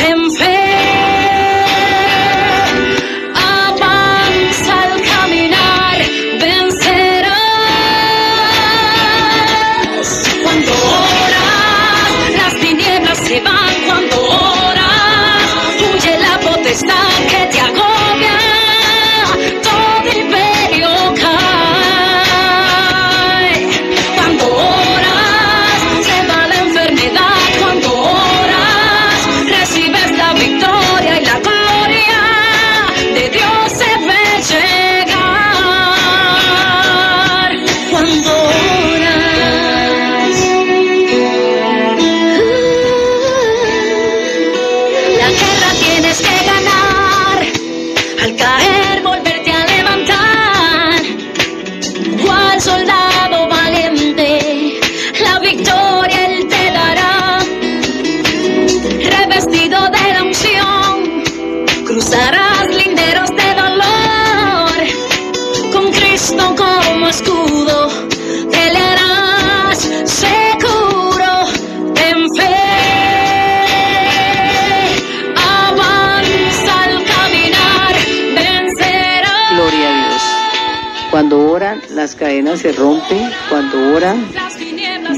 Las 82.08 82.16
cadenas 82.16 82.60
se 82.60 82.72
rompen. 82.72 83.28
Cuando 83.50 83.94
oran, 83.94 84.28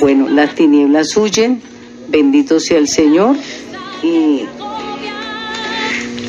bueno, 0.01 0.29
las 0.29 0.57
tinieblas 0.57 1.17
huyen. 1.17 1.61
Bendito 2.09 2.59
sea 2.59 2.79
el 2.79 2.89
Señor. 2.89 3.37
Y 4.03 4.41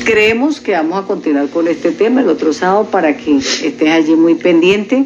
creemos 0.04 0.60
que 0.60 0.70
vamos 0.70 1.02
a 1.02 1.06
continuar 1.08 1.48
con 1.48 1.66
este 1.66 1.90
tema 1.90 2.20
el 2.20 2.28
otro 2.28 2.52
sábado 2.52 2.86
para 2.92 3.16
que 3.16 3.38
estés 3.38 3.90
allí 3.90 4.14
muy 4.14 4.36
pendiente, 4.36 5.04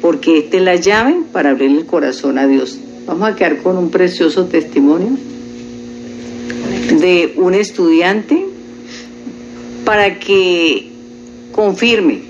porque 0.00 0.38
esta 0.38 0.58
es 0.58 0.62
la 0.62 0.76
llave 0.76 1.16
para 1.32 1.50
abrir 1.50 1.72
el 1.72 1.84
corazón 1.86 2.38
a 2.38 2.46
Dios. 2.46 2.78
Vamos 3.06 3.28
a 3.28 3.34
quedar 3.34 3.62
con 3.62 3.76
un 3.78 3.90
precioso 3.90 4.46
testimonio 4.46 5.18
de 7.00 7.34
un 7.38 7.54
estudiante 7.54 8.46
para 9.84 10.20
que 10.20 10.92
confirme 11.50 12.25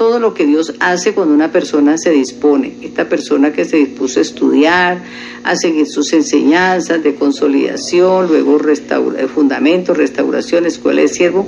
todo 0.00 0.18
lo 0.18 0.32
que 0.32 0.46
Dios 0.46 0.72
hace 0.80 1.12
cuando 1.12 1.34
una 1.34 1.52
persona 1.52 1.98
se 1.98 2.10
dispone. 2.10 2.72
Esta 2.80 3.06
persona 3.06 3.52
que 3.52 3.66
se 3.66 3.76
dispuso 3.76 4.18
a 4.18 4.22
estudiar, 4.22 5.02
a 5.44 5.56
seguir 5.56 5.86
sus 5.86 6.14
enseñanzas 6.14 7.02
de 7.02 7.16
consolidación, 7.16 8.28
luego 8.28 8.56
restaura, 8.56 9.28
fundamentos, 9.28 9.98
restauración, 9.98 10.64
escuela 10.64 11.02
de 11.02 11.08
siervo, 11.08 11.46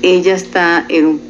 ella 0.00 0.34
está 0.34 0.86
en 0.88 1.04
un 1.04 1.20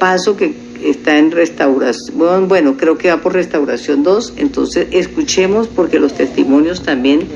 paso 0.00 0.36
que 0.36 0.56
está 0.82 1.18
en 1.18 1.30
restauración, 1.30 2.48
bueno, 2.48 2.76
creo 2.76 2.98
que 2.98 3.10
va 3.10 3.18
por 3.18 3.34
restauración 3.34 4.02
2, 4.02 4.32
entonces 4.38 4.88
escuchemos 4.90 5.68
porque 5.68 6.00
los 6.00 6.14
testimonios 6.14 6.82
también 6.82 7.28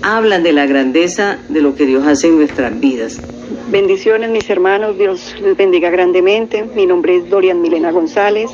hablan 0.00 0.42
de 0.42 0.54
la 0.54 0.64
grandeza 0.64 1.36
de 1.50 1.60
lo 1.60 1.74
que 1.74 1.84
Dios 1.84 2.06
hace 2.06 2.28
en 2.28 2.36
nuestras 2.38 2.80
vidas. 2.80 3.20
Bendiciones 3.68 4.30
mis 4.30 4.48
hermanos, 4.48 4.96
Dios 4.96 5.34
les 5.42 5.56
bendiga 5.56 5.90
grandemente. 5.90 6.62
Mi 6.76 6.86
nombre 6.86 7.16
es 7.16 7.28
Dorian 7.28 7.60
Milena 7.60 7.90
González. 7.90 8.48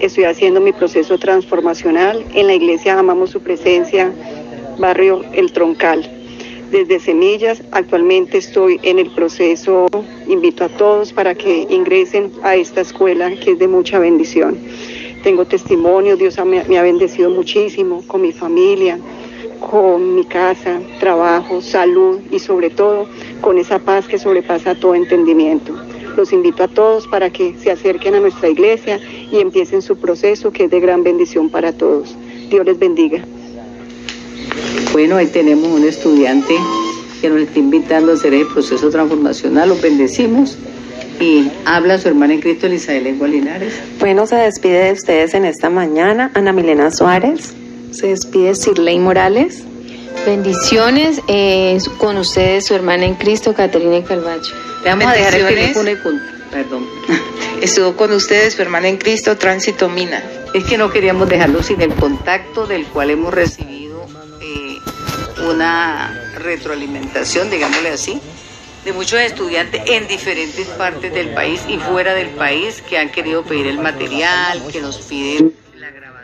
Estoy 0.00 0.24
haciendo 0.24 0.58
mi 0.58 0.72
proceso 0.72 1.18
transformacional 1.18 2.24
en 2.32 2.46
la 2.46 2.54
iglesia 2.54 2.98
Amamos 2.98 3.28
su 3.28 3.42
presencia, 3.42 4.10
barrio 4.78 5.22
El 5.34 5.52
Troncal. 5.52 6.10
Desde 6.70 6.98
Semillas, 6.98 7.62
actualmente 7.72 8.38
estoy 8.38 8.80
en 8.82 8.98
el 8.98 9.10
proceso, 9.10 9.86
invito 10.26 10.64
a 10.64 10.70
todos 10.70 11.12
para 11.12 11.34
que 11.34 11.66
ingresen 11.68 12.32
a 12.42 12.56
esta 12.56 12.80
escuela 12.80 13.32
que 13.36 13.52
es 13.52 13.58
de 13.58 13.68
mucha 13.68 13.98
bendición. 13.98 14.56
Tengo 15.22 15.44
testimonio, 15.44 16.16
Dios 16.16 16.38
me, 16.42 16.78
ha 16.78 16.82
bendecido 16.82 17.28
muchísimo 17.28 18.02
con 18.06 18.22
mi 18.22 18.32
familia, 18.32 18.98
con 19.60 20.14
mi 20.14 20.24
casa, 20.24 20.80
trabajo, 21.00 21.60
salud 21.60 22.20
y 22.30 22.38
sobre 22.38 22.70
todo 22.70 23.06
con 23.44 23.58
esa 23.58 23.78
paz 23.78 24.08
que 24.08 24.18
sobrepasa 24.18 24.74
todo 24.74 24.94
entendimiento. 24.94 25.74
Los 26.16 26.32
invito 26.32 26.64
a 26.64 26.68
todos 26.68 27.06
para 27.06 27.28
que 27.28 27.54
se 27.62 27.70
acerquen 27.70 28.14
a 28.14 28.20
nuestra 28.20 28.48
iglesia 28.48 28.98
y 29.30 29.38
empiecen 29.38 29.82
su 29.82 29.98
proceso 29.98 30.50
que 30.50 30.64
es 30.64 30.70
de 30.70 30.80
gran 30.80 31.04
bendición 31.04 31.50
para 31.50 31.70
todos. 31.70 32.16
Dios 32.48 32.64
les 32.64 32.78
bendiga. 32.78 33.22
Bueno, 34.94 35.16
ahí 35.16 35.26
tenemos 35.26 35.68
un 35.68 35.84
estudiante 35.84 36.54
que 37.20 37.28
nos 37.28 37.42
está 37.42 37.58
invitando 37.58 38.12
a 38.12 38.14
hacer 38.14 38.32
el 38.32 38.46
proceso 38.46 38.88
transformacional, 38.88 39.68
los 39.68 39.82
bendecimos 39.82 40.56
y 41.20 41.50
habla 41.66 41.98
su 41.98 42.08
hermana 42.08 42.32
en 42.32 42.40
Cristo 42.40 42.66
Elizabeth 42.66 43.02
Lengua 43.02 43.28
Linares. 43.28 43.74
Bueno, 44.00 44.26
se 44.26 44.36
despide 44.36 44.84
de 44.84 44.92
ustedes 44.92 45.34
en 45.34 45.44
esta 45.44 45.68
mañana 45.68 46.30
Ana 46.32 46.54
Milena 46.54 46.90
Suárez. 46.90 47.52
Se 47.90 48.06
despide 48.06 48.54
Sirley 48.54 48.98
Morales. 48.98 49.64
Bendiciones 50.26 51.20
eh, 51.28 51.78
con 51.98 52.16
ustedes, 52.16 52.66
su 52.66 52.74
hermana 52.74 53.04
en 53.04 53.14
Cristo, 53.14 53.52
Caterina 53.54 54.02
Calvacho. 54.02 54.54
Le 54.82 54.90
vamos 54.90 55.06
a 55.06 55.12
dejar 55.12 55.34
el 55.34 55.44
Bendiciones. 55.44 55.74
teléfono 55.74 55.90
y 55.90 55.96
con... 55.96 56.50
Perdón. 56.50 56.86
Estuvo 57.62 57.94
con 57.96 58.12
ustedes 58.12 58.54
su 58.54 58.62
hermana 58.62 58.88
en 58.88 58.96
Cristo, 58.96 59.36
Tránsito 59.36 59.88
Mina. 59.88 60.22
Es 60.54 60.64
que 60.64 60.78
no 60.78 60.90
queríamos 60.90 61.28
dejarlo 61.28 61.62
sin 61.62 61.80
el 61.82 61.92
contacto 61.94 62.66
del 62.66 62.86
cual 62.86 63.10
hemos 63.10 63.34
recibido 63.34 64.06
eh, 64.40 64.78
una 65.50 66.32
retroalimentación, 66.38 67.50
digámosle 67.50 67.90
así, 67.90 68.20
de 68.84 68.92
muchos 68.92 69.20
estudiantes 69.20 69.82
en 69.86 70.06
diferentes 70.08 70.66
partes 70.68 71.12
del 71.12 71.30
país 71.34 71.60
y 71.68 71.78
fuera 71.78 72.14
del 72.14 72.28
país 72.30 72.82
que 72.82 72.98
han 72.98 73.10
querido 73.10 73.42
pedir 73.42 73.66
el 73.66 73.78
material, 73.78 74.62
que 74.70 74.80
nos 74.80 74.98
piden 74.98 75.54
la 75.76 75.90
grabación, 75.90 76.23